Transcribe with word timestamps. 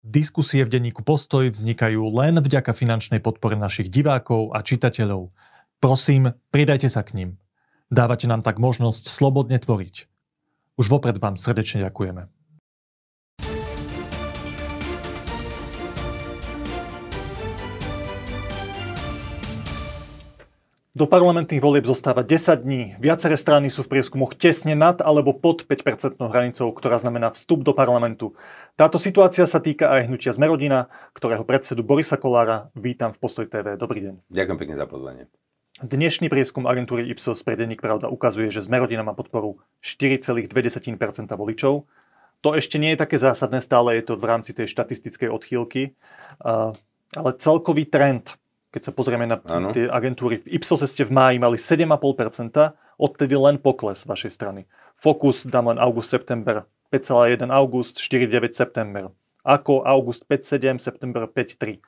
Diskusie 0.00 0.64
v 0.64 0.72
denníku 0.72 1.04
Postoj 1.04 1.52
vznikajú 1.52 2.00
len 2.16 2.40
vďaka 2.40 2.72
finančnej 2.72 3.20
podpore 3.20 3.52
našich 3.52 3.92
divákov 3.92 4.56
a 4.56 4.64
čitateľov. 4.64 5.28
Prosím, 5.76 6.32
pridajte 6.48 6.88
sa 6.88 7.04
k 7.04 7.12
ním. 7.12 7.30
Dávate 7.92 8.24
nám 8.24 8.40
tak 8.40 8.56
možnosť 8.56 9.12
slobodne 9.12 9.60
tvoriť. 9.60 10.08
Už 10.80 10.88
vopred 10.88 11.20
vám 11.20 11.36
srdečne 11.36 11.84
ďakujeme. 11.84 12.32
Do 20.90 21.08
parlamentných 21.08 21.64
volieb 21.64 21.88
zostáva 21.88 22.20
10 22.20 22.60
dní. 22.60 22.92
Viaceré 23.00 23.38
strany 23.40 23.72
sú 23.72 23.86
v 23.86 23.96
prieskumoch 23.96 24.36
tesne 24.36 24.76
nad 24.76 25.00
alebo 25.00 25.32
pod 25.32 25.64
5% 25.64 26.18
hranicou, 26.20 26.68
ktorá 26.76 27.00
znamená 27.00 27.32
vstup 27.32 27.64
do 27.64 27.72
parlamentu. 27.72 28.36
Táto 28.80 28.96
situácia 28.96 29.44
sa 29.44 29.60
týka 29.60 29.92
aj 29.92 30.08
hnutia 30.08 30.32
Zmerodina, 30.32 30.88
ktorého 31.12 31.44
predsedu 31.44 31.84
Borisa 31.84 32.16
Kolára 32.16 32.72
vítam 32.72 33.12
v 33.12 33.20
Postoj 33.20 33.44
TV. 33.44 33.76
Dobrý 33.76 34.08
deň. 34.08 34.32
Ďakujem 34.32 34.56
pekne 34.56 34.76
za 34.80 34.88
pozvanie. 34.88 35.28
Dnešný 35.84 36.32
prieskum 36.32 36.64
agentúry 36.64 37.04
Ipsos 37.12 37.44
pre 37.44 37.60
denník 37.60 37.84
Pravda 37.84 38.08
ukazuje, 38.08 38.48
že 38.48 38.64
Zmerodina 38.64 39.04
má 39.04 39.12
podporu 39.12 39.60
4,2% 39.84 40.48
voličov. 41.28 41.84
To 42.40 42.56
ešte 42.56 42.80
nie 42.80 42.96
je 42.96 43.04
také 43.04 43.20
zásadné, 43.20 43.60
stále 43.60 44.00
je 44.00 44.08
to 44.08 44.16
v 44.16 44.24
rámci 44.24 44.56
tej 44.56 44.72
štatistickej 44.72 45.28
odchýlky, 45.28 45.92
ale 46.40 47.30
celkový 47.36 47.84
trend 47.84 48.40
keď 48.70 48.82
sa 48.86 48.92
pozrieme 48.94 49.26
na 49.26 49.42
ano. 49.50 49.74
tie 49.74 49.90
agentúry, 49.90 50.46
v 50.46 50.56
Ipsose 50.56 50.86
ste 50.86 51.02
v 51.02 51.10
máji 51.10 51.36
mali 51.42 51.58
7,5%, 51.58 52.54
odtedy 53.02 53.34
len 53.34 53.58
pokles 53.58 54.06
vašej 54.06 54.30
strany. 54.30 54.70
Focus 54.94 55.42
dám 55.42 55.74
len 55.74 55.78
august-september 55.82 56.70
5,1 56.92 57.50
august, 57.50 57.98
4,9 57.98 58.54
september. 58.54 59.10
Ako 59.44 59.82
august 59.86 60.28
5,7, 60.28 60.80
september 60.80 61.26
5,3 61.26 61.80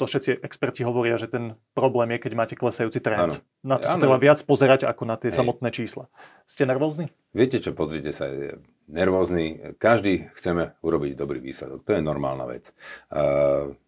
to 0.00 0.08
všetci 0.08 0.40
experti 0.40 0.80
hovoria, 0.80 1.20
že 1.20 1.28
ten 1.28 1.60
problém 1.76 2.16
je, 2.16 2.24
keď 2.24 2.32
máte 2.32 2.54
klesajúci 2.56 3.04
trend. 3.04 3.36
Ano. 3.36 3.36
Na 3.60 3.76
to 3.76 3.84
sa 3.84 4.00
treba 4.00 4.16
viac 4.16 4.40
pozerať 4.48 4.88
ako 4.88 5.04
na 5.04 5.20
tie 5.20 5.28
Hej. 5.28 5.44
samotné 5.44 5.68
čísla. 5.68 6.08
Ste 6.48 6.64
nervózni? 6.64 7.12
Viete 7.36 7.60
čo, 7.60 7.76
pozrite 7.76 8.16
sa, 8.16 8.26
nervózni. 8.90 9.76
Každý 9.78 10.32
chceme 10.34 10.74
urobiť 10.82 11.12
dobrý 11.14 11.38
výsledok. 11.38 11.84
To 11.86 11.94
je 11.94 12.02
normálna 12.02 12.48
vec. 12.48 12.74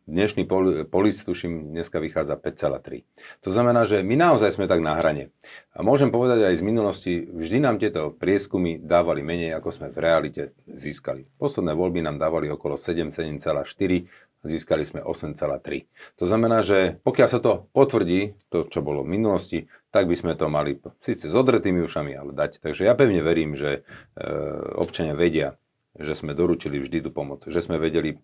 Dnešný 0.06 0.46
polis, 0.86 1.24
tuším, 1.24 1.74
dneska 1.74 1.98
vychádza 1.98 2.38
5,3. 2.38 3.02
To 3.42 3.50
znamená, 3.50 3.83
že 3.88 4.06
my 4.06 4.14
naozaj 4.14 4.55
sme 4.55 4.70
tak 4.70 4.78
na 4.78 4.94
hrane. 4.94 5.34
A 5.74 5.83
môžem 5.83 6.12
povedať 6.14 6.46
aj 6.46 6.55
z 6.60 6.62
minulosti, 6.62 7.12
vždy 7.27 7.58
nám 7.64 7.83
tieto 7.83 8.14
prieskumy 8.14 8.78
dávali 8.78 9.24
menej, 9.27 9.58
ako 9.58 9.68
sme 9.74 9.88
v 9.90 9.98
realite 9.98 10.42
získali. 10.68 11.27
Posledné 11.40 11.74
voľby 11.74 12.05
nám 12.05 12.22
dávali 12.22 12.46
okolo 12.52 12.78
7, 12.78 13.10
7,4 13.10 14.06
získali 14.43 14.83
sme 14.83 15.01
8,3. 15.03 15.87
To 16.19 16.25
znamená, 16.27 16.67
že 16.67 16.98
pokiaľ 17.07 17.29
sa 17.31 17.39
to 17.39 17.71
potvrdí, 17.71 18.35
to 18.51 18.67
čo 18.67 18.83
bolo 18.83 19.07
v 19.07 19.15
minulosti, 19.19 19.71
tak 19.95 20.11
by 20.11 20.17
sme 20.19 20.33
to 20.35 20.51
mali 20.51 20.81
síce 21.05 21.31
s 21.31 21.35
odretými 21.35 21.85
ušami, 21.85 22.12
ale 22.17 22.35
dať. 22.35 22.59
Takže 22.59 22.89
ja 22.89 22.97
pevne 22.98 23.23
verím, 23.23 23.55
že 23.55 23.85
e, 24.17 24.25
občania 24.75 25.15
vedia, 25.15 25.61
že 25.93 26.17
sme 26.17 26.33
doručili 26.33 26.81
vždy 26.81 27.05
tú 27.05 27.11
pomoc, 27.12 27.45
že 27.45 27.61
sme 27.61 27.77
vedeli 27.77 28.17
e, 28.17 28.19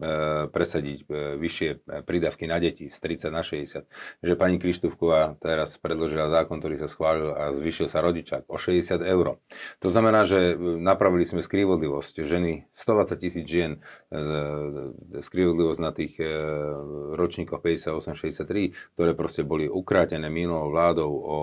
presadiť 0.49 0.99
e, 1.05 1.05
vyššie 1.37 1.69
e, 1.69 1.77
prídavky 2.01 2.49
na 2.49 2.57
deti 2.57 2.89
z 2.89 2.97
30 2.97 3.29
na 3.29 3.45
60, 3.45 3.85
že 4.25 4.33
pani 4.41 4.57
Krištúvková 4.57 5.37
teraz 5.37 5.77
predložila 5.77 6.33
zákon, 6.33 6.65
ktorý 6.65 6.81
sa 6.81 6.89
schválil 6.89 7.37
a 7.37 7.53
zvyšil 7.53 7.93
sa 7.93 8.01
rodičák 8.01 8.49
o 8.49 8.57
60 8.57 9.05
eur. 9.05 9.37
To 9.85 9.89
znamená, 9.93 10.25
že 10.25 10.57
e, 10.57 10.81
napravili 10.81 11.29
sme 11.29 11.45
skrývodlivosť 11.45 12.25
ženy, 12.25 12.73
120 12.73 13.21
tisíc 13.21 13.45
žien, 13.45 13.85
e, 14.09 15.21
skrývodlivosť 15.21 15.81
na 15.85 15.93
tých 15.93 16.17
e, 16.17 16.25
ročníkoch 17.21 17.61
58-63, 17.61 18.97
ktoré 18.97 19.13
proste 19.13 19.45
boli 19.45 19.69
ukrátené 19.69 20.33
minulou 20.33 20.73
vládou 20.73 21.11
o 21.13 21.39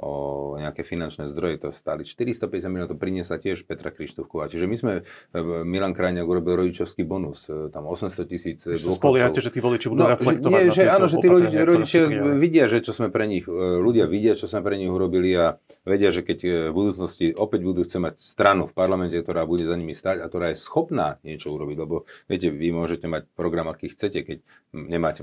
o 0.00 0.56
nejaké 0.56 0.88
finančné 0.88 1.28
zdroje, 1.28 1.60
to 1.60 1.68
stali 1.68 2.08
450 2.08 2.72
miliónov, 2.72 2.96
to 2.96 2.98
priniesla 2.98 3.36
tiež 3.36 3.68
Petra 3.68 3.92
Krištofková. 3.92 4.48
Čiže 4.48 4.64
my 4.64 4.76
sme, 4.80 4.92
e, 5.36 5.40
Milan 5.68 5.92
Krajňák 5.92 6.24
urobil 6.24 6.64
rodičovský 6.64 7.04
bonus, 7.04 7.44
e, 7.52 7.68
tam 7.68 7.84
800 7.84 8.24
tisíc 8.24 8.64
dôchodcov. 8.64 9.36
Že 9.36 9.52
tí 9.52 9.60
voliči 9.60 9.86
budú 9.92 10.08
no, 10.08 10.16
reflektovať 10.16 10.48
nie, 10.48 10.72
že, 10.72 10.88
áno, 10.88 11.12
že 11.12 11.16
tí 11.20 11.28
rodičia, 11.28 11.62
rodičia 11.68 12.02
vidia, 12.40 12.64
že 12.72 12.80
čo 12.80 12.96
sme 12.96 13.12
pre 13.12 13.28
nich, 13.28 13.44
e, 13.44 13.52
ľudia 13.52 14.08
vidia, 14.08 14.32
čo 14.32 14.48
sme 14.48 14.64
pre 14.64 14.80
nich 14.80 14.88
urobili 14.88 15.36
a 15.36 15.60
vedia, 15.84 16.08
že 16.08 16.24
keď 16.24 16.72
v 16.72 16.74
budúcnosti 16.74 17.36
opäť 17.36 17.60
budú 17.60 17.84
chcieť 17.84 18.00
mať 18.00 18.14
stranu 18.16 18.64
v 18.64 18.72
parlamente, 18.72 19.16
ktorá 19.20 19.44
bude 19.44 19.68
za 19.68 19.76
nimi 19.76 19.92
stať 19.92 20.24
a 20.24 20.28
ktorá 20.32 20.56
je 20.56 20.58
schopná 20.58 21.20
niečo 21.20 21.52
urobiť, 21.52 21.76
lebo 21.76 22.08
viete, 22.32 22.48
vy 22.48 22.72
môžete 22.72 23.04
mať 23.04 23.28
program, 23.36 23.68
aký 23.68 23.92
chcete, 23.92 24.24
keď 24.24 24.38
nemáte 24.72 25.20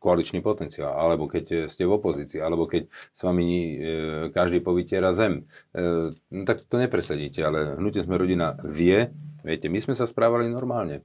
koaličný 0.00 0.40
potenciál, 0.40 0.96
alebo 0.96 1.28
keď 1.28 1.68
ste 1.68 1.84
v 1.84 1.92
opozícii, 1.92 2.40
alebo 2.40 2.64
keď 2.64 2.88
s 2.88 3.20
vami 3.20 3.43
E, 3.52 3.88
každý 4.32 4.60
povytiera 4.60 5.12
zem. 5.12 5.44
E, 5.74 6.14
no 6.14 6.42
tak 6.48 6.64
to 6.64 6.76
nepresadíte, 6.80 7.42
ale 7.44 7.76
hnutie 7.76 8.04
sme 8.04 8.16
rodina 8.16 8.56
vie, 8.64 9.12
viete, 9.44 9.68
my 9.68 9.78
sme 9.82 9.94
sa 9.94 10.08
správali 10.08 10.48
normálne. 10.48 11.04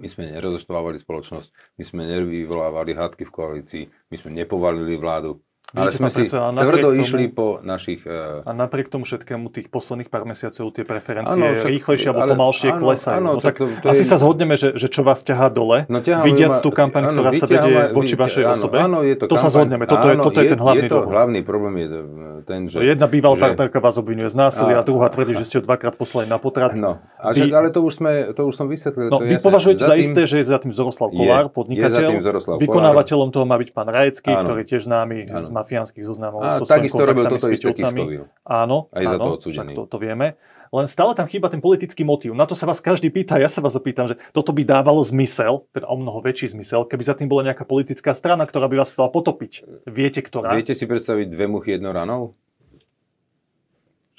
My 0.00 0.08
sme 0.08 0.32
nerozoštvávali 0.32 0.96
spoločnosť, 0.96 1.76
my 1.76 1.84
sme 1.84 2.02
nevyvolávali 2.08 2.96
hádky 2.96 3.28
v 3.28 3.34
koalícii, 3.34 3.84
my 4.08 4.16
sme 4.16 4.30
nepovalili 4.32 4.96
vládu. 4.96 5.44
Ale 5.70 5.94
sme 5.94 6.10
si 6.10 6.26
tvrdo 6.26 6.90
tomu, 6.90 6.98
išli 6.98 7.30
po 7.30 7.62
našich... 7.62 8.02
Uh... 8.02 8.42
A 8.42 8.50
napriek 8.50 8.90
tomu 8.90 9.06
všetkému 9.06 9.54
tých 9.54 9.70
posledných 9.70 10.10
pár 10.10 10.26
mesiacov 10.26 10.74
tie 10.74 10.82
preferencie 10.82 11.38
ano, 11.38 11.54
však, 11.54 11.70
rýchlejšie 11.70 12.08
alebo 12.10 12.22
ale, 12.26 12.30
pomalšie 12.34 12.68
áno, 12.74 12.80
klesajú. 12.82 13.16
Áno, 13.22 13.30
no, 13.38 13.42
tak 13.42 13.54
to, 13.54 13.64
to 13.78 13.86
asi 13.86 14.02
je... 14.02 14.10
sa 14.10 14.16
zhodneme, 14.18 14.58
že, 14.58 14.74
že 14.74 14.90
čo 14.90 15.06
vás 15.06 15.22
ťahá 15.22 15.46
dole, 15.46 15.86
no, 15.86 16.02
vidiac 16.02 16.58
tú 16.58 16.74
kampaň, 16.74 17.10
áno, 17.10 17.14
ktorá 17.14 17.30
sa 17.38 17.46
vedie 17.46 17.74
voči 17.94 18.14
vašej 18.18 18.42
áno, 18.42 18.54
osobe. 18.58 18.76
Áno, 18.82 18.98
je 19.06 19.14
to, 19.14 19.30
to 19.30 19.38
kampaň, 19.38 19.44
sa 19.46 19.48
zhodneme, 19.54 19.84
toto, 19.86 20.06
áno, 20.10 20.10
je, 20.10 20.26
toto 20.26 20.38
je, 20.38 20.42
je 20.42 20.50
ten 20.50 20.60
hlavný 20.60 20.80
je 20.80 20.90
to 20.90 20.96
dôvod. 20.98 21.12
hlavný 21.14 21.40
problém 21.46 21.74
je 21.78 21.86
ten, 22.42 22.60
že... 22.66 22.76
Jedna 22.82 23.06
bývalá 23.06 23.36
že... 23.38 23.42
partnerka 23.46 23.78
vás 23.78 23.94
obvinuje 23.94 24.28
z 24.32 24.36
násilia 24.42 24.76
a 24.80 24.82
druhá 24.82 25.06
tvrdí, 25.06 25.38
že 25.38 25.44
ste 25.46 25.56
ho 25.58 25.62
dvakrát 25.62 25.94
poslali 25.94 26.26
na 26.26 26.42
potrat. 26.42 26.74
No, 26.74 26.98
a 27.14 27.30
vy... 27.30 27.46
ale 27.54 27.70
to 27.70 27.86
už, 27.86 28.02
sme, 28.02 28.34
to 28.34 28.42
už 28.50 28.54
som 28.58 28.66
vysvetlil. 28.66 29.06
No, 29.06 29.22
vy 29.22 29.38
považujete 29.38 29.86
za 29.86 29.94
isté, 29.94 30.26
že 30.26 30.42
je 30.42 30.50
za 30.50 30.58
tým 30.58 30.74
Zoroslav 30.74 31.14
Kolár, 31.14 31.46
podnikateľ. 31.54 32.18
Vykonávateľom 32.58 33.30
toho 33.30 33.46
má 33.46 33.54
byť 33.54 33.70
pán 33.70 33.86
Rajecký, 33.86 34.34
ktorý 34.34 34.66
tiež 34.66 34.90
známy 34.90 35.30
mafiánskych 35.60 36.02
zoznamov 36.02 36.40
a 36.40 36.58
takisto 36.64 37.04
robil 37.04 37.28
toto 37.28 37.52
isté. 37.52 37.70
Áno, 38.48 38.88
aj 38.90 39.04
áno, 39.04 39.12
za 39.12 39.16
to 39.20 39.30
odsúdený. 39.36 39.72
To, 39.76 39.84
to 39.84 39.98
vieme. 40.00 40.40
Len 40.70 40.86
stále 40.86 41.18
tam 41.18 41.26
chýba 41.26 41.50
ten 41.50 41.58
politický 41.58 42.06
motív. 42.06 42.30
Na 42.38 42.46
to 42.46 42.54
sa 42.54 42.62
vás 42.62 42.78
každý 42.78 43.10
pýta, 43.10 43.42
ja 43.42 43.50
sa 43.50 43.58
vás 43.58 43.74
opýtam, 43.74 44.06
že 44.06 44.14
toto 44.30 44.54
by 44.54 44.62
dávalo 44.62 45.02
zmysel, 45.02 45.66
teda 45.74 45.90
o 45.90 45.98
mnoho 45.98 46.22
väčší 46.22 46.54
zmysel, 46.54 46.86
keby 46.86 47.02
za 47.02 47.18
tým 47.18 47.26
bola 47.26 47.50
nejaká 47.50 47.66
politická 47.66 48.14
strana, 48.14 48.46
ktorá 48.46 48.70
by 48.70 48.78
vás 48.78 48.94
chcela 48.94 49.10
potopiť. 49.10 49.66
Viete, 49.90 50.22
ktorá? 50.22 50.54
Viete 50.54 50.78
si 50.78 50.86
predstaviť 50.86 51.26
dve 51.26 51.50
muchy 51.50 51.74
jednou 51.74 51.90
ranou? 51.90 52.38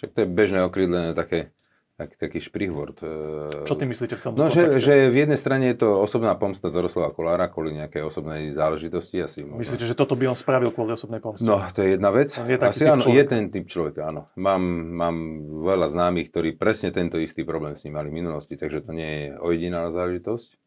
Však 0.04 0.12
to 0.12 0.20
je 0.26 0.28
bežné 0.28 0.60
okrídlené 0.68 1.16
také 1.16 1.56
tak, 2.02 2.18
taký 2.18 2.42
šprihvort. 2.42 2.98
E, 3.06 3.66
Čo 3.70 3.78
ty 3.78 3.86
myslíte 3.86 4.18
v 4.18 4.22
tomto 4.26 4.38
No, 4.42 4.50
že, 4.50 4.82
že 4.82 5.14
v 5.14 5.22
jednej 5.22 5.38
strane 5.38 5.70
je 5.70 5.86
to 5.86 6.02
osobná 6.02 6.34
pomsta 6.34 6.74
Zaroslava 6.74 7.14
Kolára 7.14 7.46
kvôli 7.46 7.78
nejakej 7.78 8.02
osobnej 8.02 8.58
záležitosti. 8.58 9.22
Asi 9.22 9.46
možno. 9.46 9.62
Myslíte, 9.62 9.86
že 9.86 9.94
toto 9.94 10.18
by 10.18 10.34
on 10.34 10.38
spravil 10.38 10.74
kvôli 10.74 10.98
osobnej 10.98 11.22
pomste? 11.22 11.46
No, 11.46 11.62
to 11.70 11.86
je 11.86 12.02
jedna 12.02 12.10
vec. 12.10 12.34
je 12.34 12.58
asi 12.58 12.90
áno, 12.90 13.06
človek. 13.06 13.18
je 13.22 13.24
ten 13.30 13.44
typ 13.54 13.66
človeka, 13.70 14.10
áno. 14.10 14.26
Mám, 14.34 14.62
mám 14.98 15.16
veľa 15.62 15.94
známych, 15.94 16.34
ktorí 16.34 16.58
presne 16.58 16.90
tento 16.90 17.22
istý 17.22 17.46
problém 17.46 17.78
s 17.78 17.86
ním 17.86 18.02
mali 18.02 18.10
v 18.10 18.18
minulosti, 18.26 18.58
takže 18.58 18.82
to 18.82 18.92
nie 18.98 19.10
je 19.10 19.26
ojedinálna 19.38 19.94
záležitosť. 19.94 20.58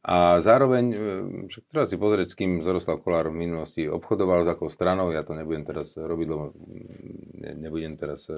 A 0.00 0.40
zároveň, 0.40 0.84
e, 0.88 0.98
však 1.52 1.62
treba 1.68 1.84
si 1.84 2.00
pozrieť, 2.00 2.32
s 2.32 2.38
kým 2.40 2.64
Zoroslav 2.64 3.04
Kolár 3.04 3.28
v 3.28 3.36
minulosti 3.36 3.84
obchodoval, 3.84 4.48
s 4.48 4.52
akou 4.56 4.72
stranou, 4.72 5.12
ja 5.12 5.20
to 5.20 5.36
nebudem 5.36 5.68
teraz 5.68 5.92
robiť, 5.92 6.26
lebo 6.26 6.56
nebudem 7.40 7.96
teraz 7.96 8.28
e, 8.28 8.36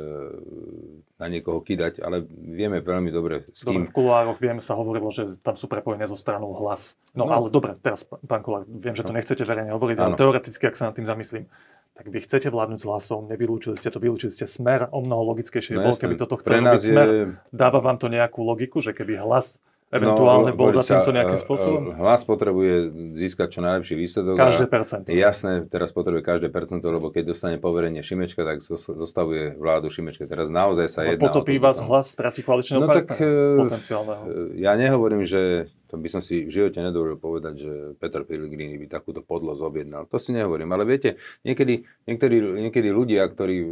na 1.19 1.27
niekoho 1.27 1.59
kýdať, 1.59 1.99
ale 1.99 2.23
vieme 2.31 2.79
veľmi 2.79 3.11
dobre 3.11 3.51
s 3.51 3.67
kým. 3.67 3.85
Dobre, 3.85 3.91
v 3.91 3.95
kulároch 3.95 4.39
viem, 4.39 4.59
sa 4.63 4.79
hovorilo, 4.79 5.11
že 5.11 5.37
tam 5.43 5.59
sú 5.59 5.67
prepojené 5.67 6.07
so 6.07 6.15
stranou 6.15 6.55
hlas. 6.63 6.95
No, 7.13 7.27
no 7.27 7.35
ale 7.35 7.47
dobre, 7.51 7.75
teraz 7.83 8.07
pán 8.07 8.47
Kolár, 8.47 8.63
viem, 8.71 8.95
že 8.95 9.03
to 9.03 9.11
no. 9.11 9.19
nechcete 9.19 9.43
verejne 9.43 9.75
hovoriť, 9.75 9.97
ale 9.99 10.15
teoreticky, 10.15 10.65
ak 10.71 10.79
sa 10.79 10.89
nad 10.91 10.95
tým 10.95 11.11
zamyslím, 11.11 11.45
tak 11.93 12.09
vy 12.09 12.19
chcete 12.25 12.49
vládnuť 12.49 12.79
s 12.81 12.87
hlasom, 12.89 13.29
nevylúčili 13.29 13.77
ste 13.77 13.93
to, 13.93 14.01
vylúčili 14.01 14.33
ste 14.33 14.49
smer, 14.49 14.89
o 14.95 15.05
mnoho 15.05 15.37
logickejšie 15.37 15.77
no, 15.77 15.91
bol, 15.91 15.95
keby 15.99 16.15
toto 16.17 16.41
chcel 16.41 16.65
robiť 16.65 16.81
smer. 16.81 17.09
Je... 17.11 17.25
Dáva 17.53 17.85
vám 17.85 18.01
to 18.01 18.09
nejakú 18.09 18.41
logiku, 18.41 18.81
že 18.81 18.97
keby 18.97 19.21
hlas 19.21 19.61
eventuálne 19.93 20.51
no, 20.51 20.59
bol 20.59 20.73
za 20.73 20.83
týmto 20.83 21.13
nejakým 21.13 21.37
e, 21.37 21.43
spôsobom? 21.45 21.83
E, 21.93 22.01
hlas 22.01 22.25
potrebuje 22.25 22.75
získať 23.21 23.49
čo 23.53 23.61
najlepší 23.61 23.95
výsledok. 23.95 24.41
Každé 24.41 24.67
percento. 24.73 25.07
Jasné, 25.13 25.69
teraz 25.69 25.93
potrebuje 25.93 26.25
každé 26.25 26.49
percento, 26.49 26.89
lebo 26.89 27.13
keď 27.13 27.37
dostane 27.37 27.61
poverenie 27.61 28.01
Šimečka, 28.01 28.41
tak 28.41 28.65
zostavuje 28.65 29.53
vládu 29.61 29.93
Šimečka. 29.93 30.25
Teraz 30.25 30.49
naozaj 30.49 30.87
sa 30.89 31.05
jedná 31.05 31.29
potopí 31.29 31.61
vás 31.61 31.85
hlas, 31.85 32.09
stratí 32.09 32.41
koaličného 32.41 32.81
no, 32.81 32.89
tak, 32.89 33.21
e, 33.21 33.61
potenciálneho. 33.61 34.23
Ja 34.57 34.73
nehovorím, 34.81 35.29
že 35.29 35.69
to 35.93 36.01
by 36.01 36.09
som 36.09 36.25
si 36.25 36.49
v 36.49 36.51
živote 36.51 36.81
nedovolil 36.81 37.21
povedať, 37.21 37.55
že 37.61 37.73
Peter 38.01 38.25
Pellegrini 38.25 38.81
by 38.81 38.89
takúto 38.89 39.21
podlosť 39.21 39.61
objednal. 39.61 40.09
To 40.09 40.17
si 40.17 40.33
nehovorím, 40.33 40.73
ale 40.73 40.89
viete, 40.89 41.21
niekedy, 41.45 41.85
niekedy, 42.09 42.41
niekedy 42.65 42.89
ľudia, 42.89 43.29
ktorí 43.29 43.57
e, 43.61 43.69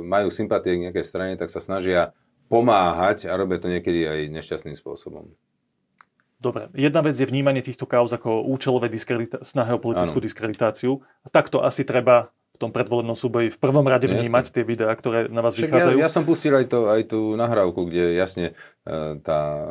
majú 0.00 0.32
sympatie 0.32 0.80
k 0.80 0.88
nejakej 0.88 1.04
strane, 1.04 1.36
tak 1.36 1.52
sa 1.52 1.60
snažia 1.60 2.16
pomáhať 2.48 3.28
a 3.28 3.36
robia 3.36 3.60
to 3.60 3.68
niekedy 3.68 4.08
aj 4.08 4.32
nešťastným 4.32 4.80
spôsobom. 4.80 5.28
Dobre, 6.38 6.70
jedna 6.70 7.02
vec 7.02 7.18
je 7.18 7.26
vnímanie 7.26 7.66
týchto 7.66 7.82
kauz 7.82 8.14
ako 8.14 8.46
účelové 8.46 8.86
diskredita- 8.86 9.42
snahy 9.42 9.74
o 9.74 9.82
politickú 9.82 10.22
ano. 10.22 10.26
diskreditáciu. 10.30 11.02
Takto 11.34 11.66
asi 11.66 11.82
treba 11.82 12.30
v 12.54 12.66
tom 12.66 12.70
predvolebnom 12.74 13.14
súboji 13.14 13.54
v 13.54 13.58
prvom 13.58 13.86
rade 13.86 14.10
vnímať 14.10 14.50
tie 14.50 14.66
videá, 14.66 14.90
ktoré 14.94 15.30
na 15.30 15.42
vás 15.42 15.54
Však 15.54 15.70
vychádzajú? 15.70 15.98
Ja, 15.98 16.06
ja 16.06 16.10
som 16.10 16.26
pustil 16.26 16.50
aj, 16.54 16.66
to, 16.66 16.90
aj 16.90 17.10
tú 17.10 17.38
nahrávku, 17.38 17.86
kde 17.86 18.18
jasne 18.18 18.58
e, 18.82 19.18
tá 19.22 19.66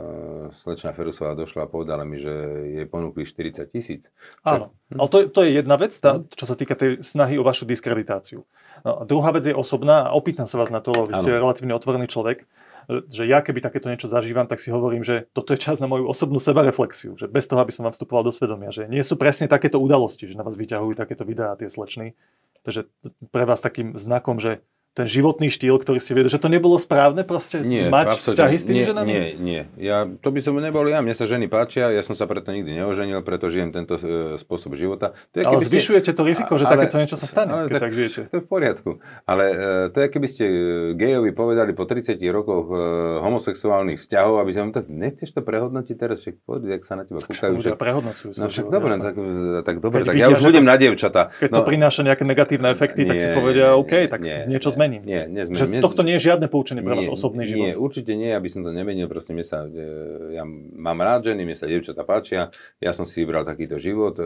slečna 0.64 0.96
Ferusová 0.96 1.36
došla 1.36 1.68
a 1.68 1.72
povedala 1.72 2.08
mi, 2.08 2.16
že 2.16 2.32
jej 2.80 2.88
ponúkli 2.88 3.28
40 3.28 3.68
tisíc. 3.72 4.08
Áno, 4.48 4.72
hm. 4.92 5.04
ale 5.04 5.08
to, 5.12 5.18
to 5.28 5.40
je 5.44 5.60
jedna 5.60 5.76
vec, 5.76 5.96
tá, 6.00 6.24
čo 6.32 6.48
sa 6.48 6.56
týka 6.56 6.80
tej 6.80 7.04
snahy 7.04 7.36
o 7.36 7.44
vašu 7.44 7.68
diskreditáciu. 7.68 8.48
No, 8.88 8.92
a 9.00 9.04
druhá 9.04 9.36
vec 9.36 9.44
je 9.44 9.56
osobná 9.56 10.08
a 10.08 10.16
opýtam 10.16 10.48
sa 10.48 10.56
vás 10.56 10.72
na 10.72 10.80
to, 10.80 10.96
lebo 10.96 11.12
vy 11.12 11.16
ste 11.20 11.32
relatívne 11.32 11.76
otvorený 11.76 12.08
človek 12.08 12.48
že 12.88 13.28
ja 13.28 13.44
keby 13.44 13.60
takéto 13.60 13.92
niečo 13.92 14.08
zažívam, 14.08 14.48
tak 14.48 14.64
si 14.64 14.72
hovorím, 14.72 15.04
že 15.04 15.28
toto 15.36 15.52
je 15.52 15.60
čas 15.60 15.84
na 15.84 15.92
moju 15.92 16.08
osobnú 16.08 16.40
sebareflexiu, 16.40 17.20
že 17.20 17.28
bez 17.28 17.44
toho, 17.44 17.60
aby 17.60 17.76
som 17.76 17.84
vám 17.84 17.92
vstupoval 17.92 18.24
do 18.24 18.32
svedomia, 18.32 18.72
že 18.72 18.88
nie 18.88 19.04
sú 19.04 19.20
presne 19.20 19.52
takéto 19.52 19.76
udalosti, 19.76 20.32
že 20.32 20.40
na 20.40 20.48
vás 20.48 20.56
vyťahujú 20.56 20.96
takéto 20.96 21.28
videá 21.28 21.60
tie 21.60 21.68
slečny. 21.68 22.16
Takže 22.64 22.88
pre 23.32 23.44
vás 23.44 23.60
takým 23.60 24.00
znakom, 24.00 24.40
že 24.40 24.64
ten 24.98 25.06
životný 25.06 25.54
štýl, 25.54 25.78
ktorý 25.78 26.02
si 26.02 26.18
viedol, 26.18 26.34
že 26.34 26.42
to 26.42 26.50
nebolo 26.50 26.74
správne 26.82 27.22
proste 27.22 27.62
nie, 27.62 27.86
mať 27.86 28.18
vzťahy 28.18 28.58
s 28.58 28.64
tými 28.66 28.82
nie, 28.82 28.88
ženami? 28.90 29.06
Nie, 29.06 29.26
nie. 29.38 29.62
Ja, 29.78 30.10
to 30.10 30.34
by 30.34 30.42
som 30.42 30.58
nebol 30.58 30.90
ja. 30.90 31.06
Mne 31.06 31.14
sa 31.14 31.30
ženy 31.30 31.46
páčia, 31.46 31.94
ja 31.94 32.02
som 32.02 32.18
sa 32.18 32.26
preto 32.26 32.50
nikdy 32.50 32.82
neoženil, 32.82 33.22
preto 33.22 33.54
žijem 33.54 33.70
tento 33.70 34.02
e, 34.02 34.42
spôsob 34.42 34.74
života. 34.74 35.14
To 35.38 35.38
je, 35.38 35.46
ale 35.46 35.62
zvyšujete 35.62 36.10
ste... 36.10 36.18
to 36.18 36.26
riziko, 36.26 36.58
že 36.58 36.66
ale, 36.66 36.90
takéto 36.90 36.98
niečo 36.98 37.14
sa 37.14 37.30
stane, 37.30 37.54
ale, 37.54 37.70
keď 37.70 37.78
tak, 37.78 37.84
tak 37.86 37.94
žijete. 37.94 38.22
To 38.26 38.34
je 38.34 38.42
v 38.42 38.50
poriadku. 38.50 38.90
Ale 39.30 39.44
e, 39.46 39.56
to 39.94 39.98
je, 40.02 40.08
keby 40.10 40.28
ste 40.34 40.44
e, 40.50 40.56
gejovi 40.98 41.30
povedali 41.30 41.78
po 41.78 41.86
30 41.86 42.18
rokoch 42.34 42.66
e, 42.74 42.78
homosexuálnych 43.22 44.02
vzťahov, 44.02 44.42
aby 44.42 44.52
som 44.58 44.74
tak, 44.74 44.90
nechceš 44.90 45.30
to 45.30 45.46
prehodnotiť 45.46 45.94
teraz, 45.94 46.26
však 46.26 46.42
poď, 46.42 46.74
jak 46.74 46.82
sa 46.82 46.98
na 46.98 47.06
teba 47.06 47.22
kúkajú. 47.22 47.54
Však 47.62 47.78
prehodnocujú 47.78 48.34
no, 48.34 48.50
však 48.50 48.66
dobre, 48.74 48.98
tak, 48.98 49.16
tak 49.62 49.76
dobre, 49.78 50.02
tak 50.10 50.18
ja 50.18 50.34
už 50.34 50.42
budem 50.42 50.66
na 50.66 50.74
dievčata. 50.74 51.30
Keď 51.38 51.54
to 51.54 51.62
no. 51.62 51.70
prináša 51.70 52.02
nejaké 52.02 52.26
negatívne 52.26 52.74
efekty, 52.74 53.06
tak 53.06 53.22
si 53.22 53.30
povedia, 53.30 53.78
OK, 53.78 54.10
tak 54.10 54.26
niečo 54.26 54.74
zmením. 54.88 55.04
Nie, 55.04 55.22
nezmením 55.28 55.80
z 55.80 55.84
tohto 55.84 56.02
nie 56.02 56.16
je 56.18 56.32
žiadne 56.32 56.48
poučenie 56.48 56.80
pre 56.80 56.96
váš 56.96 57.12
osobný 57.12 57.44
život. 57.44 57.68
Nie, 57.68 57.74
určite 57.76 58.16
nie, 58.16 58.32
aby 58.32 58.48
som 58.48 58.64
to 58.64 58.72
nemenil. 58.72 59.12
Proste 59.12 59.36
mne 59.36 59.44
sa, 59.44 59.68
e, 59.68 60.40
ja 60.40 60.48
mám 60.80 60.98
rád 61.04 61.30
ženy, 61.30 61.44
mne 61.44 61.58
sa 61.60 61.68
dievčatá 61.68 62.08
páčia. 62.08 62.50
Ja 62.80 62.96
som 62.96 63.04
si 63.04 63.22
vybral 63.22 63.44
takýto 63.44 63.78
život. 63.78 64.16
E, 64.18 64.26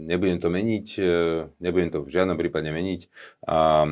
nebudem 0.00 0.38
to 0.38 0.48
meniť, 0.48 0.86
e, 0.96 1.12
nebudem 1.58 1.90
to 1.90 1.98
v 2.06 2.10
žiadnom 2.14 2.38
prípade 2.38 2.70
meniť. 2.70 3.00
A 3.50 3.84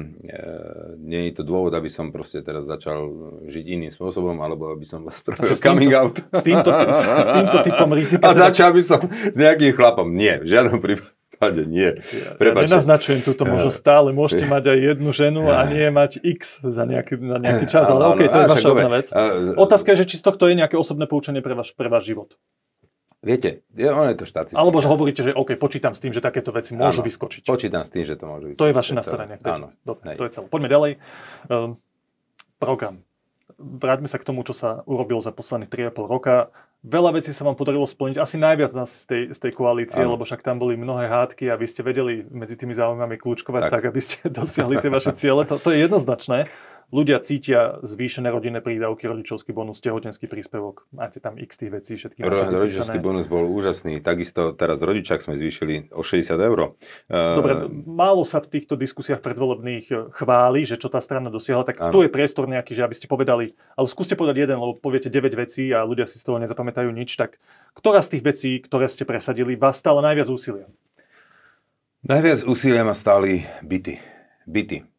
nie 1.02 1.30
je 1.30 1.32
to 1.34 1.42
dôvod, 1.42 1.74
aby 1.74 1.90
som 1.90 2.14
proste 2.14 2.40
teraz 2.46 2.64
začal 2.64 3.10
žiť 3.50 3.64
iným 3.66 3.90
spôsobom, 3.90 4.38
alebo 4.38 4.70
aby 4.70 4.86
som 4.86 5.02
spravil 5.10 5.58
coming 5.58 5.92
out. 5.92 6.22
S 6.30 6.42
týmto, 6.46 6.70
s 6.70 7.28
týmto 7.28 7.58
typom 7.66 7.90
rizika. 7.98 8.30
A 8.30 8.38
začal 8.48 8.70
by 8.72 8.82
som 8.82 9.00
s 9.10 9.36
nejakým 9.36 9.74
chlapom. 9.74 10.06
Nie, 10.14 10.38
v 10.40 10.48
žiadnom 10.48 10.78
prípade 10.78 11.14
prípade 11.52 11.62
nie. 11.68 11.90
Ja, 12.00 12.30
ja 12.40 12.52
nenaznačujem 12.56 13.20
túto 13.20 13.44
možnosť 13.44 13.76
stále. 13.76 14.08
Môžete 14.16 14.48
mať 14.48 14.72
aj 14.72 14.78
jednu 14.94 15.10
ženu 15.12 15.42
a 15.52 15.68
nie 15.68 15.84
mať 15.92 16.22
x 16.24 16.64
za 16.64 16.84
nejaký, 16.88 17.20
na 17.20 17.36
nejaký 17.36 17.66
čas, 17.68 17.90
ale 17.92 18.16
OK, 18.16 18.22
to 18.24 18.38
je 18.40 18.48
vaša 18.48 18.68
obná 18.72 18.90
vec. 18.90 19.06
Otázka 19.58 19.92
je, 19.92 20.04
že 20.04 20.06
či 20.14 20.16
z 20.20 20.24
tohto 20.24 20.48
je 20.48 20.54
nejaké 20.56 20.78
osobné 20.78 21.04
poučenie 21.04 21.44
pre 21.44 21.52
váš, 21.52 21.76
pre 21.76 21.92
váš 21.92 22.08
život. 22.08 22.36
Viete, 23.24 23.64
je, 23.72 23.88
ono 23.88 24.12
je 24.12 24.20
to 24.20 24.28
štatistika. 24.28 24.60
Alebo 24.60 24.84
že 24.84 24.88
hovoríte, 24.92 25.20
že 25.24 25.32
OK, 25.32 25.56
počítam 25.56 25.96
s 25.96 26.00
tým, 26.04 26.12
že 26.12 26.20
takéto 26.20 26.52
veci 26.52 26.76
môžu 26.76 27.00
áno, 27.00 27.08
vyskočiť. 27.08 27.48
Počítam 27.48 27.80
s 27.80 27.88
tým, 27.88 28.04
že 28.04 28.20
to 28.20 28.28
môžu 28.28 28.52
vyskočiť. 28.52 28.60
To 28.60 28.68
je 28.68 28.74
vaše 28.76 28.92
nastavenie. 28.92 29.40
Áno. 29.40 29.72
Dobre, 29.80 30.20
to 30.20 30.28
je 30.28 30.30
celé. 30.36 30.44
Poďme 30.52 30.68
ďalej. 30.68 30.90
Um, 31.48 31.80
program. 32.60 33.00
Vráťme 33.56 34.12
sa 34.12 34.20
k 34.20 34.28
tomu, 34.28 34.44
čo 34.44 34.52
sa 34.52 34.84
urobilo 34.84 35.24
za 35.24 35.32
posledných 35.32 35.72
3,5 35.72 36.04
roka 36.04 36.52
veľa 36.84 37.16
vecí 37.16 37.32
sa 37.32 37.48
vám 37.48 37.56
podarilo 37.56 37.88
splniť, 37.88 38.20
asi 38.20 38.36
najviac 38.36 38.76
nás 38.76 38.92
z 38.92 39.04
tej, 39.08 39.22
z 39.32 39.38
tej 39.40 39.52
koalície, 39.56 40.04
ano. 40.04 40.14
lebo 40.14 40.28
však 40.28 40.44
tam 40.44 40.60
boli 40.60 40.76
mnohé 40.76 41.08
hádky 41.08 41.48
a 41.48 41.56
vy 41.56 41.64
ste 41.64 41.80
vedeli 41.80 42.28
medzi 42.28 42.60
tými 42.60 42.76
záujmami 42.76 43.16
kľúčkovať 43.16 43.62
tak, 43.66 43.72
tak 43.72 43.82
aby 43.88 44.00
ste 44.04 44.28
dosiahli 44.44 44.84
tie 44.84 44.92
vaše 44.92 45.16
ciele. 45.16 45.48
To, 45.48 45.56
to 45.56 45.72
je 45.72 45.88
jednoznačné 45.88 46.52
ľudia 46.94 47.18
cítia 47.18 47.82
zvýšené 47.82 48.30
rodinné 48.30 48.62
prídavky, 48.62 49.10
rodičovský 49.10 49.50
bonus, 49.50 49.82
tehotenský 49.82 50.30
príspevok. 50.30 50.86
Máte 50.94 51.18
tam 51.18 51.34
x 51.34 51.58
tých 51.58 51.74
vecí, 51.74 51.98
všetky 51.98 52.22
Ro- 52.22 52.62
Rodičovský 52.62 53.02
bonus 53.02 53.26
bol 53.26 53.50
úžasný. 53.50 53.98
Takisto 53.98 54.54
teraz 54.54 54.78
rodičák 54.78 55.18
sme 55.18 55.34
zvýšili 55.34 55.90
o 55.90 56.06
60 56.06 56.38
eur. 56.38 56.78
Dobre, 57.10 57.66
málo 57.82 58.22
sa 58.22 58.38
v 58.38 58.54
týchto 58.54 58.78
diskusiách 58.78 59.18
predvolebných 59.18 59.86
eh, 59.90 59.98
chváli, 60.14 60.62
že 60.62 60.78
čo 60.78 60.86
tá 60.86 61.02
strana 61.02 61.34
dosiahla, 61.34 61.66
tak 61.66 61.82
ano. 61.82 61.90
tu 61.90 62.06
je 62.06 62.10
priestor 62.14 62.46
nejaký, 62.46 62.78
že 62.78 62.86
aby 62.86 62.94
ste 62.94 63.10
povedali, 63.10 63.58
ale 63.74 63.86
skúste 63.90 64.14
povedať 64.14 64.46
jeden, 64.46 64.62
lebo 64.62 64.78
poviete 64.78 65.10
9 65.10 65.34
vecí 65.34 65.74
a 65.74 65.82
ľudia 65.82 66.06
si 66.06 66.22
z 66.22 66.24
toho 66.30 66.38
nezapamätajú 66.38 66.94
nič, 66.94 67.18
tak 67.18 67.42
ktorá 67.74 67.98
z 68.06 68.16
tých 68.16 68.22
vecí, 68.22 68.50
ktoré 68.62 68.86
ste 68.86 69.02
presadili, 69.02 69.58
vás 69.58 69.82
stále 69.82 69.98
najviac 69.98 70.30
úsilia? 70.30 70.70
Najviac 72.06 72.46
úsilia 72.46 72.86
ma 72.86 72.94
stáli 72.94 73.42
byty. 73.64 73.98
Byty 74.44 74.93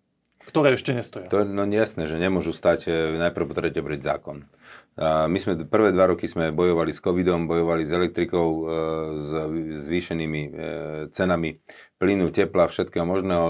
ktoré 0.55 0.79
ešte 0.79 0.95
nestoja. 0.95 1.27
To, 1.27 1.43
no 1.43 1.67
jasné, 1.67 2.07
že 2.07 2.15
nemôžu 2.15 2.55
stať, 2.55 2.87
e, 2.87 3.19
najprv 3.19 3.51
potrebujete 3.51 3.83
brať 3.83 3.99
zákon. 4.07 4.47
My 4.95 5.35
sme 5.43 5.67
prvé 5.67 5.91
dva 5.91 6.07
roky 6.07 6.23
sme 6.23 6.55
bojovali 6.55 6.95
s 6.95 7.03
covidom, 7.03 7.51
bojovali 7.51 7.83
s 7.83 7.91
elektrikou, 7.91 8.47
e, 8.47 8.63
s 9.19 9.29
zvýšenými 9.83 10.41
e, 10.47 10.49
cenami 11.11 11.59
plynu, 11.99 12.31
tepla, 12.31 12.71
všetkého 12.71 13.03
možného, 13.03 13.47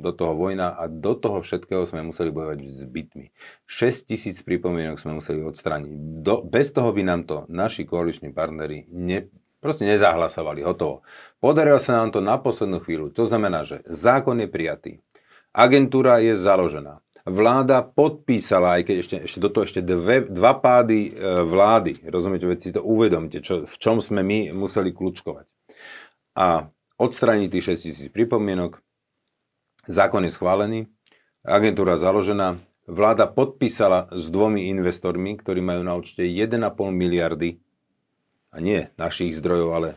do 0.00 0.10
toho 0.16 0.32
vojna 0.32 0.72
a 0.72 0.88
do 0.88 1.12
toho 1.12 1.44
všetkého 1.44 1.84
sme 1.84 2.08
museli 2.08 2.32
bojovať 2.32 2.58
s 2.64 2.88
bytmi. 2.88 3.26
6 3.68 4.08
tisíc 4.08 4.40
pripomienok 4.40 4.96
sme 4.96 5.20
museli 5.20 5.44
odstrániť. 5.44 5.92
Do, 6.24 6.40
bez 6.40 6.72
toho 6.72 6.88
by 6.88 7.04
nám 7.04 7.28
to 7.28 7.44
naši 7.52 7.84
koaliční 7.84 8.32
partnery 8.32 8.88
ne, 8.88 9.28
proste 9.60 9.84
nezahlasovali, 9.84 10.64
hotovo. 10.64 11.04
Podarilo 11.36 11.76
sa 11.76 12.00
nám 12.00 12.16
to 12.16 12.24
na 12.24 12.40
poslednú 12.40 12.80
chvíľu. 12.80 13.12
To 13.12 13.28
znamená, 13.28 13.68
že 13.68 13.84
zákon 13.84 14.40
je 14.40 14.48
prijatý. 14.48 14.92
Agentúra 15.52 16.20
je 16.20 16.36
založená. 16.36 17.00
Vláda 17.28 17.84
podpísala, 17.84 18.80
aj 18.80 18.82
keď 18.88 18.96
ešte, 19.04 19.16
ešte 19.28 19.38
do 19.38 19.48
toho 19.52 19.68
ešte 19.68 19.80
dve, 19.84 20.24
dva 20.24 20.56
pády 20.56 21.12
e, 21.12 21.44
vlády, 21.44 22.00
rozumiete, 22.08 22.48
veď 22.48 22.58
si 22.58 22.70
to 22.72 22.80
uvedomte, 22.80 23.44
čo, 23.44 23.68
v 23.68 23.76
čom 23.76 24.00
sme 24.00 24.24
my 24.24 24.56
museli 24.56 24.96
kľúčkovať. 24.96 25.44
A 26.40 26.72
odstrániť 26.96 27.48
tých 27.52 27.76
6 27.76 27.84
tisíc 27.84 28.08
pripomienok, 28.08 28.80
zákon 29.84 30.24
je 30.24 30.32
schválený, 30.32 30.80
agentúra 31.44 32.00
založená, 32.00 32.64
vláda 32.88 33.28
podpísala 33.28 34.08
s 34.08 34.32
dvomi 34.32 34.72
investormi, 34.72 35.36
ktorí 35.36 35.60
majú 35.60 35.84
na 35.84 36.00
určite 36.00 36.24
1,5 36.24 36.64
miliardy, 36.96 37.60
a 38.48 38.56
nie 38.64 38.88
našich 38.96 39.36
zdrojov, 39.36 39.68
ale 39.76 39.88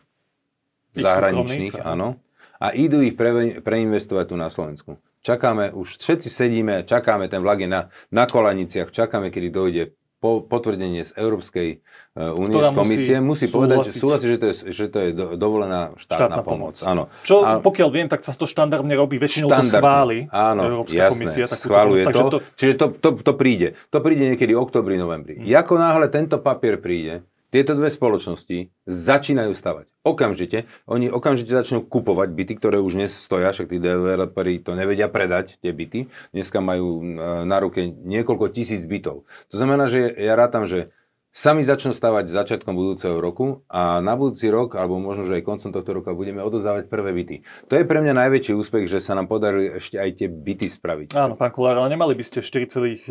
zahraničných, 0.96 1.80
áno, 1.80 2.20
a 2.60 2.76
idú 2.76 3.00
ich 3.00 3.16
pre, 3.16 3.64
preinvestovať 3.64 4.26
tu 4.28 4.36
na 4.36 4.52
Slovensku. 4.52 5.00
Čakáme, 5.22 5.70
už 5.70 6.02
všetci 6.02 6.30
sedíme, 6.34 6.82
čakáme, 6.82 7.30
ten 7.30 7.46
vlak 7.46 7.62
je 7.62 7.70
na, 7.70 7.94
na 8.10 8.26
kolaniciach, 8.26 8.90
čakáme, 8.90 9.30
kedy 9.30 9.48
dojde 9.54 9.84
po, 10.22 10.42
potvrdenie 10.46 11.02
z 11.02 11.14
Európskej 11.18 11.82
únie, 12.14 12.58
z 12.62 12.74
komisie, 12.74 13.16
musí, 13.18 13.46
musí 13.46 13.54
povedať, 13.54 13.78
že 13.90 13.92
súhlasí, 13.98 14.26
že 14.30 14.38
to 14.38 14.46
je, 14.50 14.56
že 14.70 14.86
to 14.90 14.98
je 15.02 15.10
do, 15.18 15.26
dovolená 15.34 15.98
štátna, 15.98 16.38
štátna 16.38 16.42
pomoc. 16.46 16.74
pomoc. 16.78 16.90
Áno. 16.90 17.04
Čo, 17.26 17.42
a, 17.42 17.58
pokiaľ 17.58 17.90
viem, 17.90 18.08
tak 18.10 18.22
sa 18.22 18.34
to 18.38 18.46
štandardne 18.46 18.94
robí, 18.94 19.18
väčšinou 19.18 19.50
to 19.50 19.66
schváli 19.66 20.30
Áno, 20.30 20.62
Európska 20.62 21.10
jasné, 21.10 21.26
komisia. 21.26 21.46
schváluje 21.50 22.04
to, 22.10 22.22
to, 22.30 22.38
čiže 22.54 22.74
to, 22.78 22.86
to, 22.98 23.10
to 23.22 23.34
príde. 23.34 23.78
To 23.90 23.98
príde 24.02 24.26
niekedy 24.30 24.54
oktobri, 24.54 24.98
novembri. 25.02 25.42
Hmm. 25.42 25.58
Ako 25.58 25.74
náhle 25.82 26.10
tento 26.14 26.38
papier 26.38 26.78
príde, 26.78 27.26
tieto 27.52 27.76
dve 27.76 27.92
spoločnosti 27.92 28.72
začínajú 28.88 29.52
stavať. 29.52 29.86
Okamžite, 30.02 30.72
oni 30.88 31.12
okamžite 31.12 31.52
začnú 31.52 31.86
kupovať 31.86 32.32
byty, 32.32 32.54
ktoré 32.58 32.80
už 32.80 32.98
dnes 32.98 33.12
stoja, 33.14 33.52
však 33.52 33.70
tí 33.70 33.78
developeri 33.78 34.64
to 34.64 34.74
nevedia 34.74 35.12
predať, 35.12 35.60
tie 35.62 35.76
byty. 35.76 36.10
Dneska 36.34 36.64
majú 36.64 37.04
e, 37.04 37.04
na 37.46 37.58
ruke 37.62 37.86
niekoľko 37.86 38.56
tisíc 38.56 38.82
bytov. 38.88 39.28
To 39.52 39.56
znamená, 39.60 39.92
že 39.92 40.10
ja 40.16 40.34
rátam, 40.34 40.66
že 40.66 40.96
sami 41.32 41.64
začnú 41.64 41.96
stavať 41.96 42.28
začiatkom 42.28 42.76
budúceho 42.76 43.16
roku 43.18 43.64
a 43.72 44.04
na 44.04 44.20
budúci 44.20 44.52
rok, 44.52 44.76
alebo 44.76 45.00
možno, 45.00 45.32
že 45.32 45.40
aj 45.40 45.48
koncom 45.48 45.72
tohto 45.72 45.92
roka, 45.96 46.12
budeme 46.12 46.44
odozdávať 46.44 46.92
prvé 46.92 47.16
byty. 47.16 47.36
To 47.72 47.80
je 47.80 47.88
pre 47.88 48.04
mňa 48.04 48.28
najväčší 48.28 48.52
úspech, 48.52 48.92
že 48.92 49.00
sa 49.00 49.16
nám 49.16 49.32
podarili 49.32 49.80
ešte 49.80 49.96
aj 49.96 50.10
tie 50.20 50.28
byty 50.28 50.68
spraviť. 50.68 51.08
Áno, 51.16 51.40
pán 51.40 51.56
Kolár, 51.56 51.80
ale 51.80 51.96
nemali 51.96 52.14
by 52.20 52.24
ste 52.28 52.44
4,2% 52.44 53.08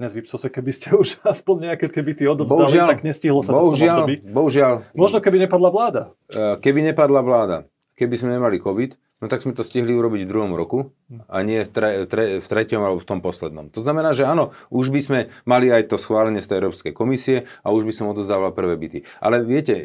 dnes 0.00 0.10
v 0.16 0.18
Ipsose, 0.24 0.48
keby 0.48 0.72
ste 0.72 0.96
už 1.00 1.20
aspoň 1.22 1.72
nejaké 1.72 1.92
tie 1.92 2.00
byty 2.00 2.24
odovzdali, 2.24 2.66
bohužiaľ, 2.66 2.88
tak 2.96 3.04
nestihlo 3.04 3.44
sa 3.44 3.52
bohužiaľ, 3.52 4.08
to 4.08 4.16
v 4.16 4.24
tom 4.24 4.32
Bohužiaľ. 4.32 4.74
Možno 4.96 5.20
keby 5.20 5.44
nepadla 5.44 5.68
vláda. 5.68 6.02
Eh, 6.32 6.56
keby 6.64 6.80
nepadla 6.90 7.20
vláda, 7.20 7.56
keby 8.00 8.16
sme 8.16 8.40
nemali 8.40 8.56
COVID, 8.56 8.96
No 9.20 9.28
tak 9.28 9.44
sme 9.44 9.52
to 9.52 9.60
stihli 9.60 9.92
urobiť 9.92 10.24
v 10.24 10.30
druhom 10.32 10.56
roku 10.56 10.96
a 11.28 11.44
nie 11.44 11.60
v, 11.60 11.68
tre, 11.68 11.90
tre, 12.08 12.40
v 12.40 12.46
treťom 12.46 12.80
alebo 12.80 13.04
v 13.04 13.08
tom 13.08 13.20
poslednom. 13.20 13.68
To 13.76 13.84
znamená, 13.84 14.16
že 14.16 14.24
áno, 14.24 14.56
už 14.72 14.88
by 14.88 15.00
sme 15.04 15.20
mali 15.44 15.68
aj 15.68 15.92
to 15.92 16.00
schválenie 16.00 16.40
z 16.40 16.48
tej 16.48 16.56
Európskej 16.64 16.92
komisie 16.96 17.44
a 17.60 17.68
už 17.68 17.84
by 17.84 17.92
som 17.92 18.08
odozdával 18.08 18.56
prvé 18.56 18.80
byty. 18.80 19.04
Ale 19.20 19.44
viete, 19.44 19.76
e, 19.76 19.84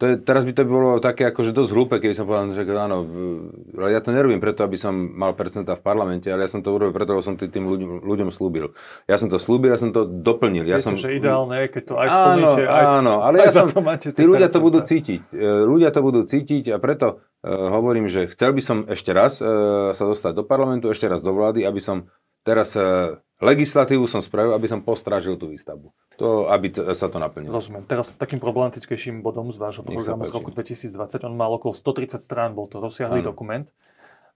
to 0.00 0.08
je, 0.08 0.14
teraz 0.16 0.48
by 0.48 0.56
to 0.56 0.64
bolo 0.64 0.96
také 0.96 1.28
akože 1.28 1.52
dosť 1.52 1.70
hlúpe, 1.76 2.00
keby 2.00 2.16
som 2.16 2.24
povedal, 2.24 2.56
že 2.56 2.64
áno, 2.72 3.04
ja 3.84 4.00
to 4.00 4.16
nerobím 4.16 4.40
preto, 4.40 4.64
aby 4.64 4.80
som 4.80 4.96
mal 4.96 5.36
percenta 5.36 5.76
v 5.76 5.84
parlamente, 5.84 6.32
ale 6.32 6.48
ja 6.48 6.50
som 6.50 6.64
to 6.64 6.72
urobil 6.72 6.96
preto, 6.96 7.12
lebo 7.12 7.20
som 7.20 7.36
tým, 7.36 7.68
ľuďom, 7.68 8.08
ľuďom 8.08 8.32
slúbil. 8.32 8.72
Ja 9.04 9.20
som 9.20 9.28
to 9.28 9.36
slúbil, 9.36 9.76
ja 9.76 9.76
som 9.76 9.92
to 9.92 10.08
doplnil. 10.08 10.64
Ja 10.64 10.80
Viete, 10.80 10.88
som... 10.88 10.96
že 10.96 11.20
ideálne 11.20 11.68
je, 11.68 11.76
keď 11.76 11.82
to 11.84 11.94
aj 12.00 12.08
splníte, 12.08 12.62
áno, 12.64 12.72
aj, 12.72 12.84
áno, 12.96 13.14
ale 13.20 13.36
aj 13.36 13.44
ja 13.44 13.52
som, 13.52 13.68
to 13.68 13.84
máte 13.84 14.08
tí 14.08 14.24
ľudia 14.24 14.48
to 14.48 14.56
percentá. 14.56 14.64
budú 14.64 14.78
cítiť. 14.80 15.20
E, 15.36 15.48
Ľudia 15.68 15.90
to 15.92 16.00
budú 16.00 16.20
cítiť 16.24 16.64
a 16.72 16.76
preto 16.80 17.20
uh, 17.20 17.68
hovorím, 17.68 18.08
že 18.08 18.24
chcel 18.32 18.56
by 18.56 18.62
som 18.64 18.78
ešte 18.88 19.12
raz 19.12 19.36
uh, 19.44 19.92
sa 19.92 20.04
dostať 20.08 20.32
do 20.32 20.48
parlamentu, 20.48 20.88
ešte 20.88 21.12
raz 21.12 21.20
do 21.20 21.36
vlády, 21.36 21.68
aby 21.68 21.76
som 21.76 22.08
teraz 22.40 22.72
uh, 22.72 23.20
legislatívu 23.40 24.04
som 24.04 24.20
spravil, 24.20 24.52
aby 24.52 24.68
som 24.68 24.84
postrážil 24.84 25.34
tú 25.40 25.48
výstavbu. 25.48 25.90
To, 26.20 26.46
aby 26.52 26.68
t- 26.70 26.84
sa 26.92 27.08
to 27.08 27.16
naplnilo. 27.16 27.56
Rozumiem. 27.56 27.88
Teraz 27.88 28.14
s 28.14 28.20
takým 28.20 28.38
problematickejším 28.38 29.24
bodom 29.24 29.48
z 29.50 29.58
vášho 29.58 29.82
programu 29.82 30.28
z 30.28 30.32
roku 30.36 30.52
2020, 30.52 31.24
on 31.24 31.34
mal 31.34 31.50
okolo 31.56 31.72
130 31.72 32.20
strán, 32.20 32.52
bol 32.52 32.68
to 32.68 32.78
rozsiahlý 32.78 33.24
dokument. 33.24 33.66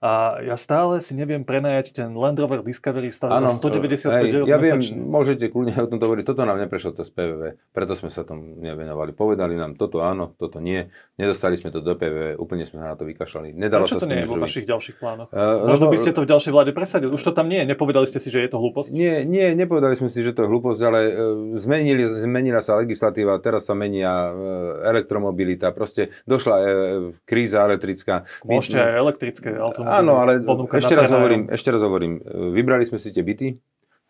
A 0.04 0.36
ja 0.44 0.60
stále 0.60 1.00
si 1.00 1.16
neviem 1.16 1.40
prenajať 1.48 1.96
ten 1.96 2.12
Land 2.12 2.36
Rover 2.36 2.60
Discovery 2.60 3.08
stále 3.08 3.40
za 3.40 3.56
195 3.56 4.12
hej, 4.12 4.36
eur 4.36 4.44
ja 4.44 4.60
viem, 4.60 4.76
mesačne. 4.76 5.00
môžete 5.00 5.44
kľudne 5.48 5.72
o 5.80 5.88
tomto 5.88 6.04
hovoriť. 6.04 6.24
Toto 6.28 6.44
nám 6.44 6.60
neprešlo 6.60 6.92
cez 6.92 7.08
PVV, 7.08 7.56
preto 7.72 7.96
sme 7.96 8.12
sa 8.12 8.20
tomu 8.20 8.52
nevenovali. 8.60 9.16
Povedali 9.16 9.56
nám, 9.56 9.80
toto 9.80 10.04
áno, 10.04 10.36
toto 10.36 10.60
nie. 10.60 10.92
Nedostali 11.16 11.56
sme 11.56 11.72
to 11.72 11.80
do 11.80 11.96
PVV, 11.96 12.36
úplne 12.36 12.68
sme 12.68 12.84
sa 12.84 12.92
na 12.92 12.96
to 13.00 13.08
vykašľali. 13.08 13.56
Nedalo 13.56 13.88
Prečo 13.88 13.96
sa 13.96 14.04
to 14.04 14.12
nie 14.12 14.20
je 14.20 14.28
vo 14.28 14.36
vašich 14.36 14.66
ďalších 14.68 14.96
plánoch? 15.00 15.32
Eh, 15.32 15.40
Možno 15.40 15.88
lebo- 15.88 15.96
by 15.96 15.98
ste 16.04 16.12
to 16.12 16.20
v 16.20 16.28
ďalšej 16.28 16.52
vláde 16.52 16.72
presadili. 16.76 17.10
Už 17.16 17.22
to 17.24 17.32
tam 17.32 17.48
nie 17.48 17.64
je. 17.64 17.66
Nepovedali 17.72 18.04
ste 18.04 18.20
si, 18.20 18.28
že 18.28 18.44
je 18.44 18.50
to 18.52 18.60
hlúposť? 18.60 18.92
Nie, 18.92 19.24
nie, 19.24 19.56
nepovedali 19.56 19.96
sme 19.96 20.12
si, 20.12 20.20
že 20.20 20.36
to 20.36 20.44
je 20.44 20.48
hlúposť, 20.52 20.80
ale 20.84 21.00
e, 21.00 21.12
zmenili, 21.56 22.04
zmenila 22.04 22.60
sa 22.60 22.76
legislatíva, 22.76 23.40
teraz 23.40 23.64
sa 23.64 23.72
menia 23.72 24.28
e, 24.28 24.32
elektromobilita, 24.92 25.72
proste 25.72 26.12
došla 26.28 26.56
e, 26.60 26.64
kríza 27.24 27.64
elektrická. 27.64 28.28
My- 28.44 28.60
Môžete 28.60 28.76
aj 28.84 28.92
elektrické 29.00 29.48
automobily 29.56 29.93
Áno, 30.00 30.18
ale 30.18 30.42
ešte 30.74 30.94
raz, 30.98 31.10
hovorím, 31.10 31.46
ešte 31.52 31.68
raz 31.70 31.82
hovorím, 31.84 32.18
vybrali 32.54 32.82
sme 32.88 32.98
si 32.98 33.14
tie 33.14 33.22
byty, 33.22 33.54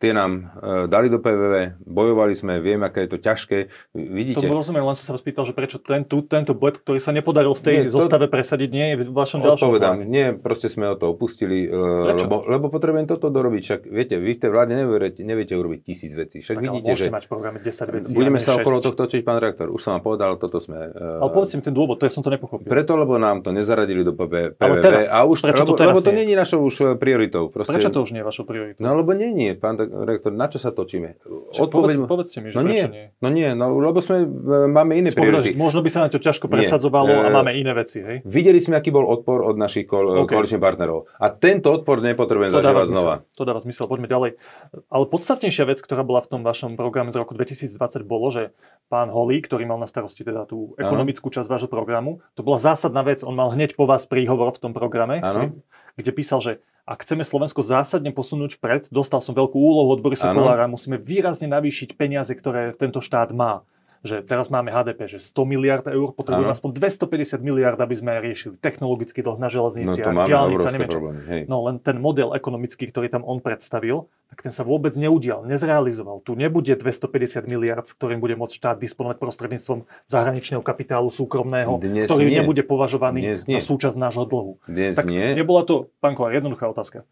tie 0.04 0.12
nám 0.12 0.32
e, 0.36 0.40
dali 0.84 1.08
do 1.08 1.16
PVV, 1.16 1.80
bojovali 1.80 2.34
sme, 2.34 2.60
viem, 2.60 2.76
aké 2.78 3.08
je 3.08 3.10
to 3.10 3.18
ťažké. 3.18 3.58
Vidíte, 3.94 4.44
To 4.44 4.52
rozumiem, 4.54 4.84
len 4.84 4.92
som 4.92 5.08
sa 5.08 5.14
rozpýtal, 5.14 5.42
že 5.42 5.52
prečo 5.52 5.80
ten, 5.80 6.04
tu, 6.04 6.20
tento 6.20 6.52
bod, 6.52 6.76
ktorý 6.76 7.00
sa 7.00 7.08
nepodaril 7.10 7.54
v 7.54 7.62
tej 7.62 7.76
Nie, 7.78 7.84
to- 7.86 7.96
zostave 7.96 8.26
presadiť, 8.26 8.68
nie 8.68 8.86
je 8.86 8.96
v 9.00 9.10
vašom 9.10 9.40
ďalšom 9.40 9.64
Odpovedám, 9.64 10.04
nie, 10.04 10.36
proste 10.36 10.68
sme 10.68 10.84
o 10.86 10.94
to 10.94 11.08
opustili, 11.08 11.64
e, 11.64 11.72
Prečo? 11.72 12.28
lebo, 12.28 12.36
lebo 12.44 12.66
potrebujem 12.68 13.06
toto 13.06 13.26
dorobiť. 13.26 13.62
Však 13.64 13.80
viete, 13.86 14.14
vy 14.16 14.30
v 14.30 14.38
tej 14.38 14.50
vláde 14.50 14.72
neviete, 14.74 15.20
neviete 15.22 15.54
urobiť 15.54 15.80
tisíc 15.82 16.12
vecí. 16.12 16.38
Však 16.38 16.54
Tak, 16.54 16.62
vidíte, 16.62 16.90
že 16.92 17.08
mať 17.08 17.24
v 17.24 17.30
programe 17.30 17.58
10 17.58 17.88
vecí. 17.88 18.12
budeme 18.12 18.36
sa 18.36 18.58
okolo 18.58 18.76
6. 18.78 18.84
tohto 18.84 19.00
točiť, 19.00 19.22
pán 19.22 19.38
reaktor. 19.38 19.70
Už 19.70 19.80
som 19.80 19.94
vám 19.94 20.04
povedal, 20.04 20.36
toto 20.36 20.58
sme... 20.58 20.90
e, 20.90 21.22
Ale 21.22 21.30
povedzte 21.30 21.56
mi 21.56 21.62
ten 21.62 21.72
dôvod, 21.72 21.96
to 21.96 22.04
ja 22.04 22.12
som 22.12 22.20
to 22.20 22.28
nepochopil. 22.28 22.66
Preto, 22.66 22.92
lebo 22.94 23.16
nám 23.16 23.40
to 23.40 23.48
nezaradili 23.48 24.02
do 24.02 24.12
PV, 24.12 24.58
Ale 24.58 24.74
PVV. 24.74 24.82
teraz, 24.82 25.04
a 25.08 25.22
už, 25.22 25.38
prečo 25.40 25.62
to 25.62 25.72
lebo, 25.72 25.78
teraz 25.78 25.94
lebo 25.94 26.00
to 26.00 26.10
nie? 26.10 26.18
není 26.20 26.34
našou 26.34 26.60
už 26.60 26.74
prioritou. 26.96 27.46
Proste, 27.46 27.70
Prečo 27.70 27.88
to 27.88 28.00
už 28.00 28.10
nie 28.10 28.20
je 28.20 28.26
vašou 28.26 28.44
prioritou? 28.44 28.80
No 28.80 28.96
lebo 28.96 29.14
nie, 29.14 29.54
pán 29.54 29.76
rektor, 29.96 30.30
na 30.30 30.46
čo 30.46 30.58
sa 30.58 30.68
točíme? 30.68 31.14
Čo, 31.50 31.66
povedz, 31.66 32.02
povedzte 32.02 32.38
mi, 32.38 32.50
že 32.50 32.56
no 32.56 32.62
nie, 32.62 32.82
nie. 32.84 33.06
no 33.14 33.28
nie, 33.28 33.46
no 33.50 33.70
lebo 33.72 33.98
sme, 33.98 34.22
e, 34.22 34.26
máme 34.66 34.94
iné 34.94 35.08
Si 35.08 35.14
povedal, 35.14 35.40
priority. 35.40 35.54
možno 35.54 35.80
by 35.80 35.88
sa 35.88 36.00
na 36.00 36.08
to 36.08 36.18
ťažko 36.18 36.46
Nie. 36.46 36.52
presadzovalo 36.58 37.12
a 37.12 37.24
Eh, 37.24 37.32
máme 37.32 37.52
iné 37.52 37.70
veci, 37.70 37.98
hej? 37.98 38.16
Videli 38.22 38.58
sme, 38.58 38.74
aký 38.74 38.90
bol 38.90 39.04
odpor 39.04 39.40
od 39.40 39.54
našich 39.54 39.86
ko- 39.86 40.02
OK. 40.20 40.34
koaličných 40.34 40.58
partnerov. 40.58 41.06
A 41.14 41.30
tento 41.30 41.70
odpor 41.70 42.00
nepotrebujem 42.00 42.50
To 42.50 42.58
zažívať 42.58 42.86
znova. 42.88 43.14
To 43.30 43.42
dáva 43.42 43.60
zmysel. 43.60 43.86
Poďme 43.86 44.06
ďalej. 44.06 44.30
Ale 44.88 45.04
podstatnejšia 45.06 45.64
vec, 45.64 45.78
ktorá 45.78 46.02
bola 46.02 46.18
v 46.18 46.28
tom 46.28 46.40
vašom 46.42 46.74
programe 46.74 47.08
z 47.08 47.16
roku 47.16 47.32
2020, 47.32 48.02
bolo, 48.02 48.28
že 48.28 48.50
pán 48.86 49.08
Holý, 49.08 49.38
ktorý 49.38 49.64
mal 49.64 49.78
na 49.78 49.86
starosti 49.86 50.20
teda 50.20 50.44
tú 50.44 50.74
ekonomickú 50.76 51.30
časť 51.30 51.46
vášho 51.46 51.70
programu, 51.70 52.18
to 52.34 52.42
bola 52.42 52.58
zásadná 52.58 53.00
vec. 53.00 53.22
On 53.22 53.32
mal 53.32 53.48
hneď 53.48 53.74
po 53.74 53.84
vás 53.84 54.04
príhovor 54.04 54.50
v 54.50 54.60
tom 54.60 54.72
programe, 54.72 55.20
ktorý, 55.20 55.54
kde 55.94 56.10
písal, 56.10 56.40
že 56.40 56.52
ak 56.84 57.00
chceme 57.08 57.24
Slovensko 57.24 57.64
zásadne 57.64 58.12
posunúť 58.12 58.60
vpred, 58.60 58.92
dostal 58.92 59.24
som 59.24 59.32
veľkú 59.32 59.56
úlohu 59.56 59.96
od 59.96 60.04
Borisa. 60.04 60.36
Kolára, 60.36 60.68
musíme 60.68 61.00
výrazne 61.00 61.48
navýšiť 61.48 61.96
peniaze, 61.96 62.28
ktoré 62.36 62.76
tento 62.76 63.00
štát 63.00 63.32
má. 63.32 63.64
Že 64.04 64.20
teraz 64.20 64.52
máme 64.52 64.68
HDP, 64.68 65.08
že 65.08 65.16
100 65.16 65.48
miliard 65.48 65.84
eur, 65.88 66.12
potrebujeme 66.12 66.52
aspoň 66.52 66.76
250 66.76 67.40
miliard, 67.40 67.80
aby 67.80 67.96
sme 67.96 68.20
riešili 68.20 68.60
technologický 68.60 69.24
dlh 69.24 69.40
na 69.40 69.48
No 69.48 69.96
to 69.96 70.12
máme 70.12 70.28
diálnice, 70.28 70.60
obrovské 70.60 70.74
neviem 70.76 70.90
čo. 70.92 71.00
problémy. 71.00 71.20
Hej. 71.24 71.40
No 71.48 71.56
len 71.64 71.80
ten 71.80 71.96
model 71.96 72.36
ekonomický, 72.36 72.92
ktorý 72.92 73.08
tam 73.08 73.24
on 73.24 73.40
predstavil, 73.40 74.04
tak 74.28 74.44
ten 74.44 74.52
sa 74.52 74.60
vôbec 74.60 74.92
neudial, 74.92 75.48
nezrealizoval. 75.48 76.20
Tu 76.20 76.36
nebude 76.36 76.68
250 76.68 77.48
miliard, 77.48 77.88
s 77.88 77.96
ktorým 77.96 78.20
bude 78.20 78.36
môcť 78.36 78.52
štát 78.52 78.76
disponovať 78.76 79.16
prostredníctvom 79.16 79.88
zahraničného 80.04 80.60
kapitálu 80.60 81.08
súkromného, 81.08 81.80
Dnes 81.80 82.04
ktorý 82.04 82.28
nie. 82.28 82.44
nebude 82.44 82.60
považovaný 82.60 83.24
Dnes 83.24 83.40
za 83.48 83.56
nie. 83.56 83.62
súčasť 83.64 83.96
nášho 83.96 84.28
dlhu. 84.28 84.60
Dnes 84.68 84.92
tak 84.92 85.08
nie. 85.08 85.32
nebola 85.32 85.64
to, 85.64 85.88
pán 86.04 86.12
Kolár, 86.12 86.36
jednoduchá 86.36 86.68
otázka. 86.68 87.08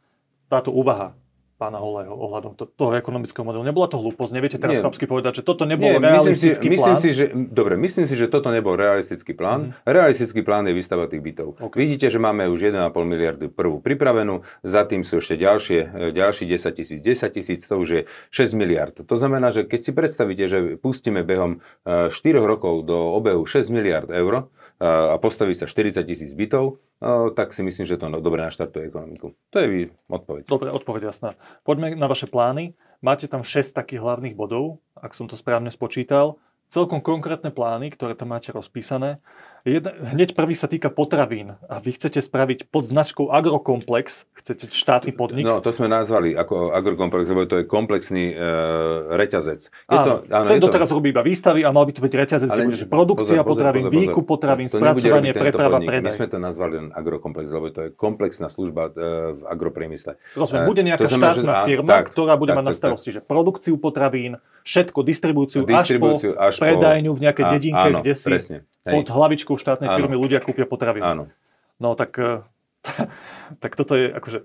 Táto 0.50 0.68
úvaha 0.68 1.16
pána 1.62 1.78
Holého 1.78 2.10
ohľadom 2.10 2.58
to, 2.58 2.66
toho 2.66 2.98
ekonomického 2.98 3.46
modelu. 3.46 3.62
Nebola 3.62 3.86
to 3.86 4.02
hlúposť, 4.02 4.34
neviete 4.34 4.58
teraz 4.58 4.82
chlapsky 4.82 5.06
povedať, 5.06 5.38
že 5.38 5.42
toto 5.46 5.62
nebol 5.62 5.94
Nie, 5.94 6.02
myslím 6.02 6.34
si, 6.34 6.50
realistický 6.50 6.66
myslím 6.74 6.96
plán. 6.98 7.04
si, 7.06 7.08
že, 7.14 7.24
dobre, 7.30 7.78
myslím 7.78 8.06
si, 8.10 8.14
že 8.18 8.26
toto 8.26 8.50
nebol 8.50 8.74
realistický 8.74 9.30
plán. 9.38 9.78
Realistický 9.86 10.42
plán 10.42 10.66
je 10.66 10.74
výstava 10.74 11.06
tých 11.06 11.22
bytov. 11.22 11.62
OK. 11.62 11.78
Vidíte, 11.78 12.10
že 12.10 12.18
máme 12.18 12.50
už 12.50 12.74
1,5 12.74 12.90
miliardy 13.06 13.46
prvú 13.46 13.78
pripravenú, 13.78 14.42
za 14.66 14.82
tým 14.82 15.06
sú 15.06 15.22
ešte 15.22 15.38
ďalšie, 15.38 16.10
e, 16.10 16.10
ďalší 16.10 16.50
10 16.50 16.74
tisíc, 16.74 16.98
10 16.98 17.30
tisíc, 17.30 17.62
to 17.62 17.78
už 17.78 17.88
je 17.94 18.00
6 18.34 18.58
miliard. 18.58 18.98
To 18.98 19.14
znamená, 19.14 19.54
že 19.54 19.62
keď 19.62 19.80
si 19.86 19.92
predstavíte, 19.94 20.44
že 20.50 20.58
pustíme 20.82 21.22
behom 21.22 21.62
4 21.86 22.10
rokov 22.42 22.82
do 22.82 22.96
obehu 23.14 23.46
6 23.46 23.70
miliard 23.70 24.10
eur 24.10 24.34
e, 24.34 24.61
a 24.82 25.16
postaví 25.22 25.54
sa 25.54 25.70
40 25.70 26.02
tisíc 26.02 26.34
bytov, 26.34 26.82
e, 26.98 27.30
tak 27.38 27.54
si 27.54 27.62
myslím, 27.62 27.86
že 27.86 27.94
to 27.94 28.10
no- 28.10 28.18
dobre 28.18 28.42
naštartuje 28.42 28.90
ekonomiku. 28.90 29.30
To 29.54 29.56
je 29.62 29.94
odpoveď. 30.10 30.42
Dobre, 30.50 30.68
odpoveď 30.74 31.02
jasná. 31.14 31.38
Poďme 31.62 31.94
na 31.94 32.10
vaše 32.10 32.26
plány. 32.26 32.74
Máte 32.98 33.30
tam 33.30 33.46
6 33.46 33.74
takých 33.74 34.02
hlavných 34.02 34.34
bodov, 34.34 34.82
ak 34.98 35.14
som 35.14 35.30
to 35.30 35.38
správne 35.38 35.70
spočítal. 35.70 36.38
Celkom 36.66 37.04
konkrétne 37.04 37.52
plány, 37.52 37.92
ktoré 37.92 38.16
tam 38.16 38.32
máte 38.32 38.48
rozpísané. 38.48 39.22
Jedna, 39.62 39.94
hneď 39.94 40.34
prvý 40.34 40.58
sa 40.58 40.66
týka 40.66 40.90
potravín. 40.90 41.54
A 41.70 41.78
vy 41.78 41.94
chcete 41.94 42.18
spraviť 42.18 42.66
pod 42.66 42.82
značkou 42.82 43.30
Agrokomplex, 43.30 44.26
chcete 44.34 44.66
štátny 44.66 45.14
podnik. 45.14 45.46
No, 45.46 45.62
to 45.62 45.70
sme 45.70 45.86
nazvali 45.86 46.34
ako 46.34 46.74
agrokomplex, 46.74 47.30
lebo 47.30 47.46
to 47.46 47.62
je 47.62 47.64
komplexný 47.64 48.24
e, 48.28 48.42
reťazec. 49.14 49.60
Je 49.62 49.70
áno, 49.86 50.02
to, 50.02 50.12
áno, 50.26 50.46
ten 50.50 50.58
je 50.58 50.60
to- 50.60 50.66
doteraz 50.66 50.90
robí 50.90 51.14
iba 51.14 51.22
výstavy 51.22 51.62
a 51.62 51.70
mal 51.70 51.86
by 51.86 51.94
to 51.94 52.02
byť 52.02 52.10
reťazec, 52.12 52.50
Ale 52.50 52.66
bude, 52.66 52.74
že 52.74 52.90
produkcia 52.90 53.38
pozor, 53.38 53.46
pozor, 53.46 53.54
potravín, 53.54 53.82
pozor, 53.84 53.94
pozor. 53.94 54.02
výkup 54.02 54.24
potravín, 54.26 54.66
To 54.66 54.74
spracovanie, 54.74 55.30
preprava, 55.30 55.70
podnik. 55.72 55.86
My 55.86 55.92
predaj. 55.94 56.10
sme 56.10 56.26
to 56.26 56.38
nazvali 56.42 56.72
len 56.74 56.88
agrokomplex, 56.90 57.46
lebo 57.48 57.66
to 57.70 57.80
je 57.80 57.90
komplexná 57.94 58.50
služba 58.50 58.82
e, 58.84 58.92
v 59.30 59.42
agropriemysle. 59.46 60.18
Rozumiem, 60.34 60.58
E, 60.58 60.66
bude 60.66 60.82
nejaká 60.82 61.06
to 61.06 61.14
znamená, 61.14 61.30
že- 61.30 61.38
štátna 61.38 61.54
á, 61.54 61.62
firma, 61.62 61.90
tak, 61.92 62.04
ktorá 62.10 62.34
bude 62.34 62.50
tak, 62.50 62.58
mať 62.58 62.64
na 62.64 62.66
tak, 62.66 62.74
tak. 62.74 62.82
starosti, 62.82 63.10
že 63.12 63.20
produkciu 63.22 63.74
potravín, 63.78 64.32
všetko, 64.66 64.98
distribúciu, 65.06 65.62
Distribúciu 65.62 66.34
až 66.34 66.58
po 66.58 66.66
predajňu 66.66 67.14
v 67.14 67.20
nejakej 67.22 67.44
dedinke, 67.48 67.88
kde 68.02 68.14
si. 68.18 68.58
Hej. 68.82 68.92
pod 68.98 69.06
hlavičkou 69.08 69.54
štátnej 69.54 69.88
Áno. 69.88 69.96
firmy 69.98 70.16
ľudia 70.18 70.42
kúpia 70.42 70.66
potraviny. 70.66 71.06
Áno. 71.06 71.30
No 71.78 71.94
tak, 71.94 72.18
eh, 72.18 72.42
tak 73.62 73.74
toto 73.74 73.94
je 73.94 74.10
akože... 74.10 74.38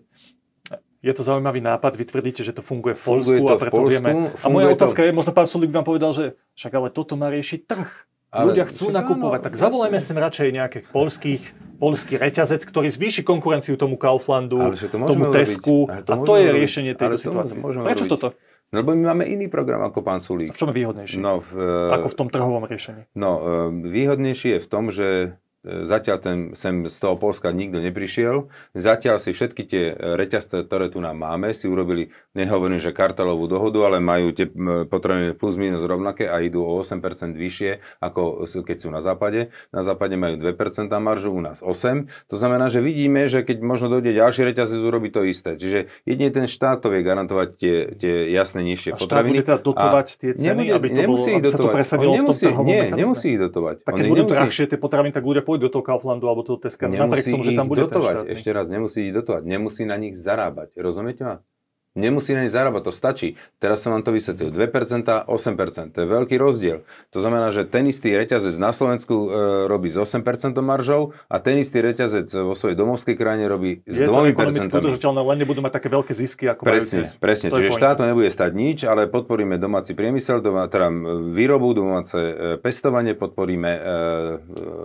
Je 0.98 1.14
to 1.14 1.22
zaujímavý 1.22 1.62
nápad, 1.62 1.94
vy 1.94 2.06
tvrdíte, 2.10 2.42
že 2.42 2.52
to 2.52 2.66
funguje 2.66 2.98
v 2.98 3.02
Polsku 3.02 3.38
Funguje 3.38 3.40
to 3.40 3.54
a 3.54 3.58
v 3.58 3.62
preto 3.62 3.76
Poľsku, 3.78 3.92
vieme. 3.94 4.10
A 4.10 4.14
moja 4.18 4.34
funguje 4.42 4.66
to- 4.66 4.78
otázka 4.82 5.00
je, 5.06 5.12
možno 5.14 5.32
pán 5.32 5.48
Sulík 5.48 5.70
vám 5.70 5.86
povedal, 5.86 6.12
že 6.12 6.26
však 6.58 6.72
ale 6.74 6.88
toto 6.90 7.14
má 7.14 7.30
riešiť 7.30 7.60
trh. 7.70 7.90
Ale 8.28 8.52
Ľudia 8.52 8.68
chcú 8.68 8.92
nakupovať, 8.92 9.40
áno, 9.40 9.46
tak 9.48 9.54
zavolajme 9.56 10.00
sem 10.04 10.18
radšej 10.20 10.48
nejakých 10.52 10.86
polských, 10.92 11.44
polský 11.80 12.20
reťazec, 12.20 12.60
ktorý 12.60 12.92
zvýši 12.92 13.24
konkurenciu 13.24 13.80
tomu 13.80 13.96
Kauflandu, 13.96 14.60
to 14.76 14.92
tomu 14.92 15.08
urobiť. 15.08 15.32
Tesku 15.32 15.88
Ale 15.88 16.04
a 16.04 16.04
to 16.04 16.28
to 16.28 16.34
je 16.36 16.44
urobiť. 16.52 16.60
riešenie 16.60 16.92
tejto 17.00 17.16
Ale 17.16 17.16
to 17.16 17.24
situácie. 17.24 17.58
Prečo 17.64 18.04
urobiť. 18.04 18.12
toto? 18.12 18.28
No, 18.68 18.84
lebo 18.84 18.92
my 18.92 19.16
máme 19.16 19.24
iný 19.24 19.48
program 19.48 19.80
ako 19.80 20.04
pán 20.04 20.20
A 20.20 20.24
Sulík. 20.24 20.52
v 20.52 20.60
čom 20.60 20.68
je 20.72 20.76
výhodnejší? 20.84 21.24
No, 21.24 21.40
v, 21.40 21.52
Ako 21.88 22.12
v 22.12 22.16
tom 22.20 22.28
trhovom 22.28 22.68
riešení? 22.68 23.08
No, 23.16 23.40
e, 23.40 23.88
výhodnejšie 23.88 24.60
je 24.60 24.62
v 24.64 24.68
tom, 24.68 24.92
že 24.92 25.40
zatiaľ 25.84 26.18
ten, 26.18 26.38
sem 26.54 26.84
z 26.84 26.98
toho 26.98 27.16
Polska 27.16 27.52
nikto 27.52 27.78
neprišiel. 27.78 28.48
Zatiaľ 28.72 29.18
si 29.18 29.32
všetky 29.32 29.64
tie 29.64 29.84
reťazce, 29.92 30.64
ktoré 30.64 30.88
tu 30.88 30.98
nám 30.98 31.16
máme, 31.16 31.52
si 31.52 31.66
urobili, 31.66 32.08
nehovorím, 32.32 32.78
že 32.78 32.90
kartelovú 32.90 33.46
dohodu, 33.46 33.84
ale 33.84 33.98
majú 33.98 34.32
tie 34.32 34.48
potraviny 34.86 35.34
plus 35.34 35.56
minus 35.56 35.82
rovnaké 35.82 36.26
a 36.26 36.40
idú 36.40 36.62
o 36.62 36.78
8% 36.78 37.02
vyššie, 37.34 37.72
ako 38.00 38.22
keď 38.64 38.78
sú 38.78 38.90
na 38.90 39.00
západe. 39.00 39.50
Na 39.70 39.82
západe 39.82 40.16
majú 40.16 40.38
2% 40.38 40.56
maržu, 40.98 41.30
u 41.30 41.42
nás 41.42 41.60
8%. 41.60 42.08
To 42.28 42.36
znamená, 42.36 42.68
že 42.68 42.80
vidíme, 42.80 43.26
že 43.26 43.42
keď 43.42 43.58
možno 43.60 43.90
dojde 43.90 44.14
ďalší 44.14 44.46
reťazec, 44.46 44.80
urobí 44.80 45.10
to 45.10 45.24
isté. 45.24 45.54
Čiže 45.54 45.92
jedine 46.04 46.30
ten 46.30 46.46
štát 46.46 46.80
to 46.80 46.88
vie 46.88 47.02
garantovať 47.02 47.48
tie, 47.56 47.76
tie 47.94 48.16
jasné 48.30 48.64
nižšie 48.64 48.92
A 48.92 48.96
štát 48.96 49.04
potraviny. 49.04 49.34
bude 49.34 49.46
teda 49.46 49.60
dotovať 49.60 50.08
tie 50.16 50.32
ceny, 50.32 50.46
nebude- 50.64 50.74
aby, 50.74 50.88
to 50.88 50.94
bolo, 50.94 51.02
nemusí 51.02 51.30
ich 51.30 51.38
aby 51.38 51.44
sa 51.44 51.52
to 51.52 51.58
dotovať. 51.60 51.76
presadilo 51.76 52.08
On 52.08 52.14
v 52.14 52.18
tom 52.18 52.28
nemusí, 52.28 52.46
Nie, 52.64 52.82
nemusí 52.94 53.28
ich 53.30 53.40
dotovať. 53.40 53.76
Tak 53.82 53.94
keď 53.94 54.06
budú 54.06 54.22
nemusí- 54.22 54.36
drahšie 54.38 54.66
tie 54.68 54.78
potraviny, 54.78 55.12
tak 55.12 55.24
ľudia 55.24 55.42
pôjdu 55.42 55.57
do 55.60 55.70
toho 55.70 55.84
Kauflandu 55.84 56.30
alebo 56.30 56.46
do 56.46 56.58
Teska, 56.58 56.88
napriek 56.88 57.28
tomu, 57.28 57.44
že 57.44 57.58
tam 57.58 57.68
bude 57.68 57.86
ten 57.86 57.98
dotovať. 57.98 58.14
štátny. 58.14 58.34
Ešte 58.34 58.50
raz, 58.54 58.66
nemusí 58.70 59.00
ich 59.10 59.14
dotovať. 59.14 59.44
Nemusí 59.44 59.84
na 59.84 59.98
nich 59.98 60.16
zarábať. 60.16 60.78
Rozumiete 60.78 61.22
ma? 61.26 61.36
Nemusí 61.98 62.38
na 62.38 62.46
ne 62.46 62.52
zarábať, 62.54 62.82
to 62.86 62.94
stačí. 62.94 63.42
Teraz 63.58 63.82
som 63.82 63.90
vám 63.90 64.06
to 64.06 64.14
vysvetlil. 64.14 64.54
2%, 64.54 65.10
8%. 65.26 65.98
To 65.98 66.00
je 66.06 66.08
veľký 66.08 66.38
rozdiel. 66.38 66.86
To 67.10 67.20
znamená, 67.26 67.50
že 67.50 67.66
ten 67.66 67.90
istý 67.90 68.14
reťazec 68.14 68.54
na 68.62 68.70
Slovensku 68.70 69.16
e, 69.26 69.28
robí 69.66 69.90
s 69.90 69.98
8% 69.98 70.22
maržou 70.62 71.18
a 71.26 71.42
ten 71.42 71.58
istý 71.58 71.82
reťazec 71.82 72.30
vo 72.38 72.54
svojej 72.54 72.78
domovskej 72.78 73.18
krajine 73.18 73.50
robí 73.50 73.82
s 73.90 73.98
2%. 73.98 74.06
Je 74.06 74.06
to 74.06 74.14
ekonomicky 74.30 74.70
udržateľné, 74.78 75.22
len 75.26 75.38
nebudú 75.42 75.60
mať 75.66 75.74
také 75.74 75.90
veľké 75.90 76.14
zisky 76.14 76.46
ako 76.46 76.62
Presne, 76.70 77.10
majú 77.10 77.18
presne. 77.18 77.48
Čiže 77.50 77.70
štát 77.74 77.96
to 77.98 78.06
nebude 78.06 78.30
stať 78.30 78.52
nič, 78.54 78.78
ale 78.86 79.10
podporíme 79.10 79.58
domáci 79.58 79.98
priemysel, 79.98 80.46
doma, 80.46 80.70
teda 80.70 80.94
výrobu, 81.34 81.74
domáce 81.74 82.20
e, 82.22 82.34
pestovanie, 82.62 83.18
podporíme 83.18 83.72
e, 83.74 83.82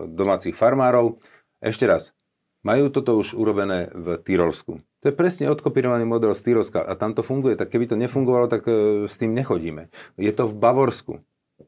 domácich 0.08 0.56
farmárov. 0.56 1.20
Ešte 1.60 1.84
raz, 1.84 2.16
majú 2.64 2.88
toto 2.88 3.20
už 3.20 3.36
urobené 3.36 3.92
v 3.92 4.16
Tyrolsku. 4.22 4.80
To 5.02 5.10
je 5.10 5.18
presne 5.18 5.50
odkopírovaný 5.50 6.06
model 6.06 6.30
z 6.30 6.46
Tyrolska 6.46 6.78
a 6.78 6.94
tam 6.94 7.12
to 7.12 7.26
funguje. 7.26 7.58
Tak 7.58 7.74
keby 7.74 7.90
to 7.90 7.98
nefungovalo, 7.98 8.46
tak 8.46 8.62
e, 8.70 9.04
s 9.10 9.18
tým 9.18 9.34
nechodíme. 9.34 9.90
Je 10.14 10.30
to 10.30 10.46
v 10.46 10.54
Bavorsku. 10.54 11.18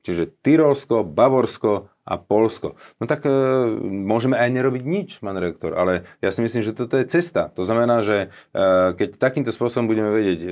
Čiže 0.02 0.34
Tyrolsko, 0.42 1.06
Bavorsko 1.06 1.90
a 2.04 2.14
Polsko. 2.18 2.76
No 2.98 3.06
tak 3.06 3.24
e, 3.26 3.30
môžeme 3.82 4.34
aj 4.36 4.50
nerobiť 4.50 4.82
nič, 4.82 5.08
pán 5.22 5.38
rektor, 5.38 5.74
ale 5.74 6.06
ja 6.20 6.34
si 6.34 6.42
myslím, 6.42 6.62
že 6.62 6.76
toto 6.76 6.98
je 6.98 7.06
cesta. 7.06 7.50
To 7.54 7.62
znamená, 7.62 8.02
že 8.02 8.28
e, 8.52 8.58
keď 8.94 9.16
takýmto 9.16 9.54
spôsobom 9.54 9.86
budeme 9.86 10.10
vedieť 10.12 10.40
e, 10.44 10.48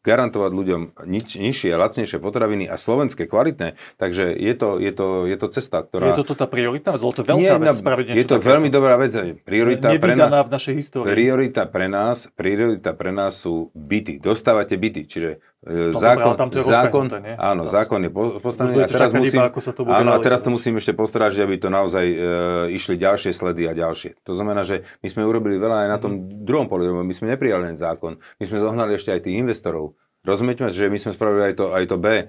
garantovať 0.00 0.50
ľuďom 0.56 0.80
nič, 1.04 1.36
nižšie 1.36 1.76
a 1.76 1.80
lacnejšie 1.80 2.16
potraviny 2.16 2.64
a 2.64 2.80
slovenské 2.80 3.28
kvalitné. 3.28 3.76
Takže 4.00 4.32
je 4.32 4.54
to, 4.56 4.80
je 4.80 4.92
to, 4.96 5.06
je 5.28 5.36
to 5.36 5.46
cesta, 5.52 5.84
ktorá... 5.84 6.16
Je 6.16 6.24
to 6.24 6.32
tá 6.32 6.48
priorita? 6.48 6.96
Lebo 6.96 7.12
to 7.12 7.20
veľká 7.20 7.36
Nie, 7.36 7.60
vec 7.60 7.76
spraviť 7.76 8.04
Je 8.16 8.24
to 8.24 8.40
veľmi 8.40 8.72
dobrá 8.72 8.96
vec. 8.96 9.12
Priorita 9.44 9.92
pre, 10.00 10.16
nás, 10.16 10.32
v 10.48 10.50
našej 10.50 10.74
histórii. 10.80 11.12
priorita 11.12 11.62
pre 11.68 11.86
nás, 11.92 12.32
priorita 12.32 12.96
pre 12.96 13.12
nás 13.12 13.36
sú 13.36 13.68
byty. 13.76 14.24
Dostávate 14.24 14.80
byty, 14.80 15.04
čiže 15.04 15.30
e, 15.60 15.92
zákon, 15.92 16.32
tam 16.40 16.48
to 16.48 16.60
je 16.60 16.64
zákon, 16.64 17.04
nie? 17.20 17.36
áno, 17.36 17.68
zákon 17.68 18.00
je 18.00 18.10
postavený 18.40 18.84
a 18.84 18.88
teraz, 18.88 19.12
musím, 19.12 19.44
iba, 19.44 19.52
to 19.52 19.82
áno, 19.84 20.10
a 20.16 20.18
teraz 20.24 20.40
to 20.40 20.48
musím 20.48 20.80
ešte 20.80 20.96
postarať, 20.96 21.44
aby 21.44 21.60
to 21.60 21.68
naozaj 21.68 22.04
e, 22.08 22.16
išli 22.72 22.96
ďalšie 22.96 23.36
sledy 23.36 23.68
a 23.68 23.76
ďalšie. 23.76 24.24
To 24.24 24.32
znamená, 24.32 24.64
že 24.64 24.88
my 25.04 25.08
sme 25.12 25.22
urobili 25.28 25.60
veľa 25.60 25.84
aj 25.84 25.88
na 25.92 25.98
tom 26.00 26.12
mm. 26.16 26.48
druhom 26.48 26.66
poli, 26.72 26.88
my 26.88 27.12
sme 27.12 27.36
neprijali 27.36 27.72
len 27.72 27.76
zákon, 27.76 28.16
my 28.16 28.44
sme 28.48 28.58
zohnali 28.64 28.96
ešte 28.96 29.12
aj 29.12 29.28
tých 29.28 29.36
investorov. 29.36 29.92
Rozumiete, 30.20 30.68
že 30.68 30.92
my 30.92 31.00
sme 31.00 31.16
spravili 31.16 31.48
aj 31.48 31.54
to, 31.56 31.64
aj 31.72 31.84
to 31.88 31.96
B. 31.96 32.06
E, 32.12 32.24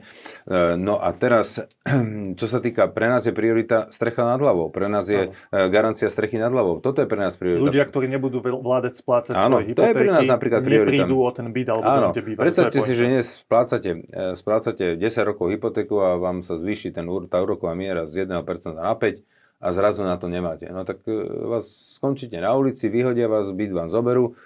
no 0.80 0.96
a 0.96 1.12
teraz, 1.12 1.60
čo 2.40 2.48
sa 2.48 2.64
týka, 2.64 2.88
pre 2.88 3.12
nás 3.12 3.28
je 3.28 3.36
priorita 3.36 3.92
strecha 3.92 4.24
nad 4.24 4.40
hlavou, 4.40 4.72
pre 4.72 4.88
nás 4.88 5.12
je 5.12 5.28
ano. 5.28 5.36
E, 5.52 5.68
garancia 5.68 6.08
strechy 6.08 6.40
nad 6.40 6.56
hlavou. 6.56 6.80
Toto 6.80 7.04
je 7.04 7.08
pre 7.12 7.20
nás 7.20 7.36
priorita. 7.36 7.68
Ľudia, 7.68 7.84
ktorí 7.84 8.08
nebudú 8.08 8.40
vládať 8.40 8.96
splácať 8.96 9.36
ano, 9.36 9.60
svoje 9.60 9.76
hypotéky, 9.76 9.76
to 9.76 9.92
je 9.92 9.96
pre 10.00 10.08
nás 10.08 10.24
napríklad 10.24 10.62
priorita. 10.64 11.04
neprídu 11.04 11.16
o 11.20 11.32
ten 11.36 11.48
byt 11.52 11.68
alebo 11.68 11.84
Áno. 11.84 12.10
Predstavte 12.16 12.80
si, 12.80 12.94
že 12.96 13.04
dnes 13.12 13.28
splácate, 13.44 13.92
e, 14.08 14.40
splácate 14.40 14.86
10 14.96 15.28
rokov 15.28 15.52
hypotéku 15.52 16.00
a 16.00 16.16
vám 16.16 16.48
sa 16.48 16.56
zvýši 16.56 16.96
ten, 16.96 17.04
tá 17.28 17.44
úroková 17.44 17.76
miera 17.76 18.08
z 18.08 18.24
1% 18.24 18.40
na 18.72 18.96
5 18.96 19.20
a 19.60 19.68
zrazu 19.76 20.08
na 20.08 20.16
to 20.16 20.32
nemáte. 20.32 20.64
No 20.72 20.88
tak 20.88 21.04
vás 21.44 22.00
skončíte 22.00 22.40
na 22.40 22.56
ulici, 22.56 22.88
vyhodia 22.88 23.28
vás, 23.28 23.52
byt 23.52 23.76
vám 23.76 23.92
zoberú, 23.92 24.40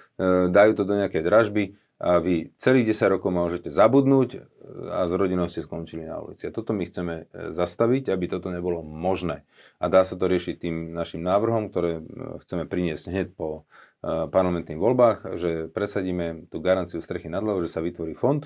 dajú 0.50 0.72
to 0.76 0.84
do 0.84 0.98
nejakej 0.98 1.24
dražby 1.24 1.64
a 1.96 2.20
vy 2.20 2.52
celých 2.60 2.92
10 2.92 3.16
rokov 3.16 3.32
môžete 3.32 3.72
zabudnúť 3.72 4.44
a 4.92 5.08
s 5.08 5.12
rodinou 5.16 5.48
ste 5.48 5.64
skončili 5.64 6.04
na 6.04 6.20
ulici. 6.20 6.44
A 6.44 6.52
toto 6.52 6.76
my 6.76 6.84
chceme 6.84 7.32
e, 7.32 7.56
zastaviť, 7.56 8.12
aby 8.12 8.26
toto 8.28 8.52
nebolo 8.52 8.84
možné. 8.84 9.48
A 9.80 9.88
dá 9.88 10.04
sa 10.04 10.20
to 10.20 10.28
riešiť 10.28 10.60
tým 10.60 10.92
našim 10.92 11.24
návrhom, 11.24 11.72
ktoré 11.72 12.00
e, 12.00 12.04
chceme 12.44 12.68
priniesť 12.68 13.04
hneď 13.08 13.28
po 13.32 13.64
e, 14.04 14.28
parlamentných 14.28 14.76
voľbách, 14.76 15.40
že 15.40 15.52
presadíme 15.72 16.52
tú 16.52 16.60
garanciu 16.60 17.00
strechy 17.00 17.32
nad 17.32 17.40
hlavou, 17.40 17.64
že 17.64 17.72
sa 17.72 17.80
vytvorí 17.80 18.12
fond 18.12 18.44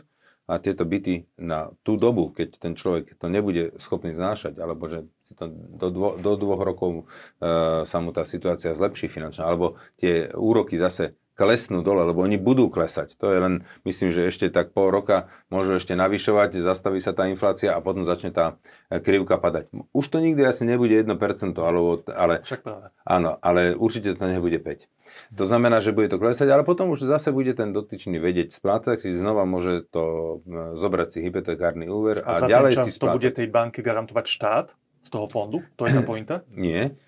a 0.49 0.57
tieto 0.57 0.85
byty 0.85 1.29
na 1.37 1.73
tú 1.85 1.93
dobu, 1.97 2.33
keď 2.33 2.57
ten 2.57 2.73
človek 2.73 3.17
to 3.21 3.29
nebude 3.29 3.77
schopný 3.77 4.17
znášať, 4.17 4.57
alebo 4.57 4.89
že 4.89 5.05
si 5.25 5.37
to 5.37 5.49
do, 5.49 5.89
dvo, 5.93 6.09
do 6.17 6.37
dvoch 6.37 6.61
rokov 6.61 6.91
e, 7.01 7.03
sa 7.85 7.97
mu 7.97 8.13
tá 8.13 8.25
situácia 8.25 8.77
zlepší 8.77 9.09
finančná, 9.09 9.45
alebo 9.45 9.77
tie 9.97 10.29
úroky 10.37 10.77
zase 10.77 11.17
klesnú 11.39 11.79
dole, 11.79 12.03
lebo 12.03 12.19
oni 12.19 12.35
budú 12.35 12.67
klesať. 12.67 13.15
To 13.23 13.31
je 13.31 13.39
len, 13.39 13.53
myslím, 13.87 14.11
že 14.11 14.27
ešte 14.27 14.51
tak 14.51 14.75
pol 14.75 14.91
roka 14.91 15.31
môžu 15.47 15.79
ešte 15.79 15.95
navyšovať, 15.95 16.59
zastaví 16.59 16.99
sa 16.99 17.15
tá 17.15 17.31
inflácia 17.31 17.71
a 17.71 17.79
potom 17.79 18.03
začne 18.03 18.35
tá 18.35 18.59
e, 18.91 18.99
krivka 18.99 19.39
padať. 19.39 19.71
Už 19.95 20.05
to 20.11 20.19
nikdy 20.19 20.43
asi 20.43 20.67
nebude 20.67 20.91
1%, 20.91 21.15
alebo, 21.55 22.03
ale, 22.11 22.43
Však 22.43 22.59
práve. 22.59 22.91
Áno, 23.07 23.39
ale 23.39 23.71
určite 23.71 24.19
to 24.19 24.27
nebude 24.27 24.59
5. 24.59 25.39
To 25.39 25.47
znamená, 25.47 25.79
že 25.79 25.95
bude 25.95 26.11
to 26.11 26.19
klesať, 26.19 26.51
ale 26.51 26.67
potom 26.67 26.91
už 26.91 27.07
zase 27.07 27.31
bude 27.31 27.55
ten 27.55 27.71
dotyčný 27.71 28.19
vedieť 28.19 28.59
splácať, 28.59 28.99
si 28.99 29.15
znova 29.15 29.47
môže 29.47 29.87
to 29.87 30.37
zobrať 30.75 31.07
si 31.15 31.19
hypotekárny 31.23 31.87
úver 31.87 32.19
a, 32.27 32.43
a 32.43 32.45
ďalej 32.45 32.83
si 32.83 32.91
splácať. 32.91 32.99
to 32.99 33.15
bude 33.15 33.31
tej 33.31 33.47
banky 33.47 33.79
garantovať 33.79 34.25
štát 34.27 34.67
z 34.99 35.09
toho 35.09 35.25
fondu? 35.31 35.63
To 35.79 35.87
je 35.87 35.95
tá 35.95 36.03
pointa? 36.11 36.43
Nie 36.51 36.99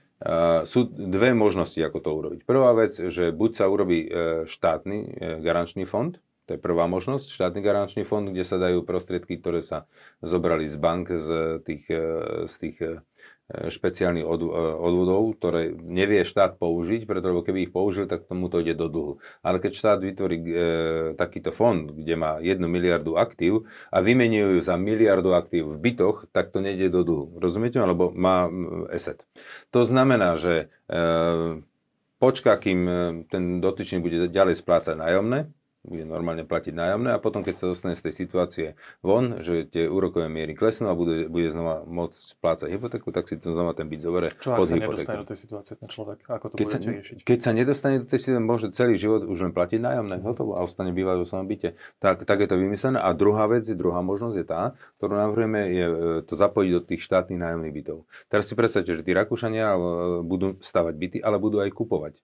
sú 0.69 0.85
dve 0.93 1.33
možnosti, 1.33 1.81
ako 1.81 1.99
to 1.99 2.11
urobiť. 2.13 2.39
Prvá 2.45 2.71
vec, 2.77 2.93
že 2.93 3.33
buď 3.33 3.51
sa 3.57 3.65
urobí 3.65 4.05
e, 4.05 4.09
štátny 4.45 4.97
e, 5.01 5.07
garančný 5.41 5.89
fond, 5.89 6.13
to 6.45 6.57
je 6.57 6.61
prvá 6.61 6.85
možnosť, 6.85 7.31
štátny 7.31 7.61
garančný 7.63 8.03
fond, 8.05 8.27
kde 8.27 8.45
sa 8.45 8.61
dajú 8.61 8.85
prostriedky, 8.85 9.39
ktoré 9.39 9.65
sa 9.65 9.89
zobrali 10.21 10.67
z 10.67 10.77
bank, 10.77 11.07
z 11.09 11.29
tých, 11.63 11.85
z 12.49 12.55
tých 12.59 12.77
špeciálnych 13.51 14.23
e, 14.23 14.29
odvodov, 14.79 15.35
ktoré 15.37 15.75
nevie 15.75 16.23
štát 16.23 16.55
použiť, 16.55 17.03
pretože 17.03 17.43
keby 17.43 17.67
ich 17.67 17.73
použil, 17.73 18.07
tak 18.07 18.25
tomu 18.25 18.47
to 18.47 18.63
ide 18.63 18.75
do 18.75 18.87
dlhu. 18.87 19.13
Ale 19.43 19.59
keď 19.59 19.71
štát 19.75 19.99
vytvorí 19.99 20.37
e, 20.39 20.47
takýto 21.19 21.51
fond, 21.51 21.91
kde 21.91 22.15
má 22.15 22.39
1 22.39 22.59
miliardu 22.63 23.19
aktív 23.19 23.67
a 23.91 23.99
vymenujú 23.99 24.59
ju 24.59 24.61
za 24.63 24.79
miliardu 24.79 25.35
aktív 25.35 25.75
v 25.75 25.91
bytoch, 25.91 26.31
tak 26.31 26.55
to 26.55 26.63
nejde 26.63 26.89
do 26.91 27.03
dlhu. 27.03 27.25
Rozumiete? 27.37 27.79
Lebo 27.81 28.11
má 28.15 28.47
eset. 28.91 29.27
To 29.75 29.83
znamená, 29.83 30.39
že 30.39 30.71
e, 30.87 31.05
počká, 32.21 32.55
kým 32.55 32.79
e, 32.87 32.93
ten 33.27 33.59
dotyčný 33.59 33.99
bude 33.99 34.29
ďalej 34.29 34.61
splácať 34.61 34.95
nájomné, 34.95 35.51
bude 35.81 36.05
normálne 36.05 36.45
platiť 36.45 36.77
nájomné 36.77 37.09
a 37.09 37.17
potom, 37.17 37.41
keď 37.41 37.55
sa 37.57 37.65
dostane 37.65 37.97
z 37.97 38.05
tej 38.05 38.13
situácie 38.13 38.67
von, 39.01 39.41
že 39.41 39.65
tie 39.65 39.89
úrokové 39.89 40.29
miery 40.29 40.53
klesnú 40.53 40.93
a 40.93 40.93
bude, 40.93 41.25
bude 41.25 41.49
znova 41.49 41.81
môcť 41.89 42.37
splácať 42.37 42.67
hypotéku, 42.69 43.09
tak 43.09 43.25
si 43.25 43.41
to 43.41 43.57
znova 43.57 43.73
ten 43.73 43.89
byt 43.89 44.01
zoberie 44.05 44.29
Čo 44.37 44.61
pod 44.61 44.69
ak 44.69 44.77
sa 44.77 44.77
nedostane 44.77 45.19
do 45.25 45.29
tej 45.33 45.39
situácie 45.41 45.73
ten 45.73 45.89
človek? 45.89 46.17
Ako 46.29 46.45
to 46.53 46.55
keď 46.61 46.65
budete 46.69 46.85
sa, 46.85 46.93
riešiť? 46.93 47.17
Keď 47.25 47.39
sa 47.41 47.51
nedostane 47.57 47.95
do 47.97 48.05
tej 48.05 48.19
situácie, 48.21 48.45
môže 48.45 48.67
celý 48.69 48.93
život 49.01 49.25
už 49.25 49.37
len 49.41 49.53
platiť 49.57 49.79
nájomné, 49.81 50.21
hotovo 50.21 50.53
a 50.53 50.61
ostane 50.61 50.93
bývať 50.93 51.17
vo 51.17 51.25
svojom 51.25 51.49
byte. 51.49 51.73
Tak, 51.97 52.29
tak 52.29 52.37
je 52.45 52.47
to 52.47 52.61
vymyslené. 52.61 53.01
A 53.01 53.09
druhá 53.17 53.49
vec, 53.49 53.65
druhá 53.73 54.05
možnosť 54.05 54.35
je 54.37 54.45
tá, 54.45 54.77
ktorú 55.01 55.17
navrhujeme, 55.17 55.61
je 55.73 55.85
e, 55.85 55.95
to 56.21 56.37
zapojiť 56.37 56.71
do 56.77 56.81
tých 56.85 57.01
štátnych 57.01 57.41
nájomných 57.41 57.73
bytov. 57.73 58.05
Teraz 58.29 58.45
si 58.45 58.53
predstavte, 58.53 58.93
že 58.93 59.01
tí 59.01 59.17
Rakúšania 59.17 59.73
e, 59.73 59.79
budú 60.21 60.61
stavať 60.61 60.93
byty, 60.93 61.17
ale 61.25 61.41
budú 61.41 61.57
aj 61.57 61.73
kupovať 61.73 62.21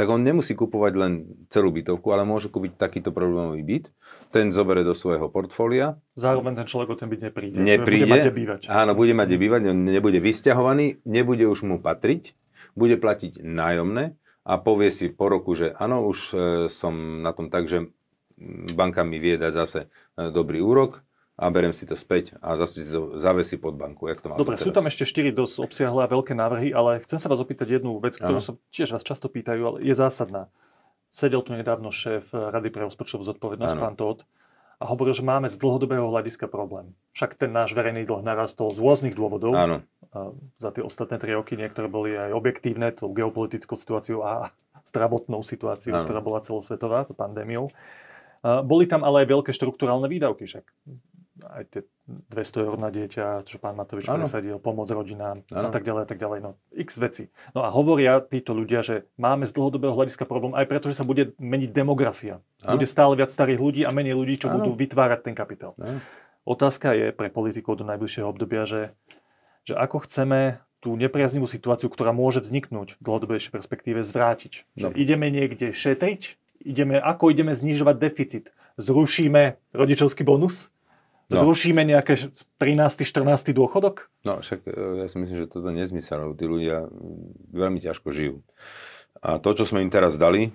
tak 0.00 0.08
on 0.08 0.24
nemusí 0.24 0.56
kupovať 0.56 0.92
len 0.96 1.12
celú 1.52 1.68
bytovku, 1.76 2.08
ale 2.08 2.24
môže 2.24 2.48
kúpiť 2.48 2.80
takýto 2.80 3.12
problémový 3.12 3.60
byt, 3.60 3.92
ten 4.32 4.48
zobere 4.48 4.80
do 4.80 4.96
svojho 4.96 5.28
portfólia. 5.28 6.00
Zároveň 6.16 6.56
ten 6.56 6.64
človek 6.64 6.88
o 6.88 6.96
ten 6.96 7.12
byt 7.12 7.28
nepríde. 7.28 7.60
Nepríde. 7.60 8.08
Bude 8.08 8.16
mať 8.16 8.32
bývať. 8.32 8.60
Áno, 8.72 8.96
bude 8.96 9.12
mať 9.12 9.28
kde 9.28 9.36
bývať, 9.44 9.60
nebude 9.76 10.16
vysťahovaný, 10.24 11.04
nebude 11.04 11.44
už 11.44 11.68
mu 11.68 11.76
patriť, 11.76 12.32
bude 12.72 12.96
platiť 12.96 13.44
nájomné 13.44 14.16
a 14.48 14.52
povie 14.56 14.88
si 14.88 15.12
po 15.12 15.28
roku, 15.28 15.52
že 15.52 15.76
áno, 15.76 16.08
už 16.08 16.18
e, 16.32 16.36
som 16.72 17.20
na 17.20 17.36
tom 17.36 17.52
tak, 17.52 17.68
že 17.68 17.92
banka 18.72 19.04
mi 19.04 19.20
vie 19.20 19.36
dať 19.36 19.52
zase 19.52 19.80
e, 20.16 20.32
dobrý 20.32 20.64
úrok, 20.64 21.04
a 21.40 21.48
berem 21.48 21.72
si 21.72 21.88
to 21.88 21.96
späť 21.96 22.36
a 22.44 22.52
zase 22.60 22.84
si 22.84 22.92
to 22.92 23.16
zavesí 23.16 23.56
pod 23.56 23.80
banku. 23.80 24.12
Jak 24.12 24.20
to 24.20 24.36
Dobre, 24.36 24.60
sú 24.60 24.68
tam 24.76 24.84
ešte 24.84 25.08
4 25.08 25.32
dosť 25.32 25.56
obsiahle 25.64 26.04
a 26.04 26.08
veľké 26.12 26.36
návrhy, 26.36 26.76
ale 26.76 27.00
chcem 27.08 27.16
sa 27.16 27.32
vás 27.32 27.40
opýtať 27.40 27.80
jednu 27.80 27.96
vec, 27.96 28.20
ktorú 28.20 28.44
sa 28.44 28.52
tiež 28.68 28.92
vás 28.92 29.00
často 29.00 29.32
pýtajú, 29.32 29.62
ale 29.64 29.76
je 29.80 29.96
zásadná. 29.96 30.52
Sedel 31.08 31.40
tu 31.40 31.56
nedávno 31.56 31.88
šéf 31.88 32.28
Rady 32.36 32.68
pre 32.68 32.84
rozpočtovú 32.84 33.24
zodpovednosť, 33.24 33.72
ano. 33.72 33.82
pán 33.82 33.96
Todd, 33.96 34.28
a 34.80 34.84
hovoril, 34.88 35.12
že 35.12 35.24
máme 35.24 35.48
z 35.48 35.60
dlhodobého 35.60 36.08
hľadiska 36.08 36.48
problém. 36.48 36.96
Však 37.12 37.36
ten 37.36 37.52
náš 37.52 37.76
verejný 37.76 38.08
dlh 38.08 38.24
narastol 38.24 38.72
z 38.72 38.80
rôznych 38.80 39.12
dôvodov. 39.12 39.52
Áno. 39.52 39.84
Za 40.56 40.72
tie 40.72 40.80
ostatné 40.80 41.20
tri 41.20 41.36
roky 41.36 41.56
niektoré 41.56 41.84
boli 41.88 42.16
aj 42.16 42.32
objektívne, 42.32 42.88
tou 42.96 43.12
geopolitickou 43.12 43.76
situáciou 43.76 44.24
a 44.24 44.52
zdravotnou 44.88 45.44
situáciou, 45.44 46.00
ano. 46.00 46.04
ktorá 46.08 46.20
bola 46.24 46.40
celosvetová, 46.40 47.04
pandémiou. 47.12 47.68
Boli 48.40 48.88
tam 48.88 49.04
ale 49.04 49.28
aj 49.28 49.36
veľké 49.36 49.52
štruktúrálne 49.52 50.08
výdavky, 50.08 50.48
však 50.48 50.64
aj 51.40 51.64
tie 51.70 51.82
200 52.34 52.66
eur 52.66 52.74
na 52.76 52.90
dieťa, 52.90 53.46
čo 53.46 53.62
pán 53.62 53.78
Matovič 53.78 54.10
ano. 54.10 54.26
presadil, 54.26 54.58
pomoc 54.58 54.90
rodinám 54.90 55.46
ano. 55.48 55.68
a 55.68 55.70
tak 55.70 55.86
ďalej 55.86 56.02
a 56.04 56.08
tak 56.08 56.18
ďalej. 56.18 56.38
No, 56.42 56.50
x 56.74 56.98
veci. 56.98 57.30
No 57.54 57.62
a 57.62 57.70
hovoria 57.70 58.18
títo 58.20 58.50
ľudia, 58.52 58.82
že 58.82 59.06
máme 59.16 59.46
z 59.46 59.54
dlhodobého 59.54 59.94
hľadiska 59.94 60.26
problém 60.26 60.52
aj 60.58 60.66
preto, 60.66 60.90
že 60.90 60.98
sa 60.98 61.06
bude 61.06 61.32
meniť 61.38 61.70
demografia. 61.70 62.42
Ano. 62.66 62.76
Bude 62.76 62.90
stále 62.90 63.14
viac 63.14 63.30
starých 63.30 63.60
ľudí 63.62 63.82
a 63.86 63.94
menej 63.94 64.18
ľudí, 64.18 64.42
čo 64.42 64.50
ano. 64.50 64.60
budú 64.60 64.74
vytvárať 64.74 65.20
ten 65.30 65.34
kapitál. 65.38 65.78
Ano. 65.78 66.02
Otázka 66.44 66.92
je 66.98 67.14
pre 67.14 67.30
politikov 67.30 67.78
do 67.78 67.86
najbližšieho 67.86 68.26
obdobia, 68.26 68.66
že, 68.66 68.90
že 69.64 69.78
ako 69.78 70.04
chceme 70.08 70.58
tú 70.80 70.96
nepriaznivú 70.96 71.44
situáciu, 71.44 71.92
ktorá 71.92 72.10
môže 72.10 72.40
vzniknúť 72.40 72.96
v 72.96 73.00
dlhodobejšej 73.04 73.52
perspektíve, 73.52 74.00
zvrátiť. 74.00 74.64
Že 74.80 74.86
no. 74.88 74.96
ideme 74.96 75.28
niekde 75.28 75.76
šetriť 75.76 76.40
ideme, 76.64 77.00
ako 77.00 77.32
ideme 77.32 77.56
znižovať 77.56 77.96
deficit. 77.96 78.44
Zrušíme 78.76 79.72
rodičovský 79.72 80.24
bonus? 80.24 80.72
No. 81.30 81.46
Zrušíme 81.46 81.86
nejaké 81.86 82.18
13. 82.58 83.06
14. 83.06 83.54
dôchodok? 83.54 84.10
No 84.26 84.42
však 84.42 84.66
e, 84.66 84.74
ja 85.00 85.06
si 85.06 85.16
myslím, 85.22 85.46
že 85.46 85.50
toto 85.50 85.70
nezmysel, 85.70 86.26
lebo 86.26 86.34
tí 86.34 86.50
ľudia 86.50 86.90
veľmi 87.54 87.78
ťažko 87.78 88.10
žijú. 88.10 88.42
A 89.22 89.38
to, 89.38 89.54
čo 89.54 89.62
sme 89.62 89.78
im 89.86 89.94
teraz 89.94 90.18
dali, 90.18 90.50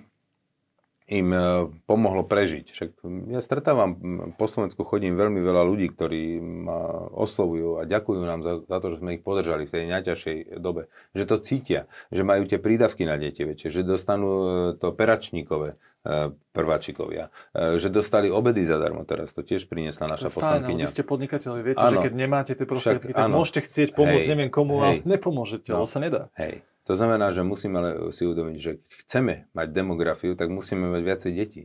im 1.06 1.30
e, 1.30 1.38
pomohlo 1.86 2.26
prežiť. 2.26 2.66
Však 2.66 2.90
ja 3.30 3.38
stretávam, 3.38 3.94
po 4.34 4.46
Slovensku 4.50 4.82
chodím 4.82 5.14
veľmi 5.14 5.38
veľa 5.38 5.62
ľudí, 5.62 5.86
ktorí 5.94 6.42
ma 6.42 7.06
oslovujú 7.14 7.78
a 7.78 7.86
ďakujú 7.86 8.20
nám 8.26 8.40
za, 8.42 8.52
za 8.66 8.78
to, 8.82 8.86
že 8.94 8.98
sme 8.98 9.14
ich 9.14 9.22
podržali 9.22 9.70
v 9.70 9.72
tej 9.72 9.84
najťažšej 9.86 10.58
dobe. 10.58 10.90
Že 11.14 11.24
to 11.30 11.36
cítia, 11.46 11.80
že 12.10 12.26
majú 12.26 12.42
tie 12.50 12.58
prídavky 12.58 13.06
na 13.06 13.14
deti 13.22 13.46
väčšie, 13.46 13.70
že 13.70 13.82
dostanú 13.86 14.30
e, 14.34 14.46
to 14.82 14.90
peračníkové 14.90 15.78
e, 16.02 16.34
prváčikovia, 16.50 17.30
že 17.54 17.92
dostali 17.92 18.32
obedy 18.32 18.64
zadarmo 18.64 19.04
teraz, 19.04 19.30
to 19.36 19.44
tiež 19.46 19.70
priniesla 19.70 20.10
naša 20.10 20.32
poslankyňa. 20.32 20.88
Vy 20.88 20.90
ste 20.90 21.04
podnikateľi, 21.04 21.60
viete, 21.62 21.84
Áno. 21.84 22.02
že 22.02 22.08
keď 22.08 22.12
nemáte 22.16 22.52
tie 22.56 22.66
prostriedky, 22.66 23.12
tak 23.12 23.28
áno. 23.28 23.44
môžete 23.44 23.68
chcieť 23.68 23.88
pomôcť 23.92 24.24
hej, 24.24 24.32
neviem 24.32 24.50
komu, 24.50 24.80
hej, 24.80 25.04
ale 25.04 25.06
nepomôžete, 25.06 25.70
no, 25.70 25.84
ale 25.84 25.86
sa 25.86 26.00
nedá. 26.00 26.32
Hej. 26.34 26.64
To 26.86 26.94
znamená, 26.94 27.34
že 27.34 27.42
musíme 27.42 27.82
si 28.14 28.22
uvedomiť, 28.22 28.56
že 28.62 28.72
keď 28.78 28.98
chceme 29.02 29.34
mať 29.50 29.68
demografiu, 29.74 30.38
tak 30.38 30.54
musíme 30.54 30.86
mať 30.86 31.02
viacej 31.02 31.32
detí. 31.34 31.62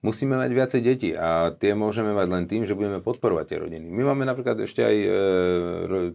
Musíme 0.00 0.40
mať 0.40 0.50
viacej 0.56 0.80
detí 0.80 1.12
a 1.12 1.52
tie 1.52 1.76
môžeme 1.76 2.16
mať 2.16 2.28
len 2.32 2.44
tým, 2.48 2.64
že 2.64 2.72
budeme 2.72 3.04
podporovať 3.04 3.52
tie 3.52 3.58
rodiny. 3.60 3.84
My 3.92 4.08
máme 4.08 4.24
napríklad 4.24 4.56
ešte 4.64 4.80
aj 4.80 4.96
e, 4.96 5.08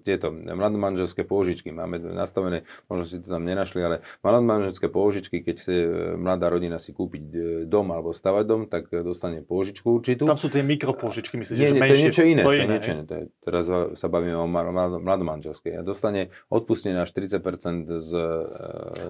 tieto 0.02 0.34
mladomanželské 0.34 1.22
pôžičky. 1.22 1.70
Máme 1.70 2.02
nastavené, 2.02 2.66
možno 2.90 3.06
si 3.06 3.22
to 3.22 3.30
tam 3.30 3.46
nenašli, 3.46 3.86
ale 3.86 4.02
mladomanželské 4.26 4.90
pôžičky, 4.90 5.46
keď 5.46 5.56
chce 5.62 5.76
e, 5.86 5.90
mladá 6.18 6.50
rodina 6.50 6.82
si 6.82 6.98
kúpiť 6.98 7.26
e, 7.30 7.40
dom 7.70 7.94
alebo 7.94 8.10
stavať 8.10 8.44
dom, 8.50 8.62
tak 8.66 8.90
dostane 9.06 9.46
pôžičku 9.46 10.02
určitú. 10.02 10.26
Tam 10.26 10.42
sú 10.42 10.50
tie 10.50 10.66
mikropôžičky, 10.66 11.38
myslíte, 11.38 11.62
nie, 11.62 11.70
že 11.70 11.76
nie, 11.78 11.82
menšie? 11.86 11.94
To 11.94 12.02
je 12.02 12.06
niečo 12.10 12.24
iné. 12.26 12.42
To 12.42 12.52
je, 12.52 12.58
je 12.58 12.66
niečo 12.66 12.90
iné. 12.90 13.04
To 13.06 13.14
je, 13.14 13.24
teraz 13.46 13.66
sa 14.02 14.08
bavíme 14.10 14.34
o 14.34 14.50
mladomanželskej. 14.98 15.78
A 15.78 15.82
dostane 15.86 16.34
odpustenie 16.50 16.98
až 16.98 17.14
40% 17.14 18.02
z, 18.02 18.12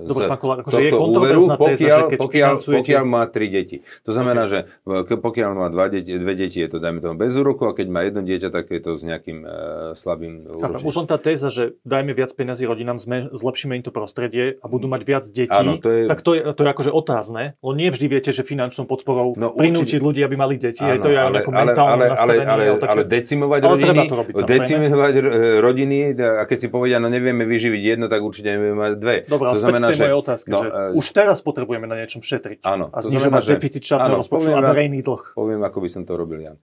Dobre, 0.04 0.28
z 0.28 0.32
pán 0.36 0.40
Kolár, 0.44 0.60
akože 0.68 0.84
je 0.84 0.92
úveru, 0.92 1.48
pokiaľ, 1.56 2.00
téza, 2.12 2.20
pokiaľ, 2.20 2.54
pokiaľ 2.60 3.04
má 3.08 3.24
tri 3.32 3.48
deti. 3.48 3.80
To 4.04 4.12
znamená, 4.12 4.52
okay. 4.52 4.52
že 4.52 4.60
pokiaľ 5.08 5.50
má 5.56 5.68
dva 5.70 5.88
deti, 5.92 6.16
dve 6.16 6.34
deti, 6.38 6.62
je 6.62 6.70
to 6.70 6.78
dajme 6.80 7.00
tomu 7.02 7.16
bez 7.20 7.34
úroku 7.36 7.70
a 7.70 7.74
keď 7.74 7.88
má 7.90 8.02
jedno 8.06 8.22
dieťa, 8.26 8.50
tak 8.52 8.72
je 8.72 8.82
to 8.82 8.98
s 9.00 9.04
nejakým 9.04 9.44
uh, 9.44 9.52
slabým 9.94 10.46
úročím. 10.46 10.88
Už 10.88 10.96
len 11.04 11.08
tá 11.08 11.18
téza, 11.18 11.50
že 11.50 11.78
dajme 11.84 12.14
viac 12.14 12.32
peniazy 12.34 12.66
rodinám, 12.66 12.98
sme, 13.02 13.30
zlepšíme 13.34 13.78
im 13.78 13.84
to 13.84 13.92
prostredie 13.92 14.58
a 14.62 14.66
budú 14.66 14.88
mať 14.90 15.02
viac 15.04 15.24
detí, 15.30 15.52
Áno, 15.52 15.78
to 15.78 15.90
je... 15.90 16.02
tak 16.10 16.20
to 16.22 16.32
je, 16.36 16.42
to 16.54 16.62
je 16.64 16.70
akože 16.70 16.92
otázne. 16.92 17.58
Lebo 17.60 17.74
nie 17.76 17.90
vždy 17.92 18.06
viete, 18.10 18.32
že 18.34 18.42
finančnou 18.42 18.88
podporou 18.90 19.36
no, 19.36 19.54
prinútiť 19.54 20.00
ľudí, 20.00 20.22
aby 20.24 20.36
mali 20.38 20.56
deti. 20.58 20.82
Áno, 20.82 21.02
to 21.02 21.10
je 21.12 21.18
ale, 21.18 21.40
ale, 21.46 21.72
ale, 21.76 22.04
ale, 22.16 22.34
ale, 22.46 22.64
také... 22.80 22.92
ale 22.92 23.04
decimovať 23.06 23.60
ale 23.62 23.72
rodiny, 23.76 24.00
to 24.06 24.16
robiť, 24.16 24.34
decimovať 24.46 25.14
rodiny 25.62 25.98
a 26.16 26.44
keď 26.48 26.58
si 26.58 26.68
povedia, 26.72 26.98
no 27.02 27.08
nevieme 27.12 27.44
vyživiť 27.46 27.82
jedno, 27.82 28.06
tak 28.08 28.24
určite 28.24 28.56
nevieme 28.56 28.78
mať 28.78 28.94
dve. 28.98 29.16
Dobre, 29.28 29.48
to 29.52 29.60
znamená, 29.60 29.88
že... 29.92 30.06
otázka, 30.10 30.48
no, 30.50 30.60
že 30.64 30.68
uh, 30.72 31.00
už 31.00 31.06
teraz 31.12 31.38
potrebujeme 31.44 31.86
na 31.86 31.96
niečom 32.00 32.24
šetriť. 32.24 32.64
Áno, 32.66 32.90
a 32.90 32.98
znižovať 33.04 33.44
deficit 33.60 33.84
štátneho 33.84 34.24
rozpočtu 34.24 34.55
a 34.56 34.72
verejný 34.72 35.00
dlh. 35.04 35.36
Poviem, 35.36 35.62
ako 35.66 35.78
by 35.84 35.90
som 35.92 36.04
to 36.08 36.14
robil 36.16 36.40
ja. 36.40 36.54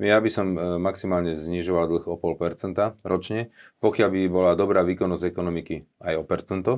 Ja 0.00 0.16
by 0.18 0.30
som 0.32 0.56
e, 0.56 0.80
maximálne 0.80 1.36
znižoval 1.36 1.84
dlh 1.88 2.04
o 2.08 2.16
0,5% 2.16 3.04
ročne, 3.04 3.52
pokiaľ 3.82 4.08
by 4.08 4.20
bola 4.32 4.52
dobrá 4.56 4.80
výkonnosť 4.86 5.24
ekonomiky 5.28 5.84
aj 6.00 6.14
o 6.16 6.24
percento. 6.24 6.72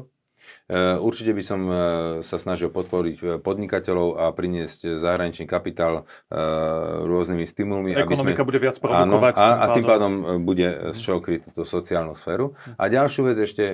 E, 0.65 0.97
určite 0.97 1.37
by 1.37 1.45
som 1.45 1.61
e, 1.69 1.75
sa 2.25 2.41
snažil 2.41 2.73
podporiť 2.73 3.17
e, 3.21 3.25
podnikateľov 3.37 4.17
a 4.17 4.33
priniesť 4.33 4.97
zahraničný 4.97 5.45
kapitál 5.45 6.09
rôznymi 7.05 7.45
stimulmi. 7.45 7.93
Ekonomika 7.93 8.41
aby 8.41 8.49
sme, 8.49 8.49
bude 8.49 8.61
viac 8.65 8.77
produkovať. 8.81 9.33
Áno, 9.37 9.45
a, 9.45 9.49
a 9.61 9.65
tým 9.77 9.85
pádom 9.85 10.13
bude 10.41 10.97
z 10.97 10.99
čoho 11.05 11.21
kryť 11.21 11.53
túto 11.53 11.63
sociálnu 11.69 12.17
sféru. 12.17 12.57
A 12.81 12.89
ďalšiu 12.89 13.29
vec 13.29 13.39
ešte 13.45 13.65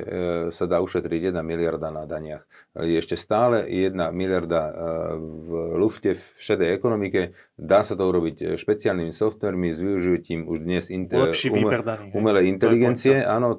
sa 0.51 0.65
dá 0.67 0.83
ušetriť 0.83 1.31
1 1.31 1.47
miliarda 1.47 1.95
na 1.95 2.11
daniach. 2.11 2.43
Je 2.75 2.99
ešte 2.99 3.15
stále 3.15 3.67
1 3.67 3.95
miliarda 4.11 4.75
v 5.21 5.51
lufte 5.79 6.19
v 6.19 6.25
šedej 6.43 6.75
ekonomike. 6.75 7.39
Dá 7.55 7.87
sa 7.87 7.95
to 7.95 8.03
urobiť 8.11 8.59
špeciálnymi 8.59 9.15
softvermi 9.15 9.71
s 9.71 9.79
využitím 9.79 10.51
už 10.51 10.59
dnes 10.67 10.91
inter, 10.91 11.31
ume, 11.31 11.71
umelej 12.15 12.51
inteligencie. 12.51 13.23
Áno, 13.23 13.59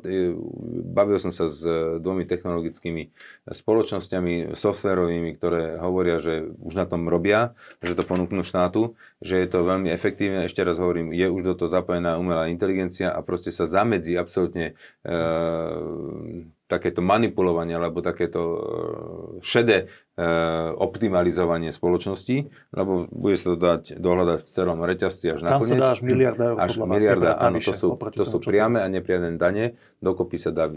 bavil 0.92 1.18
som 1.18 1.32
sa 1.32 1.48
s 1.48 1.64
dvomi 2.00 2.28
technologickými 2.28 3.11
spoločnosťami 3.50 4.54
softverovými, 4.54 5.38
ktoré 5.38 5.78
hovoria, 5.82 6.22
že 6.22 6.52
už 6.62 6.74
na 6.78 6.86
tom 6.86 7.10
robia, 7.10 7.58
že 7.82 7.98
to 7.98 8.06
ponúknú 8.06 8.46
štátu, 8.46 8.94
že 9.20 9.42
je 9.42 9.48
to 9.50 9.66
veľmi 9.66 9.90
efektívne. 9.90 10.46
Ešte 10.46 10.62
raz 10.62 10.78
hovorím, 10.78 11.12
je 11.12 11.28
už 11.28 11.42
do 11.42 11.54
toho 11.58 11.70
zapojená 11.70 12.18
umelá 12.22 12.48
inteligencia 12.48 13.10
a 13.12 13.20
proste 13.26 13.50
sa 13.50 13.66
zamedzí 13.66 14.14
absolútne 14.16 14.74
e, 15.02 15.14
takéto 16.72 17.04
manipulovanie 17.04 17.76
alebo 17.76 18.00
takéto 18.00 18.42
e, 18.42 18.60
šedé 19.44 19.92
e, 20.16 20.26
optimalizovanie 20.80 21.76
spoločnosti, 21.76 22.48
lebo 22.72 23.12
bude 23.12 23.36
sa 23.36 23.52
to 23.52 23.58
dať 23.60 24.00
dohľadať 24.00 24.40
v 24.40 24.48
celom 24.48 24.80
reťazci 24.80 25.36
až 25.36 25.40
Tam 25.44 25.60
nakoniec. 25.60 25.76
Tam 25.76 25.84
sa 25.84 25.84
dá 25.84 25.90
až 25.92 26.02
miliarda 26.08 26.44
eur. 26.48 26.58
Až 26.64 26.72
miliarda, 26.80 27.32
áno, 27.36 27.60
to 27.60 27.74
sú, 27.76 27.88
to 28.00 28.24
sú 28.24 28.38
priame 28.40 28.80
a 28.80 28.88
nepriame 28.88 29.36
dane, 29.36 29.76
dokopy 30.00 30.40
sa 30.40 30.56
dá 30.56 30.72
e, 30.72 30.74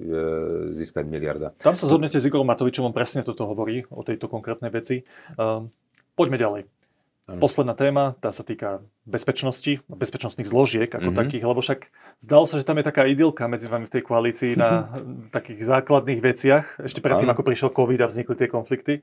získať 0.74 1.06
miliarda. 1.06 1.54
Tam 1.62 1.78
sa 1.78 1.86
zhodnete 1.86 2.18
s 2.18 2.26
Igorom 2.26 2.50
Matovičom, 2.50 2.90
on 2.90 2.94
presne 2.96 3.22
toto 3.22 3.46
hovorí 3.46 3.86
o 3.94 4.02
tejto 4.02 4.26
konkrétnej 4.26 4.74
veci. 4.74 5.06
Um, 5.38 5.70
poďme 6.18 6.42
ďalej. 6.42 6.83
Ano. 7.24 7.40
Posledná 7.40 7.72
téma, 7.72 8.12
tá 8.20 8.36
sa 8.36 8.44
týka 8.44 8.84
bezpečnosti, 9.08 9.80
bezpečnostných 9.88 10.44
zložiek 10.44 10.92
ako 10.92 11.08
mm-hmm. 11.08 11.20
takých, 11.24 11.44
lebo 11.48 11.64
však 11.64 11.88
zdalo 12.20 12.44
sa, 12.44 12.60
že 12.60 12.68
tam 12.68 12.76
je 12.76 12.84
taká 12.84 13.08
idylka 13.08 13.48
medzi 13.48 13.64
vami 13.64 13.88
v 13.88 13.94
tej 13.96 14.02
koalícii 14.04 14.52
na 14.60 14.92
takých 15.36 15.64
základných 15.64 16.20
veciach, 16.20 16.84
ešte 16.84 17.00
predtým, 17.00 17.24
ano. 17.24 17.32
ako 17.32 17.48
prišiel 17.48 17.72
COVID 17.72 18.04
a 18.04 18.12
vznikli 18.12 18.34
tie 18.36 18.48
konflikty. 18.52 18.94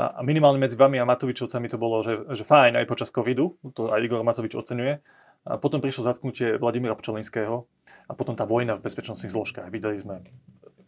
A 0.00 0.24
minimálne 0.24 0.56
medzi 0.56 0.80
vami 0.80 0.96
a 0.96 1.04
Matovičovcami 1.04 1.68
to 1.68 1.76
bolo, 1.76 2.00
že, 2.00 2.24
že 2.32 2.46
fajn 2.46 2.80
aj 2.80 2.86
počas 2.88 3.12
covidu, 3.12 3.60
to 3.76 3.92
aj 3.92 4.00
Igor 4.00 4.24
Matovič 4.24 4.56
oceňuje. 4.56 4.94
A 5.44 5.60
potom 5.60 5.84
prišlo 5.84 6.08
zatknutie 6.08 6.56
Vladimíra 6.56 6.96
Pčolinského 6.96 7.68
a 8.08 8.12
potom 8.16 8.32
tá 8.32 8.48
vojna 8.48 8.80
v 8.80 8.84
bezpečnostných 8.88 9.34
zložkách. 9.34 9.68
Videli 9.68 10.00
sme, 10.00 10.24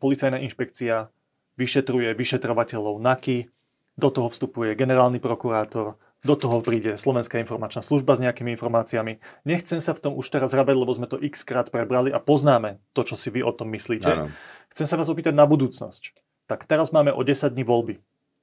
policajná 0.00 0.40
inšpekcia 0.40 1.12
vyšetruje 1.60 2.16
vyšetrovateľov 2.16 3.02
NAKY, 3.04 3.52
do 4.00 4.08
toho 4.08 4.32
vstupuje 4.32 4.72
generálny 4.72 5.20
prokurátor, 5.20 6.00
do 6.20 6.34
toho 6.36 6.60
príde 6.60 7.00
Slovenská 7.00 7.40
informačná 7.40 7.80
služba 7.80 8.16
s 8.16 8.20
nejakými 8.20 8.52
informáciami. 8.54 9.18
Nechcem 9.48 9.80
sa 9.80 9.96
v 9.96 10.02
tom 10.04 10.12
už 10.16 10.28
teraz 10.28 10.52
rabať, 10.52 10.76
lebo 10.76 10.92
sme 10.92 11.08
to 11.08 11.16
x 11.16 11.48
krát 11.48 11.72
prebrali 11.72 12.12
a 12.12 12.20
poznáme 12.20 12.76
to, 12.92 13.04
čo 13.08 13.16
si 13.16 13.32
vy 13.32 13.40
o 13.40 13.52
tom 13.56 13.72
myslíte. 13.72 14.10
Ano. 14.10 14.26
Chcem 14.70 14.84
sa 14.84 15.00
vás 15.00 15.08
opýtať 15.08 15.32
na 15.32 15.48
budúcnosť. 15.48 16.12
Tak 16.44 16.68
teraz 16.68 16.92
máme 16.92 17.14
o 17.14 17.22
10 17.24 17.56
dní 17.56 17.64
voľby. 17.64 17.94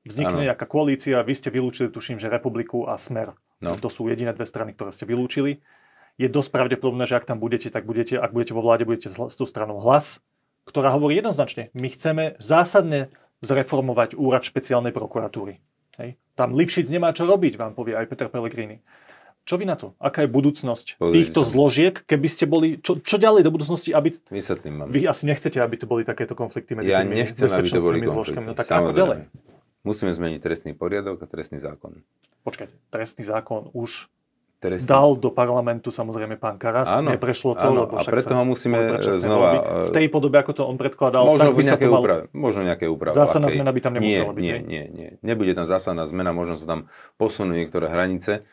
Vznikne 0.07 0.47
nejaká 0.47 0.63
koalícia, 0.63 1.19
vy 1.19 1.33
ste 1.35 1.51
vylúčili, 1.51 1.91
tuším, 1.91 2.17
že 2.17 2.31
Republiku 2.31 2.87
a 2.87 2.95
Smer. 2.95 3.35
No. 3.59 3.75
To 3.77 3.91
sú 3.91 4.07
jediné 4.07 4.31
dve 4.31 4.47
strany, 4.47 4.71
ktoré 4.71 4.95
ste 4.95 5.03
vylúčili. 5.03 5.59
Je 6.17 6.25
dosť 6.31 6.49
pravdepodobné, 6.49 7.05
že 7.05 7.19
ak 7.19 7.29
tam 7.29 7.37
budete, 7.37 7.69
tak 7.69 7.85
budete, 7.85 8.17
ak 8.17 8.33
budete 8.33 8.55
vo 8.55 8.63
vláde, 8.65 8.87
budete 8.87 9.13
s 9.13 9.35
tou 9.37 9.45
stranou 9.45 9.83
hlas, 9.83 10.23
ktorá 10.65 10.91
hovorí 10.91 11.19
jednoznačne, 11.19 11.69
my 11.77 11.87
chceme 11.93 12.23
zásadne 12.41 13.13
zreformovať 13.45 14.17
úrad 14.17 14.41
špeciálnej 14.41 14.91
prokuratúry. 14.91 15.61
Hej. 15.97 16.17
Tam 16.37 16.53
Lipšic 16.53 16.87
nemá 16.93 17.13
čo 17.13 17.25
robiť, 17.25 17.57
vám 17.57 17.73
povie 17.73 17.97
aj 17.97 18.05
Peter 18.09 18.29
Pellegrini. 18.29 18.81
Čo 19.47 19.55
vy 19.55 19.63
na 19.63 19.79
to? 19.79 19.95
Aká 19.95 20.27
je 20.27 20.29
budúcnosť 20.29 20.99
Pozrite 20.99 21.15
týchto 21.15 21.47
sa. 21.47 21.55
zložiek, 21.55 21.95
keby 22.03 22.27
ste 22.27 22.45
boli... 22.51 22.83
Čo, 22.83 22.99
čo 22.99 23.15
ďalej 23.15 23.47
do 23.47 23.51
budúcnosti, 23.55 23.95
aby... 23.95 24.11
Vysvetlím 24.27 24.83
vám. 24.83 24.87
Vy 24.91 25.07
asi 25.07 25.23
nechcete, 25.23 25.55
aby 25.63 25.79
to 25.79 25.87
boli 25.87 26.03
takéto 26.03 26.35
konflikty 26.35 26.75
medzi 26.75 26.91
ja 26.91 26.99
tými 26.99 27.15
nechcem, 27.15 27.47
aby 27.47 27.69
to 27.71 27.79
boli 27.79 28.03
zložkami. 28.03 28.43
No 28.43 28.53
tak 28.59 28.67
ako 28.67 28.91
ďalej? 28.91 29.31
Musíme 29.87 30.11
zmeniť 30.11 30.43
trestný 30.43 30.75
poriadok 30.75 31.23
a 31.23 31.27
trestný 31.31 31.63
zákon. 31.63 32.03
Počkajte, 32.43 32.75
trestný 32.91 33.23
zákon 33.23 33.71
už 33.71 34.11
trestný. 34.57 34.89
Dal 34.89 35.17
do 35.17 35.29
parlamentu 35.29 35.93
samozrejme 35.93 36.41
pán 36.41 36.57
Karas, 36.57 36.89
áno, 36.89 37.13
neprešlo 37.13 37.53
to, 37.53 37.67
áno, 37.69 37.79
lebo 37.85 37.93
a 37.97 38.03
preto 38.03 38.33
ho 38.33 38.45
musíme 38.45 38.97
znova... 39.01 39.49
V 39.87 39.91
tej 39.93 40.07
podobe, 40.09 40.41
ako 40.41 40.51
to 40.57 40.63
on 40.65 40.75
predkladal, 40.81 41.23
možno 41.25 41.53
tak 41.53 41.57
by 41.57 41.63
nejaké 41.63 41.87
mal... 41.87 42.01
úprave, 42.01 42.21
možno 42.33 42.61
nejaké 42.65 42.85
úpravy. 42.89 43.13
Zásadná 43.13 43.47
zmena 43.53 43.71
by 43.71 43.81
tam 43.81 43.93
nemusela 43.95 44.33
nie, 44.33 44.37
byť. 44.37 44.43
Nie, 44.43 44.57
nie, 44.65 44.83
nie. 44.89 45.09
Nebude 45.21 45.53
tam 45.53 45.69
zásadná 45.69 46.09
zmena, 46.09 46.33
možno 46.33 46.57
sa 46.57 46.65
tam 46.65 46.79
posunú 47.21 47.53
niektoré 47.53 47.87
hranice. 47.87 48.45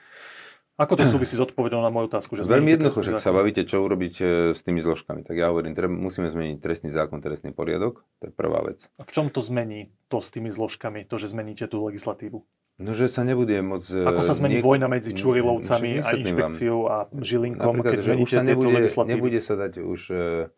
Ako 0.75 0.99
to 0.99 1.07
súvisí 1.07 1.39
s 1.39 1.43
odpovedou 1.43 1.79
na 1.79 1.87
moju 1.87 2.11
otázku? 2.11 2.35
Že 2.35 2.51
Veľmi 2.51 2.75
jednoducho, 2.75 3.07
že 3.07 3.23
sa 3.23 3.31
bavíte, 3.31 3.63
čo 3.63 3.87
urobiť 3.87 4.15
e, 4.19 4.25
s 4.59 4.67
tými 4.67 4.83
zložkami. 4.83 5.23
Tak 5.23 5.39
ja 5.39 5.55
hovorím, 5.55 5.71
treba, 5.71 5.95
musíme 5.95 6.27
zmeniť 6.27 6.59
trestný 6.59 6.91
zákon, 6.91 7.23
trestný 7.23 7.55
poriadok. 7.55 8.03
To 8.19 8.25
je 8.27 8.33
prvá 8.35 8.59
vec. 8.67 8.91
A 8.99 9.07
v 9.07 9.11
čom 9.15 9.31
to 9.31 9.39
zmení 9.39 9.95
to 10.11 10.19
s 10.19 10.35
tými 10.35 10.51
zložkami, 10.51 11.07
to, 11.07 11.15
že 11.15 11.31
zmeníte 11.31 11.71
tú 11.71 11.79
legislatívu? 11.87 12.43
No, 12.75 12.91
že 12.91 13.07
sa 13.07 13.23
nebude 13.23 13.55
moc... 13.63 13.87
Ako 13.87 14.23
sa 14.23 14.35
zmení 14.35 14.59
niek- 14.59 14.67
vojna 14.67 14.91
medzi 14.91 15.15
Čurilovcami 15.15 16.03
a 16.03 16.11
inšpekciou 16.11 16.91
vám. 16.91 17.07
a 17.07 17.23
Žilinkom, 17.23 17.75
keď 17.87 17.99
zmeníte 18.03 18.35
sa 18.35 18.43
nebude, 18.43 18.91
nebude 19.07 19.41
sa 19.41 19.55
dať 19.55 19.79
už 19.79 20.01
uh, 20.11 20.51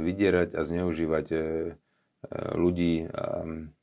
vydierať 0.00 0.56
a 0.56 0.60
zneužívať 0.64 1.26
uh, 1.36 1.40
ľudí 2.56 3.04
um, 3.12 3.76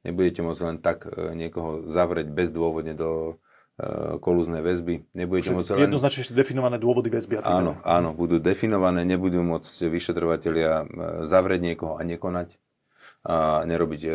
Nebudete 0.00 0.40
môcť 0.40 0.62
len 0.64 0.76
tak 0.80 1.04
e, 1.04 1.36
niekoho 1.36 1.84
zavrieť 1.84 2.32
bezdôvodne 2.32 2.96
do 2.96 3.36
e, 3.76 4.16
kolúznej 4.16 4.64
väzby. 4.64 5.04
Nebudete 5.12 5.52
môcť 5.52 5.76
len... 5.76 5.92
Jednoznačne 5.92 6.20
ešte 6.24 6.32
definované 6.32 6.80
dôvody 6.80 7.12
väzby. 7.12 7.44
A 7.44 7.60
áno, 7.60 7.76
áno, 7.84 8.16
budú 8.16 8.40
definované, 8.40 9.04
nebudú 9.04 9.44
môcť 9.44 9.92
vyšetrovateľia 9.92 10.88
zavrieť 11.28 11.60
niekoho 11.60 12.00
a 12.00 12.02
nekonať 12.08 12.56
a 13.20 13.68
nerobiť, 13.68 14.02
e, 14.08 14.12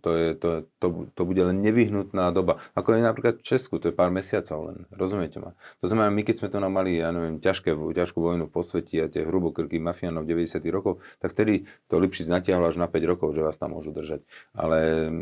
to, 0.00 0.10
je, 0.16 0.28
to, 0.40 0.48
to, 0.80 0.86
to 1.12 1.22
bude 1.28 1.36
len 1.36 1.60
nevyhnutná 1.60 2.32
doba. 2.32 2.64
Ako 2.72 2.96
je 2.96 3.04
napríklad 3.04 3.34
v 3.36 3.44
Česku, 3.44 3.76
to 3.76 3.92
je 3.92 3.94
pár 3.94 4.08
mesiacov 4.08 4.72
len, 4.72 4.88
rozumiete 4.88 5.36
ma? 5.36 5.52
To 5.84 5.86
znamená, 5.92 6.08
my 6.08 6.22
keď 6.24 6.40
sme 6.40 6.48
to 6.48 6.56
mali, 6.64 6.96
ja 6.96 7.12
neviem, 7.12 7.44
ťažké, 7.44 7.76
ťažkú 7.76 8.18
vojnu 8.24 8.48
v 8.48 8.54
posvetí 8.54 8.96
a 9.04 9.12
tie 9.12 9.28
hrubokrky 9.28 9.76
mafiánov 9.76 10.24
90 10.24 10.64
rokov, 10.72 11.04
tak 11.20 11.36
vtedy 11.36 11.68
to 11.92 12.00
Lipšic 12.00 12.32
natiahlo 12.32 12.72
až 12.72 12.80
na 12.80 12.88
5 12.88 13.04
rokov, 13.04 13.36
že 13.36 13.44
vás 13.44 13.60
tam 13.60 13.76
môžu 13.76 13.92
držať. 13.92 14.24
Ale 14.56 15.12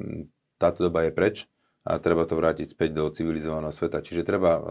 táto 0.62 0.86
doba 0.86 1.02
je 1.02 1.10
preč 1.10 1.36
a 1.82 1.98
treba 1.98 2.30
to 2.30 2.38
vrátiť 2.38 2.70
späť 2.70 2.94
do 2.94 3.10
civilizovaného 3.10 3.74
sveta. 3.74 4.06
Čiže 4.06 4.22
treba 4.22 4.52
uh, 4.54 4.62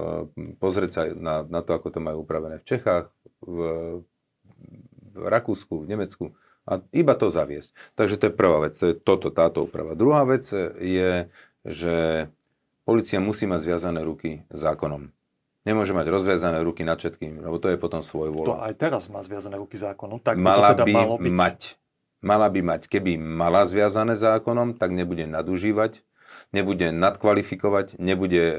pozrieť 0.62 0.92
sa 0.96 1.02
na, 1.12 1.44
na 1.44 1.60
to, 1.60 1.76
ako 1.76 1.92
to 1.92 2.00
majú 2.00 2.24
upravené 2.24 2.62
v 2.62 2.68
Čechách, 2.70 3.12
v, 3.44 3.58
v 5.12 5.24
Rakúsku, 5.28 5.84
v 5.84 5.90
Nemecku 5.90 6.26
a 6.70 6.86
iba 6.94 7.18
to 7.18 7.34
zaviesť. 7.34 7.74
Takže 7.98 8.16
to 8.22 8.24
je 8.30 8.34
prvá 8.34 8.70
vec, 8.70 8.78
to 8.78 8.94
je 8.94 8.96
toto, 8.96 9.34
táto 9.34 9.66
úprava. 9.66 9.98
Druhá 9.98 10.22
vec 10.30 10.46
je, 10.78 11.26
že 11.66 11.96
policia 12.86 13.18
musí 13.18 13.50
mať 13.50 13.66
zviazané 13.66 14.06
ruky 14.06 14.46
zákonom. 14.54 15.10
Nemôže 15.66 15.92
mať 15.92 16.08
rozviazané 16.08 16.62
ruky 16.62 16.86
nad 16.86 17.02
všetkým, 17.02 17.42
lebo 17.42 17.58
to 17.58 17.74
je 17.74 17.78
potom 17.82 18.06
svoj 18.06 18.30
vola. 18.32 18.48
To 18.48 18.58
aj 18.62 18.74
teraz 18.78 19.10
má 19.10 19.20
zviazané 19.26 19.58
ruky 19.58 19.82
zákonom. 19.82 20.22
Tak 20.22 20.38
mala 20.38 20.72
by, 20.72 20.74
teda 20.78 20.86
by 20.86 20.94
malo 20.94 21.16
byť. 21.18 21.34
mať. 21.34 21.60
Mala 22.20 22.48
by 22.48 22.62
mať. 22.64 22.82
Keby 22.88 23.18
mala 23.18 23.66
zviazané 23.66 24.14
zákonom, 24.16 24.78
tak 24.78 24.94
nebude 24.94 25.26
nadužívať 25.26 26.06
nebude 26.50 26.90
nadkvalifikovať, 26.90 28.02
nebude 28.02 28.42
e, 28.42 28.56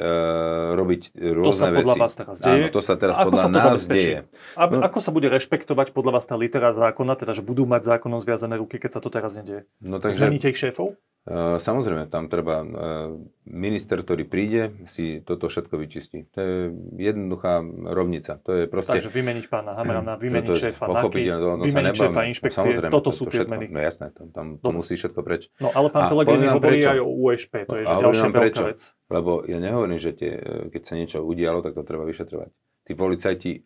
robiť 0.75 1.03
rôzne 1.19 1.43
to 1.43 1.53
sa 1.53 1.67
veci. 1.69 1.79
podľa 1.83 1.97
vás 1.99 2.13
teraz 2.15 2.37
deje? 2.39 2.63
Áno, 2.63 2.67
to 2.71 2.81
sa 2.81 2.95
teraz 2.95 3.17
A 3.19 3.23
podľa 3.27 3.41
sa 3.43 3.47
to 3.47 3.53
nás 3.53 3.65
zabezpečí? 3.67 3.99
deje. 3.99 4.19
A, 4.55 4.63
no. 4.67 4.79
Ako 4.87 4.99
sa 5.03 5.11
bude 5.11 5.27
rešpektovať 5.27 5.91
podľa 5.91 6.13
vás 6.15 6.25
tá 6.25 6.39
litera 6.39 6.71
zákona, 6.71 7.19
teda 7.19 7.33
že 7.35 7.43
budú 7.43 7.67
mať 7.67 7.83
zákonom 7.91 8.23
zviazané 8.23 8.55
ruky, 8.57 8.79
keď 8.79 8.91
sa 8.95 9.01
to 9.03 9.11
teraz 9.11 9.35
nedieje? 9.35 9.67
No, 9.83 9.99
takže, 9.99 10.23
Zmeníte 10.23 10.55
ich 10.55 10.59
šéfov? 10.59 10.95
Uh, 11.29 11.61
samozrejme, 11.61 12.09
tam 12.09 12.33
treba, 12.33 12.65
uh, 12.65 13.13
minister, 13.45 14.01
ktorý 14.01 14.25
príde, 14.25 14.73
si 14.89 15.21
toto 15.21 15.53
všetko 15.53 15.77
vyčistí. 15.77 16.25
To 16.33 16.39
je 16.41 16.57
jednoduchá 16.97 17.61
rovnica. 17.93 18.41
To 18.41 18.57
je 18.57 18.65
proste... 18.65 18.97
Takže 18.97 19.13
vymeniť 19.13 19.45
pána 19.53 19.77
Hamrana, 19.77 20.17
vymeniť 20.25 20.49
No 20.49 20.57
šéfa 20.57 20.85
NAKY, 20.89 21.23
sa 21.29 21.69
vymeniť 21.69 21.95
šéfa 21.95 22.23
inšpekcie. 22.25 22.61
Samozrejme, 22.65 22.93
Toto 22.93 23.13
to- 23.13 23.17
sú 23.21 23.25
to 23.29 23.37
tie 23.37 23.45
zmeny. 23.45 23.69
No 23.69 23.81
jasné, 23.85 24.17
tam, 24.17 24.33
tam 24.33 24.47
to 24.57 24.69
musí 24.73 24.97
všetko 24.97 25.21
preč. 25.21 25.53
No 25.61 25.69
ale 25.77 25.93
pán 25.93 26.09
vám 26.09 26.57
hovorí 26.57 26.81
prečo. 26.81 26.89
aj 26.89 26.99
o 27.05 27.09
USP, 27.13 27.55
to 27.69 27.75
je 27.77 27.85
že 27.85 27.95
ďalšia 28.01 28.29
veľká 28.33 28.63
vec. 28.65 28.81
Lebo 29.13 29.31
ja 29.45 29.59
nehovorím, 29.61 29.99
že 30.01 30.11
tie, 30.17 30.33
keď 30.73 30.83
sa 30.89 30.95
niečo 30.97 31.19
udialo, 31.21 31.61
tak 31.61 31.77
to 31.77 31.85
treba 31.85 32.09
vyšetrovať. 32.09 32.49
Tí 32.91 32.99
policajti 32.99 33.53
e, 33.55 33.59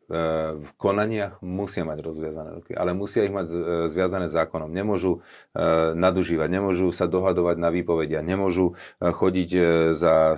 v 0.60 0.70
konaniach 0.76 1.40
musia 1.40 1.80
mať 1.80 1.96
rozviazané 2.04 2.60
ruky, 2.60 2.76
ale 2.76 2.92
musia 2.92 3.24
ich 3.24 3.32
mať 3.32 3.46
z- 3.48 3.56
e, 3.56 3.74
zviazané 3.88 4.28
zákonom. 4.28 4.68
Nemôžu 4.68 5.24
e, 5.56 5.96
nadužívať, 5.96 6.52
nemôžu 6.52 6.92
sa 6.92 7.08
dohadovať 7.08 7.56
na 7.56 7.72
výpovedia, 7.72 8.20
nemôžu 8.20 8.76
chodiť 9.00 9.50
za 9.96 10.36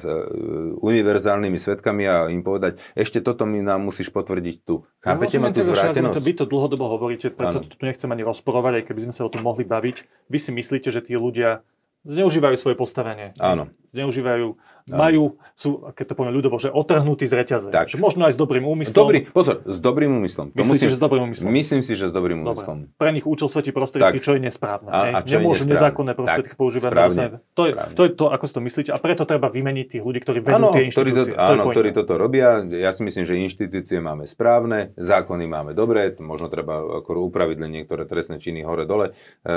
univerzálnymi 0.79 1.59
svetkami 1.59 2.07
a 2.07 2.31
im 2.31 2.46
povedať, 2.46 2.79
ešte 2.94 3.18
toto 3.18 3.42
mi 3.42 3.59
nám 3.59 3.83
musíš 3.83 4.14
potvrdiť 4.14 4.57
tu. 4.62 4.87
Chápete 5.03 5.42
ma 5.42 5.51
tú 5.51 5.66
zvrátenosť? 5.66 6.22
Vy 6.22 6.33
to 6.38 6.46
dlhodobo 6.46 6.87
hovoríte, 6.87 7.35
preto 7.35 7.66
to 7.66 7.75
tu 7.75 7.83
nechcem 7.83 8.07
ani 8.07 8.22
rozporovať, 8.22 8.72
aj 8.79 8.85
keby 8.87 9.11
sme 9.11 9.14
sa 9.18 9.27
o 9.27 9.33
tom 9.35 9.42
mohli 9.42 9.66
baviť. 9.66 10.31
Vy 10.31 10.38
si 10.38 10.55
myslíte, 10.55 10.94
že 10.94 11.03
tí 11.03 11.18
ľudia 11.18 11.66
zneužívajú 12.07 12.55
svoje 12.55 12.79
postavenie. 12.79 13.35
Áno. 13.42 13.66
Zneužívajú, 13.90 14.55
majú, 14.87 15.35
sú, 15.59 15.83
keď 15.90 16.05
to 16.07 16.14
poviem 16.14 16.31
ľudovo, 16.31 16.62
že 16.62 16.70
otrhnutí 16.70 17.27
z 17.27 17.35
reťaze. 17.35 17.68
Tak. 17.75 17.90
Že 17.90 17.99
možno 17.99 18.31
aj 18.31 18.35
s 18.35 18.38
dobrým 18.38 18.62
úmyslom. 18.62 18.94
Dobrý, 18.94 19.27
pozor, 19.27 19.66
s 19.66 19.83
dobrým 19.83 20.14
úmyslom. 20.14 20.55
To 20.55 20.62
Myslíte, 20.62 20.87
musím- 20.87 20.90
že 20.90 20.96
s 20.96 21.03
dobrým 21.03 21.22
úmyslom? 21.27 21.46
Myslím 21.51 21.83
si, 21.83 21.92
že 21.99 22.07
s 22.07 22.12
dobrým 22.14 22.38
Dobre. 22.46 22.62
úmyslom. 22.62 22.77
Pre 22.94 23.11
nich 23.11 23.27
účel 23.27 23.51
svetí 23.51 23.75
prostriedky, 23.75 24.22
Tak. 24.22 24.25
čo 24.25 24.38
je 24.38 24.40
nesprávne. 24.46 24.87
A- 24.94 25.11
a 25.11 25.18
čo 25.27 25.37
je 25.37 25.42
Nemôžu 25.42 25.66
nesprávne. 25.66 25.75
nezákonné 25.75 26.12
prostriedky 26.14 26.55
Tak, 26.55 26.61
používať. 26.62 26.87
na 26.87 26.94
správne, 26.94 27.25
To, 27.59 27.62
je, 27.66 27.72
správne. 27.75 27.94
to 27.99 28.03
je 28.07 28.11
to, 28.14 28.25
ako 28.31 28.44
si 28.46 28.53
to 28.55 28.61
myslíte. 28.62 28.90
A 28.94 28.99
preto 29.03 29.22
treba 29.27 29.49
vymeniť 29.51 29.87
tých 29.90 30.03
ľudí, 30.07 30.18
ktorí 30.22 30.38
vedú 30.38 30.55
Áno, 30.55 30.68
tie 30.70 30.87
ktorí, 30.87 31.11
to, 31.11 31.18
inštitúcie. 31.27 31.35
To 31.35 31.42
je 31.42 31.51
áno 31.59 31.64
ktorí 31.66 31.88
toto 31.90 32.12
robia. 32.14 32.49
Ja 32.62 32.90
si 32.94 33.03
myslím, 33.03 33.25
že 33.27 33.35
inštitúcie 33.35 33.99
máme 33.99 34.22
správne, 34.31 34.94
zákony 34.94 35.44
máme 35.51 35.75
dobré, 35.75 36.14
možno 36.22 36.46
treba 36.46 36.79
ako 37.03 37.27
upraviť 37.27 37.57
len 37.59 37.75
niektoré 37.75 38.07
trestné 38.07 38.38
činy 38.38 38.62
hore-dole. 38.62 39.11
E, 39.42 39.53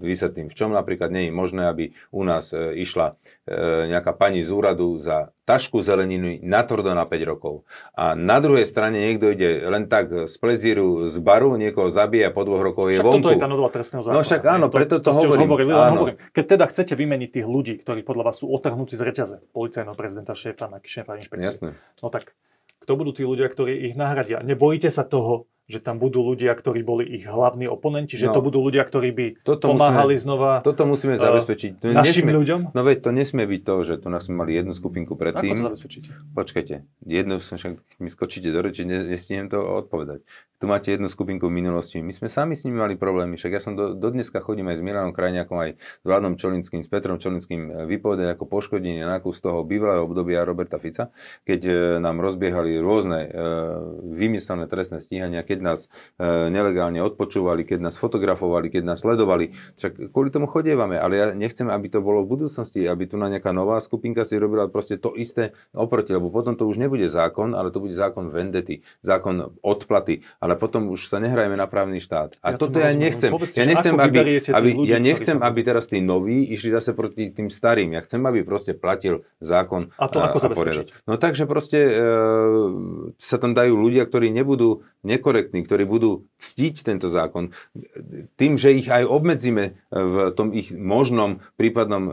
vysvetlím, 0.00 0.48
v 0.48 0.56
čom 0.56 0.72
napríklad 0.72 1.12
nie 1.12 1.28
je 1.28 1.32
možné, 1.34 1.68
aby 1.68 1.84
u 2.10 2.24
nás 2.24 2.54
e, 2.54 2.80
išla 2.80 3.18
e, 3.44 3.92
nejaká 3.92 4.16
pani 4.16 4.40
z 4.40 4.53
úradu 4.54 4.96
za 4.96 5.16
tašku 5.42 5.78
zeleniny 5.78 6.40
natvrdo 6.40 6.90
na 6.90 7.02
5 7.02 7.18
rokov. 7.26 7.66
A 7.92 8.14
na 8.14 8.38
druhej 8.38 8.64
strane 8.64 8.96
niekto 8.96 9.28
ide 9.28 9.60
len 9.62 9.84
tak 9.84 10.08
z 10.24 10.34
plezíru 10.34 11.06
z 11.06 11.18
baru, 11.18 11.52
niekoho 11.54 11.86
zabije 11.86 12.24
a 12.24 12.32
po 12.32 12.42
dvoch 12.42 12.62
rokoch 12.62 12.88
je 12.88 12.96
Však 12.96 13.04
vonku. 13.04 13.18
toto 13.20 13.30
je 13.30 13.38
tá 13.38 13.46
novela 13.46 13.68
trestného 13.68 14.00
zákona. 14.00 14.14
No 14.14 14.22
však 14.22 14.42
áno, 14.44 14.66
hej? 14.66 14.72
preto 14.72 14.94
to 14.96 15.10
už 15.10 15.16
hovorím. 15.20 15.44
hovorili, 15.44 15.70
Áno. 15.70 15.92
hovorím. 15.98 16.16
Keď 16.30 16.44
teda 16.48 16.64
chcete 16.66 16.92
vymeniť 16.94 17.28
tých 17.30 17.46
ľudí, 17.46 17.74
ktorí 17.76 18.00
podľa 18.00 18.24
vás 18.24 18.36
sú 18.38 18.48
otrhnutí 18.48 18.94
z 18.94 19.02
reťaze, 19.02 19.36
policajného 19.50 19.92
prezidenta, 19.92 20.32
šéfa, 20.32 20.70
šéfa 20.80 21.12
inšpekcie, 21.18 21.50
Jasné. 21.50 21.70
no 22.00 22.08
tak 22.08 22.32
kto 22.78 22.92
budú 22.94 23.12
tí 23.12 23.22
ľudia, 23.22 23.48
ktorí 23.48 23.84
ich 23.84 23.94
nahradia? 23.94 24.40
Nebojíte 24.40 24.88
sa 24.88 25.02
toho, 25.02 25.48
že 25.64 25.78
tam 25.78 25.96
budú 25.96 26.20
ľudia, 26.22 26.52
ktorí 26.52 26.80
boli 26.80 27.08
ich 27.10 27.24
hlavní 27.24 27.64
oponenti, 27.64 28.14
že 28.14 28.26
No. 28.26 28.32
to 28.32 28.40
budú 28.42 28.60
ľudia, 28.60 28.82
ktorí 28.82 29.10
by 29.10 29.26
Toto 29.42 29.70
pomáhali 29.70 30.12
musíme- 30.12 30.22
znova 30.22 30.50
Toto 30.60 30.84
musíme 30.84 31.16
Eh, 31.16 31.18
zabezpečiť. 31.18 31.70
To 31.78 31.84
našim 31.90 32.24
nesmie- 32.24 32.36
ľuďom? 32.36 32.60
No 32.70 32.80
veď 32.80 32.96
to 33.00 33.10
nesmie 33.10 33.44
byť 33.44 33.62
to, 33.62 33.74
že 33.82 33.94
tu 33.96 34.08
nás 34.08 34.22
sme 34.22 34.36
mali 34.36 34.52
jednu 34.52 34.72
skupinku 34.72 35.12
Ako 35.12 35.20
predtým. 35.22 35.56
to 35.56 35.64
zabezpečíte? 35.66 36.08
Počkajte, 36.30 36.74
jednu 37.02 37.38
som 37.38 37.56
však, 37.56 37.72
mi 37.96 38.08
skočíte 38.08 38.46
do 38.46 38.60
reči, 38.60 38.82
ne, 38.82 39.04
nestihnem 39.06 39.46
to 39.46 39.56
odpovedať. 39.58 40.20
Tu 40.54 40.64
máte 40.64 40.88
jednu 40.88 41.06
skupinku 41.06 41.44
v 41.44 41.54
minulosti. 41.54 41.98
My 41.98 42.10
sme 42.10 42.28
sami 42.28 42.52
s 42.52 42.64
nimi 42.64 42.76
mali 42.76 42.94
problémy, 42.94 43.34
však 43.34 43.52
ja 43.52 43.60
som 43.60 43.72
do, 43.72 43.92
do 43.92 44.08
dneska 44.08 44.38
chodím 44.38 44.64
aj 44.66 44.78
s 44.78 44.82
Milanom 44.82 45.12
Krajniakom, 45.12 45.58
aj 45.58 45.70
s 45.76 46.02
Vladom 46.02 46.34
Čolinským, 46.34 46.80
s 46.80 46.88
Petrom 46.88 47.16
Čolinským 47.16 47.60
e, 47.64 47.84
vypovedať 47.86 48.32
ako 48.32 48.44
poškodenie 48.46 49.02
na 49.02 49.18
kus 49.18 49.38
toho 49.38 49.60
bývalého 49.60 50.02
obdobia 50.02 50.40
Roberta 50.40 50.76
Fica, 50.76 51.12
keď 51.42 51.60
e, 51.62 51.72
nám 51.98 52.16
rozbiehali 52.18 52.76
rôzne 52.78 53.18
e, 53.24 53.28
vymyslené 54.14 54.64
trestné 54.64 54.98
stíhania, 54.98 55.44
keď 55.54 55.60
nás 55.62 55.86
e, 56.18 56.50
nelegálne 56.50 56.98
odpočúvali, 56.98 57.62
keď 57.62 57.86
nás 57.86 57.94
fotografovali, 57.94 58.74
keď 58.74 58.82
nás 58.82 59.06
sledovali. 59.06 59.54
Však 59.78 60.10
kvôli 60.10 60.34
tomu 60.34 60.50
chodievame, 60.50 60.98
ale 60.98 61.14
ja 61.14 61.26
nechcem, 61.30 61.70
aby 61.70 61.86
to 61.86 62.02
bolo 62.02 62.26
v 62.26 62.34
budúcnosti, 62.34 62.82
aby 62.90 63.06
tu 63.06 63.14
na 63.14 63.30
nejaká 63.30 63.54
nová 63.54 63.78
skupinka 63.78 64.26
si 64.26 64.34
robila 64.34 64.66
proste 64.66 64.98
to 64.98 65.14
isté 65.14 65.54
oproti, 65.70 66.10
lebo 66.10 66.34
potom 66.34 66.58
to 66.58 66.66
už 66.66 66.82
nebude 66.82 67.06
zákon, 67.06 67.54
ale 67.54 67.70
to 67.70 67.78
bude 67.78 67.94
zákon 67.94 68.34
vendety, 68.34 68.82
zákon 69.04 69.54
odplaty, 69.62 70.24
ale 70.40 70.58
potom 70.58 70.90
už 70.90 71.06
sa 71.06 71.22
nehrajeme 71.22 71.54
na 71.54 71.70
právny 71.70 72.02
štát. 72.02 72.34
A 72.40 72.54
Ja 72.54 72.58
toto 72.58 72.80
ja 72.80 72.90
nechcem. 72.90 73.30
Povedzte, 73.30 73.60
Ja 73.60 73.66
nechcem, 73.68 73.92
ako 73.94 74.02
aby, 74.08 74.18
aby, 74.40 74.68
ľudí, 74.74 74.88
ja 74.90 74.98
nechcem, 74.98 75.38
aby 75.38 75.60
teraz 75.60 75.86
tí 75.86 76.00
noví 76.00 76.48
išli 76.50 76.72
zase 76.72 76.96
proti 76.96 77.30
tým 77.30 77.52
starým. 77.52 77.92
Ja 77.94 78.00
chcem, 78.00 78.24
aby 78.24 78.42
proste 78.42 78.72
platil 78.72 79.22
zákon 79.44 79.92
A 80.00 80.08
to 80.08 80.18
ako 80.18 80.38
poriadok. 80.50 80.90
zabezpečiť? 80.90 81.06
No 81.06 81.20
takže 81.20 81.44
proste 81.44 81.78
e, 81.78 81.92
sa 83.20 83.36
tam 83.36 83.52
dajú 83.52 83.76
ľudia, 83.76 84.08
ktorí 84.08 84.32
nebudú 84.32 84.80
nekorektní, 85.04 85.43
ktorí 85.52 85.84
budú 85.84 86.24
ctiť 86.38 86.86
tento 86.86 87.08
zákon. 87.10 87.52
Tým, 88.38 88.54
že 88.56 88.76
ich 88.76 88.88
aj 88.88 89.04
obmedzíme 89.04 89.76
v 89.90 90.16
tom 90.36 90.54
ich 90.54 90.70
možnom 90.72 91.42
prípadnom 91.56 92.08
e, 92.08 92.12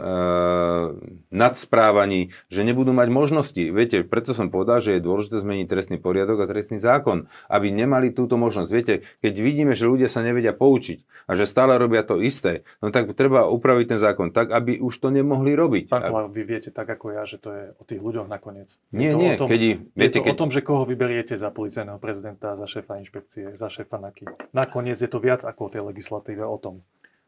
nadsprávaní, 1.32 2.34
že 2.48 2.62
nebudú 2.66 2.96
mať 2.96 3.08
možnosti. 3.12 3.64
Viete, 3.72 4.04
preto 4.08 4.32
som 4.34 4.50
povedal, 4.50 4.82
že 4.82 4.98
je 4.98 5.06
dôležité 5.06 5.40
zmeniť 5.44 5.68
trestný 5.68 5.98
poriadok 6.00 6.44
a 6.44 6.50
trestný 6.50 6.82
zákon, 6.82 7.30
aby 7.48 7.68
nemali 7.70 8.12
túto 8.12 8.40
možnosť. 8.40 8.70
Viete, 8.72 8.94
keď 9.22 9.34
vidíme, 9.38 9.74
že 9.78 9.88
ľudia 9.88 10.10
sa 10.10 10.26
nevedia 10.26 10.56
poučiť 10.56 11.28
a 11.30 11.38
že 11.38 11.46
stále 11.46 11.78
robia 11.78 12.02
to 12.02 12.20
isté, 12.20 12.66
no 12.80 12.90
tak 12.90 13.14
treba 13.14 13.48
upraviť 13.48 13.86
ten 13.96 14.00
zákon 14.00 14.28
tak, 14.34 14.52
aby 14.52 14.82
už 14.82 14.94
to 14.98 15.14
nemohli 15.14 15.54
robiť. 15.54 15.92
Pán 15.92 16.08
Kolár, 16.08 16.28
vy 16.32 16.44
viete 16.44 16.70
tak 16.74 16.90
ako 16.90 17.14
ja, 17.14 17.24
že 17.28 17.38
to 17.38 17.50
je 17.54 17.64
o 17.78 17.84
tých 17.84 18.02
ľuďoch 18.02 18.28
nakoniec. 18.28 18.80
Nie, 18.92 19.12
je 19.12 19.14
to 19.14 19.20
nie, 19.20 19.32
o 19.32 19.40
tom, 19.40 19.48
keď, 19.48 19.60
je 19.62 19.74
viete, 19.94 20.20
to 20.20 20.26
keď, 20.26 20.34
o 20.34 20.40
tom, 20.40 20.50
že 20.50 20.62
koho 20.66 20.84
vyberiete 20.88 21.36
za 21.38 21.50
policajného 21.54 22.00
prezidenta, 22.02 22.58
za 22.58 22.68
šéfa 22.68 23.00
inšpekcie, 23.02 23.21
za 23.30 23.68
šéfa 23.68 23.98
NAKY. 23.98 24.26
Nakoniec 24.52 24.96
je 24.96 25.06
to 25.06 25.18
viac 25.18 25.42
ako 25.42 25.62
o 25.62 25.70
tej 25.70 25.82
legislatíve 25.84 26.42
o 26.42 26.56
tom. 26.56 26.82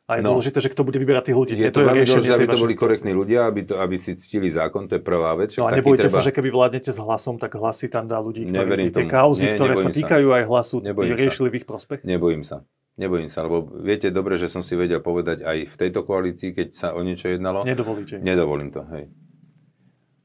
A 0.03 0.19
je 0.19 0.21
No. 0.21 0.35
dôležité, 0.35 0.59
že 0.59 0.67
kto 0.67 0.83
bude 0.83 0.99
vyberať 0.99 1.31
tých 1.31 1.37
ľudí. 1.37 1.55
je 1.55 1.71
to 1.71 1.79
veľmi 1.81 2.03
dôležité, 2.03 2.35
aby 2.35 2.47
to 2.49 2.59
boli 2.59 2.75
korektní 2.75 3.11
ľudia, 3.11 3.47
aby, 3.47 3.63
to, 3.63 3.79
aby 3.79 3.95
si 3.95 4.11
ctili 4.13 4.51
zákon, 4.51 4.83
to 4.85 4.95
je 4.95 5.01
prvá 5.01 5.31
vec. 5.33 5.55
No 5.55 5.63
a 5.63 5.71
nebojte 5.71 6.05
treba- 6.05 6.19
sa, 6.19 6.21
že 6.21 6.29
keby 6.29 6.51
vládnete 6.51 6.91
s 6.91 6.99
hlasom, 6.99 7.39
tak 7.39 7.55
hlasy 7.55 7.87
tam 7.87 8.03
dá 8.05 8.19
ľudí, 8.19 8.43
ktorí 8.45 8.91
tie 8.91 9.07
kauzy, 9.07 9.47
Nie, 9.47 9.55
ktoré 9.55 9.79
sa 9.79 9.87
sa. 9.87 9.95
týkajú 9.95 10.27
aj 10.29 10.43
hlasu, 10.43 10.75
Nebojím 10.81 11.15
sa. 11.15 11.21
riešili 11.23 11.47
v 11.47 11.55
ich 11.55 11.65
prospech. 11.65 11.99
Nebojím 12.03 12.43
sa. 12.43 12.67
Nebojím 12.93 13.25
sa, 13.25 13.41
lebo 13.41 13.63
viete 13.79 14.11
dobre, 14.11 14.35
že 14.35 14.45
som 14.45 14.59
si 14.59 14.75
vedel 14.75 14.99
povedať 14.99 15.39
aj 15.41 15.57
v 15.65 15.75
tejto 15.79 16.03
koalícii, 16.03 16.51
keď 16.51 16.67
sa 16.69 16.87
o 16.91 16.99
niečo 16.99 17.25
jednalo. 17.25 17.63
Nedovolíte. 17.63 18.19
Nedovolím 18.19 18.69
to, 18.69 18.83
hej. 18.91 19.07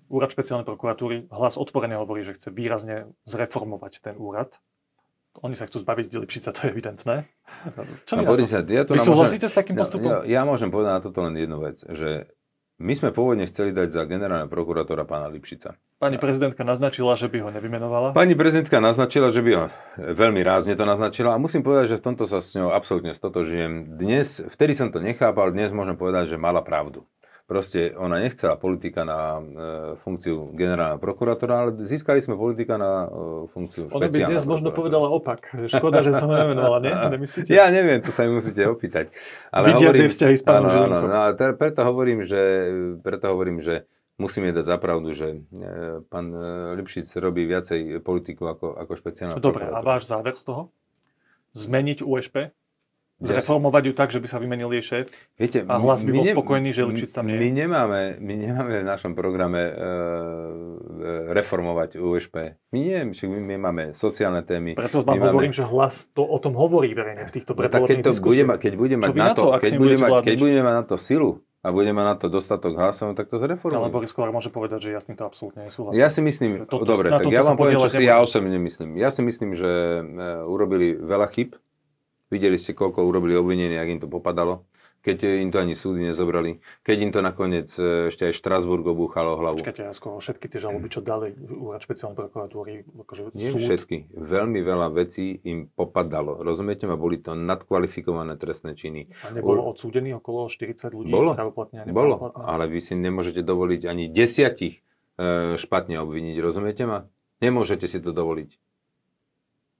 Úrad 0.09 0.28
špeciálnej 0.28 0.64
prokuratúry 0.64 1.28
hlas 1.31 1.54
otvorene 1.54 1.94
hovorí, 1.94 2.24
že 2.24 2.33
chce 2.33 2.48
výrazne 2.50 2.96
zreformovať 3.24 3.92
ten 4.02 4.16
úrad. 4.16 4.57
Oni 5.40 5.55
sa 5.55 5.64
chcú 5.64 5.79
zbaviť 5.79 6.07
Lipšica, 6.16 6.51
to 6.51 6.61
je 6.61 6.68
evidentné. 6.68 7.31
Čo 8.05 8.12
No, 8.14 8.27
vy 8.27 8.42
to? 8.42 8.46
sa, 8.46 8.59
ja 8.61 8.83
tu 8.83 8.92
Vy 8.92 8.98
nám 8.98 9.05
môžem- 9.05 9.07
súhlasíte 9.09 9.46
s 9.46 9.55
takým 9.55 9.74
No, 9.74 9.81
postupom? 9.81 10.09
Ja, 10.09 10.18
ja 10.24 10.40
môžem 10.42 10.68
povedať 10.68 10.92
na 10.92 11.01
toto 11.01 11.18
len 11.20 11.35
jednu 11.35 11.59
vec, 11.59 11.79
že 11.83 12.27
My 12.79 12.94
sme 12.94 13.11
pôvodne 13.11 13.42
chceli 13.44 13.74
dať 13.74 13.90
za 13.90 14.03
generálneho 14.05 14.46
prokurátora 14.46 15.03
pána 15.03 15.27
Lipšica. 15.27 15.74
Pani 15.98 16.14
prezidentka 16.14 16.62
naznačila, 16.62 17.18
že 17.18 17.27
by 17.27 17.42
ho 17.42 17.51
nevymenovala. 17.51 18.14
Pani 18.14 18.38
prezidentka 18.38 18.79
naznačila, 18.79 19.35
že 19.35 19.42
by 19.42 19.51
ho 19.53 19.64
veľmi 19.98 20.38
rázne 20.40 20.79
to 20.79 20.87
naznačila 20.87 21.35
a 21.35 21.42
musím 21.42 21.66
povedať, 21.66 21.90
že 21.90 21.98
v 21.98 22.07
tomto 22.07 22.22
sa 22.24 22.38
s 22.38 22.55
ňou 22.55 22.70
absolútne 22.70 23.11
stotožijem. 23.11 23.98
Dnes, 23.98 24.46
vtedy 24.46 24.79
som 24.79 24.94
to 24.94 25.03
nechápal, 25.03 25.51
dnes 25.51 25.74
môžem 25.74 25.98
povedať, 25.98 26.31
že 26.31 26.38
mala 26.38 26.62
pravdu. 26.62 27.03
Proste 27.48 27.96
ona 27.96 28.20
nechcela 28.20 28.61
politika 28.61 29.08
na 29.08 29.40
e, 29.40 29.42
funkciu 30.04 30.52
generálneho 30.52 31.00
prokurátora, 31.00 31.54
ale 31.64 31.70
získali 31.80 32.20
sme 32.20 32.37
politika 32.37 32.76
na 32.76 33.08
e, 33.08 33.48
funkciu 33.48 33.88
Ona 33.88 34.04
by 34.04 34.12
špeciálneho 34.12 34.37
dnes 34.37 34.44
možno 34.44 34.68
povedala 34.68 35.08
opak. 35.08 35.48
Škoda, 35.64 36.04
že 36.04 36.12
som 36.12 36.28
nemenovala, 36.28 36.84
nie? 36.84 36.92
Nemyslíte? 37.16 37.48
Ja 37.48 37.72
neviem, 37.72 38.04
to 38.04 38.12
sa 38.12 38.28
mi 38.28 38.37
musíte 38.37 38.68
opýtať. 38.68 39.16
Vidiac 39.48 39.96
jej 39.96 40.12
vzťahy 40.12 40.37
s 40.37 40.44
pánom 40.44 40.68
áno, 40.68 40.76
áno, 40.76 40.76
Žilinkom. 40.76 41.08
no 41.08 41.16
a 41.16 41.26
te- 41.32 41.56
preto 41.56 41.80
hovorím, 41.88 42.28
že, 42.28 42.42
preto 43.00 43.32
hovorím, 43.32 43.64
že 43.64 43.88
musíme 44.20 44.52
dať 44.52 44.68
zapravdu, 44.68 45.16
že 45.16 45.40
e, 45.48 46.04
pán 46.04 46.28
e, 46.28 46.76
Lipšic 46.76 47.08
robí 47.16 47.48
viacej 47.48 48.04
politiku 48.04 48.44
ako, 48.44 48.76
ako 48.76 48.92
špeciálna 48.92 49.40
Dobre, 49.40 49.72
a 49.72 49.80
prokurátora. 49.80 49.88
váš 49.88 50.02
záver 50.04 50.37
z 50.37 50.44
toho? 50.44 50.62
Zmeniť 51.56 52.04
USP? 52.04 52.52
Zreformovať 53.18 53.83
ju 53.83 53.92
tak, 53.98 54.14
že 54.14 54.22
by 54.22 54.28
sa 54.31 54.38
vymenil 54.38 54.70
jej 54.78 54.85
šéf? 54.85 55.07
Viete, 55.35 55.66
A 55.66 55.83
hlas 55.83 56.07
by 56.07 56.11
bol 56.14 56.22
ne- 56.22 56.35
spokojný, 56.38 56.70
že 56.70 56.87
Lipšic 56.87 57.11
tam 57.11 57.26
nie 57.26 57.35
je? 57.35 57.40
My 57.42 57.48
nemáme, 57.50 58.00
my 58.22 58.35
nemáme 58.38 58.74
v 58.78 58.87
našom 58.87 59.18
programe 59.18 59.59
e, 59.59 59.72
e, 59.74 59.85
reformovať 61.35 61.98
USP. 61.98 62.54
My 62.70 62.78
nie, 62.78 62.98
my, 63.11 63.38
my 63.42 63.57
máme 63.59 63.83
sociálne 63.90 64.46
témy. 64.46 64.78
Preto 64.78 65.02
vám 65.02 65.18
my 65.18 65.35
hovorím, 65.35 65.50
že 65.50 65.66
hlas 65.66 66.07
to 66.14 66.22
o 66.22 66.38
tom 66.38 66.54
hovorí 66.54 66.94
verejne 66.94 67.26
v 67.26 67.33
týchto 67.35 67.52
No 67.54 67.59
predvolebných 67.59 68.07
diskusiách. 68.07 68.59
keď 68.62 68.72
bude 68.78 68.94
mať 68.94 69.11
na 69.11 69.35
to, 69.35 69.50
keď 69.50 69.70
ním 69.74 69.81
bude 69.83 69.96
budete 69.98 70.04
mať, 70.07 70.22
keď 70.22 70.37
budeme 70.38 70.62
mať 70.62 70.74
na 70.78 70.85
to 70.87 70.94
silu 70.94 71.31
a 71.59 71.74
bude 71.74 71.90
mať 71.90 72.04
na 72.07 72.14
to 72.14 72.26
dostatok 72.31 72.72
hlasov, 72.78 73.18
tak 73.18 73.26
to 73.26 73.37
Ale 73.37 73.50
zreformujeme. 73.50 73.90
Boris 73.90 74.14
Kolár 74.14 74.31
môže 74.31 74.46
povedať, 74.46 74.78
že 74.78 74.88
ja 74.94 75.02
s 75.02 75.11
týmto 75.11 75.26
absolútne 75.26 75.66
nesúhlasím. 75.66 75.98
Ja 75.98 76.07
si 76.07 76.22
myslím, 76.22 76.70
Toto- 76.70 76.87
dobre, 76.87 77.11
tak 77.11 77.26
ja 77.26 77.42
vám 77.42 77.59
poviem, 77.59 77.83
čo 77.83 77.90
si 77.90 78.07
ja 78.07 78.22
osobne 78.22 78.62
myslím. 78.62 78.94
Ja 78.94 79.11
si 79.11 79.26
myslím, 79.26 79.59
že 79.59 79.66
e, 79.66 80.02
urobili 80.46 80.94
veľa 80.94 81.26
chyb. 81.35 81.59
Videli 82.28 82.60
ste, 82.60 82.76
koľko 82.76 83.08
urobili 83.08 83.32
obvinení, 83.34 83.80
ak 83.80 83.88
im 83.88 84.00
to 84.04 84.08
popadalo. 84.08 84.68
Keď 84.98 85.46
im 85.46 85.54
to 85.54 85.62
ani 85.62 85.78
súdy 85.78 86.02
nezobrali. 86.02 86.58
Keď 86.82 86.96
im 87.00 87.10
to 87.14 87.22
nakoniec 87.22 87.70
e, 87.78 88.10
ešte 88.10 88.28
aj 88.28 88.34
Štrasburg 88.34 88.82
obúchalo 88.82 89.38
hlavu. 89.38 89.62
Počkajte, 89.62 89.86
ja 89.86 89.94
skoro 89.94 90.18
všetky 90.18 90.50
tie 90.50 90.58
žaloby, 90.58 90.90
čo 90.90 91.00
dali 91.00 91.32
úrad 91.38 91.80
špeciálnej 91.80 92.18
prokuratúry, 92.18 92.82
akože 93.06 93.32
Nie 93.38 93.54
súd, 93.54 93.62
všetky. 93.62 94.10
Veľmi 94.10 94.58
veľa 94.58 94.90
vecí 94.90 95.38
im 95.46 95.70
popadalo. 95.70 96.42
Rozumiete 96.42 96.90
ma? 96.90 96.98
Boli 96.98 97.22
to 97.22 97.38
nadkvalifikované 97.38 98.34
trestné 98.34 98.74
činy. 98.74 99.06
a 99.22 99.30
nebolo 99.30 99.70
odsúdených 99.70 100.18
okolo 100.18 100.50
40 100.50 100.90
ľudí 100.90 101.14
Bolo. 101.14 101.32
Bolo, 101.94 102.34
ale 102.34 102.66
vy 102.66 102.82
si 102.82 102.98
nemôžete 102.98 103.46
dovoliť 103.46 103.86
ani 103.86 104.10
desiatich 104.10 104.82
e, 105.16 105.54
špatne 105.54 106.02
obviniť, 106.02 106.36
rozumiete 106.42 106.84
ma? 106.90 107.06
Nemôžete 107.38 107.86
si 107.86 108.02
to 108.02 108.10
dovoliť. 108.10 108.67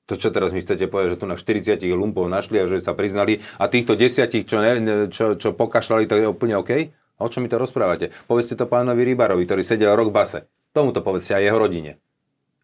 To, 0.09 0.17
čo 0.17 0.33
teraz 0.33 0.51
mi 0.51 0.59
chcete 0.59 0.89
povedať, 0.89 1.15
že 1.15 1.21
tu 1.21 1.27
na 1.27 1.37
40 1.37 1.77
lumpov 1.93 2.25
našli 2.27 2.57
a 2.57 2.65
že 2.65 2.81
sa 2.81 2.93
priznali 2.93 3.45
a 3.55 3.69
týchto 3.69 3.93
desiatich, 3.93 4.43
čo, 4.43 4.57
ne, 4.59 4.81
čo, 5.07 5.37
čo 5.37 5.53
pokašľali, 5.53 6.09
to 6.09 6.17
je 6.17 6.25
úplne 6.25 6.57
OK? 6.57 6.73
A 6.91 7.21
o 7.21 7.29
čom 7.29 7.45
mi 7.45 7.51
to 7.51 7.61
rozprávate? 7.61 8.15
Povedzte 8.25 8.57
to 8.57 8.65
pánovi 8.65 9.05
Rybarovi, 9.05 9.45
ktorý 9.45 9.61
sedel 9.61 9.93
rok 9.93 10.09
v 10.09 10.17
base. 10.17 10.39
Tomu 10.73 10.97
to 10.97 11.05
povedzte 11.05 11.35
aj 11.35 11.45
jeho 11.45 11.59
rodine. 11.59 12.01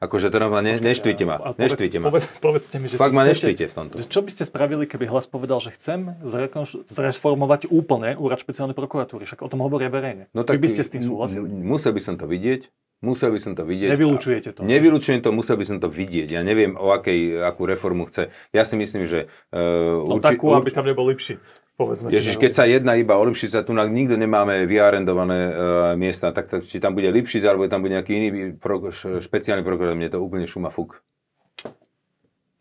Akože 0.00 0.28
to 0.28 0.37
ma 0.42 0.61
ne, 0.61 0.76
neštvite 0.76 1.24
ma. 1.24 1.37
Povedz- 1.38 1.61
Neštvite 1.61 1.96
ma. 1.96 2.07
Povedz, 2.07 2.26
povedzte 2.38 2.76
mi, 2.76 2.87
že 2.87 2.96
Fakt 2.96 3.12
ma 3.12 3.24
neštvite 3.24 3.64
v 3.64 3.74
tomto. 3.74 3.94
Čo 4.00 4.20
by 4.20 4.30
ste 4.30 4.44
spravili, 4.44 4.85
keby 4.85 5.04
hlas 5.07 5.24
povedal, 5.24 5.61
že 5.61 5.72
chcem 5.72 6.16
zrekonš- 6.20 6.85
zreformovať 6.85 7.68
úplne 7.68 8.12
úrad 8.14 8.37
špeciálnej 8.37 8.72
prokuratúry? 8.72 9.24
Však 9.24 9.40
o 9.40 9.48
tom 9.48 9.61
hovoria 9.61 9.88
verejne. 9.88 10.28
No 10.33 10.44
Vy 10.44 10.57
by 10.57 10.68
ste 10.68 10.83
s 10.83 10.90
tým 10.90 11.00
súhlasili? 11.00 11.46
Musel 11.46 11.92
by 11.92 12.00
som 12.00 12.14
to 12.14 12.24
vidieť. 12.24 12.68
Musel 13.04 13.36
by 13.36 13.40
som 13.44 13.52
to 13.52 13.68
vidieť. 13.68 13.92
Nevylučujete 13.92 14.48
to. 14.56 14.60
Nevylučujem 14.64 15.20
to, 15.20 15.28
musel 15.28 15.60
by 15.60 15.66
som 15.68 15.76
to 15.76 15.92
vidieť. 15.92 16.32
Ja 16.32 16.40
neviem, 16.40 16.72
o 16.72 16.88
akej, 16.96 17.44
akú 17.44 17.68
reformu 17.68 18.08
chce. 18.08 18.32
Ja 18.56 18.64
si 18.64 18.80
myslím, 18.80 19.04
že... 19.04 19.28
Uh, 19.52 20.00
No 20.08 20.24
takú, 20.24 20.56
aby 20.56 20.72
tam 20.72 20.88
nebol 20.88 21.04
Lipšic. 21.12 21.60
Povedzme 21.76 22.08
Ježiš, 22.08 22.38
si. 22.38 22.40
keď 22.40 22.52
sa 22.54 22.64
jedná 22.64 22.94
iba 22.96 23.18
o 23.18 23.24
Lipšica, 23.26 23.66
tu 23.66 23.74
nikto 23.74 24.14
nemáme 24.16 24.64
vyarendované 24.64 25.38
uh, 25.50 25.54
miesta, 25.98 26.32
tak, 26.32 26.48
tak 26.48 26.64
či 26.64 26.80
tam 26.80 26.96
bude 26.96 27.10
Lipšic, 27.12 27.44
alebo 27.44 27.68
tam 27.68 27.84
bude 27.84 27.98
nejaký 27.98 28.12
iný 28.14 28.28
pro, 28.56 28.80
špeciálny 28.94 29.60
prokurátor, 29.60 29.98
mne 29.98 30.08
to 30.08 30.22
úplne 30.22 30.48
šuma 30.48 30.70
fuk. 30.70 31.02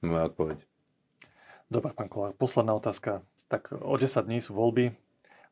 Moja 0.03 0.27
odpoveď. 0.27 0.59
Dobre, 1.71 1.95
pán 1.95 2.11
Kolár, 2.11 2.35
posledná 2.35 2.75
otázka. 2.75 3.23
Tak 3.47 3.71
o 3.71 3.95
10 3.95 4.09
dní 4.25 4.41
sú 4.41 4.57
voľby. 4.57 4.97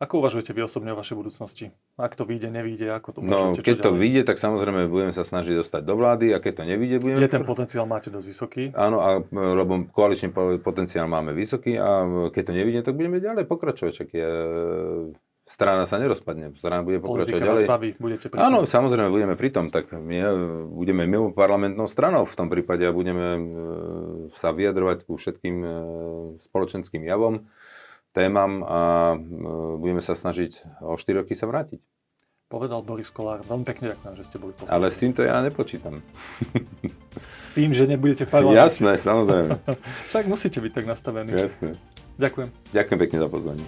Ako 0.02 0.18
uvažujete 0.18 0.50
vy 0.58 0.66
osobne 0.66 0.90
o 0.92 0.98
vašej 0.98 1.14
budúcnosti? 1.14 1.78
Ak 1.94 2.18
to 2.18 2.26
vyjde, 2.26 2.50
nevyjde, 2.50 2.90
ako 2.90 3.08
to 3.14 3.18
No, 3.22 3.54
keď 3.54 3.86
to 3.86 3.94
vyjde, 3.94 4.26
tak 4.26 4.42
samozrejme 4.42 4.90
budeme 4.90 5.14
sa 5.14 5.22
snažiť 5.22 5.62
dostať 5.62 5.86
do 5.86 5.94
vlády 5.94 6.34
a 6.34 6.42
keď 6.42 6.54
to 6.58 6.64
nevyjde, 6.66 6.98
budeme... 6.98 7.22
Je 7.22 7.30
ten 7.30 7.46
potenciál 7.46 7.86
máte 7.86 8.10
dosť 8.10 8.26
vysoký. 8.26 8.64
Áno, 8.74 8.98
a, 8.98 9.22
lebo 9.30 9.86
koaličný 9.94 10.34
po- 10.34 10.58
potenciál 10.58 11.06
máme 11.06 11.38
vysoký 11.38 11.78
a 11.78 12.10
keď 12.34 12.44
to 12.50 12.54
nevidíme, 12.58 12.82
tak 12.82 12.98
budeme 12.98 13.22
ďalej 13.22 13.46
pokračovať. 13.46 13.92
Čak 13.94 14.10
je, 14.10 14.30
strana 15.46 15.84
sa 15.86 16.02
nerozpadne, 16.02 16.56
strana 16.58 16.82
bude 16.82 16.98
pokračovať 16.98 17.42
ďalej. 17.44 17.66
vás 17.68 17.74
baví, 17.76 17.90
budete 18.00 18.26
pri 18.34 18.42
Áno, 18.42 18.66
samozrejme, 18.66 19.12
budeme 19.14 19.36
pri 19.38 19.50
tom, 19.54 19.68
tak 19.68 19.94
my 19.94 20.18
e, 20.18 20.32
budeme 20.66 21.06
mimo 21.06 21.30
parlamentnou 21.30 21.86
stranou 21.86 22.24
v 22.24 22.36
tom 22.40 22.48
prípade 22.48 22.88
a 22.88 22.96
budeme 22.96 23.28
e, 23.36 23.42
sa 24.34 24.50
vyjadrovať 24.50 25.06
ku 25.06 25.20
všetkým 25.20 25.56
e, 25.62 25.70
spoločenským 26.48 27.04
javom, 27.04 27.52
témam 28.12 28.64
a 28.64 28.80
e, 29.14 29.18
budeme 29.80 30.04
sa 30.04 30.16
snažiť 30.16 30.84
o 30.84 30.96
4 30.96 31.24
roky 31.24 31.34
sa 31.36 31.48
vrátiť. 31.48 31.80
Povedal 32.52 32.84
Boris 32.84 33.08
Kolár. 33.08 33.40
Veľmi 33.48 33.64
pekne 33.64 33.96
ďakujem, 33.96 34.14
že 34.20 34.24
ste 34.28 34.36
boli 34.36 34.52
poslanci. 34.52 34.76
Ale 34.76 34.92
s 34.92 35.00
týmto 35.00 35.24
ja 35.24 35.40
nepočítam. 35.40 36.04
S 37.48 37.50
tým, 37.56 37.76
že 37.76 37.84
nebudete 37.84 38.28
parlamente. 38.28 38.64
Jasné, 38.64 38.96
samozrejme. 39.00 39.60
Však 40.12 40.24
musíte 40.28 40.60
byť 40.60 40.72
tak 40.72 40.86
nastavení. 40.88 41.32
Jasné. 41.32 41.76
Ďakujem. 42.20 42.48
Ďakujem 42.76 43.00
pekne 43.00 43.18
za 43.20 43.28
pozvanie. 43.28 43.66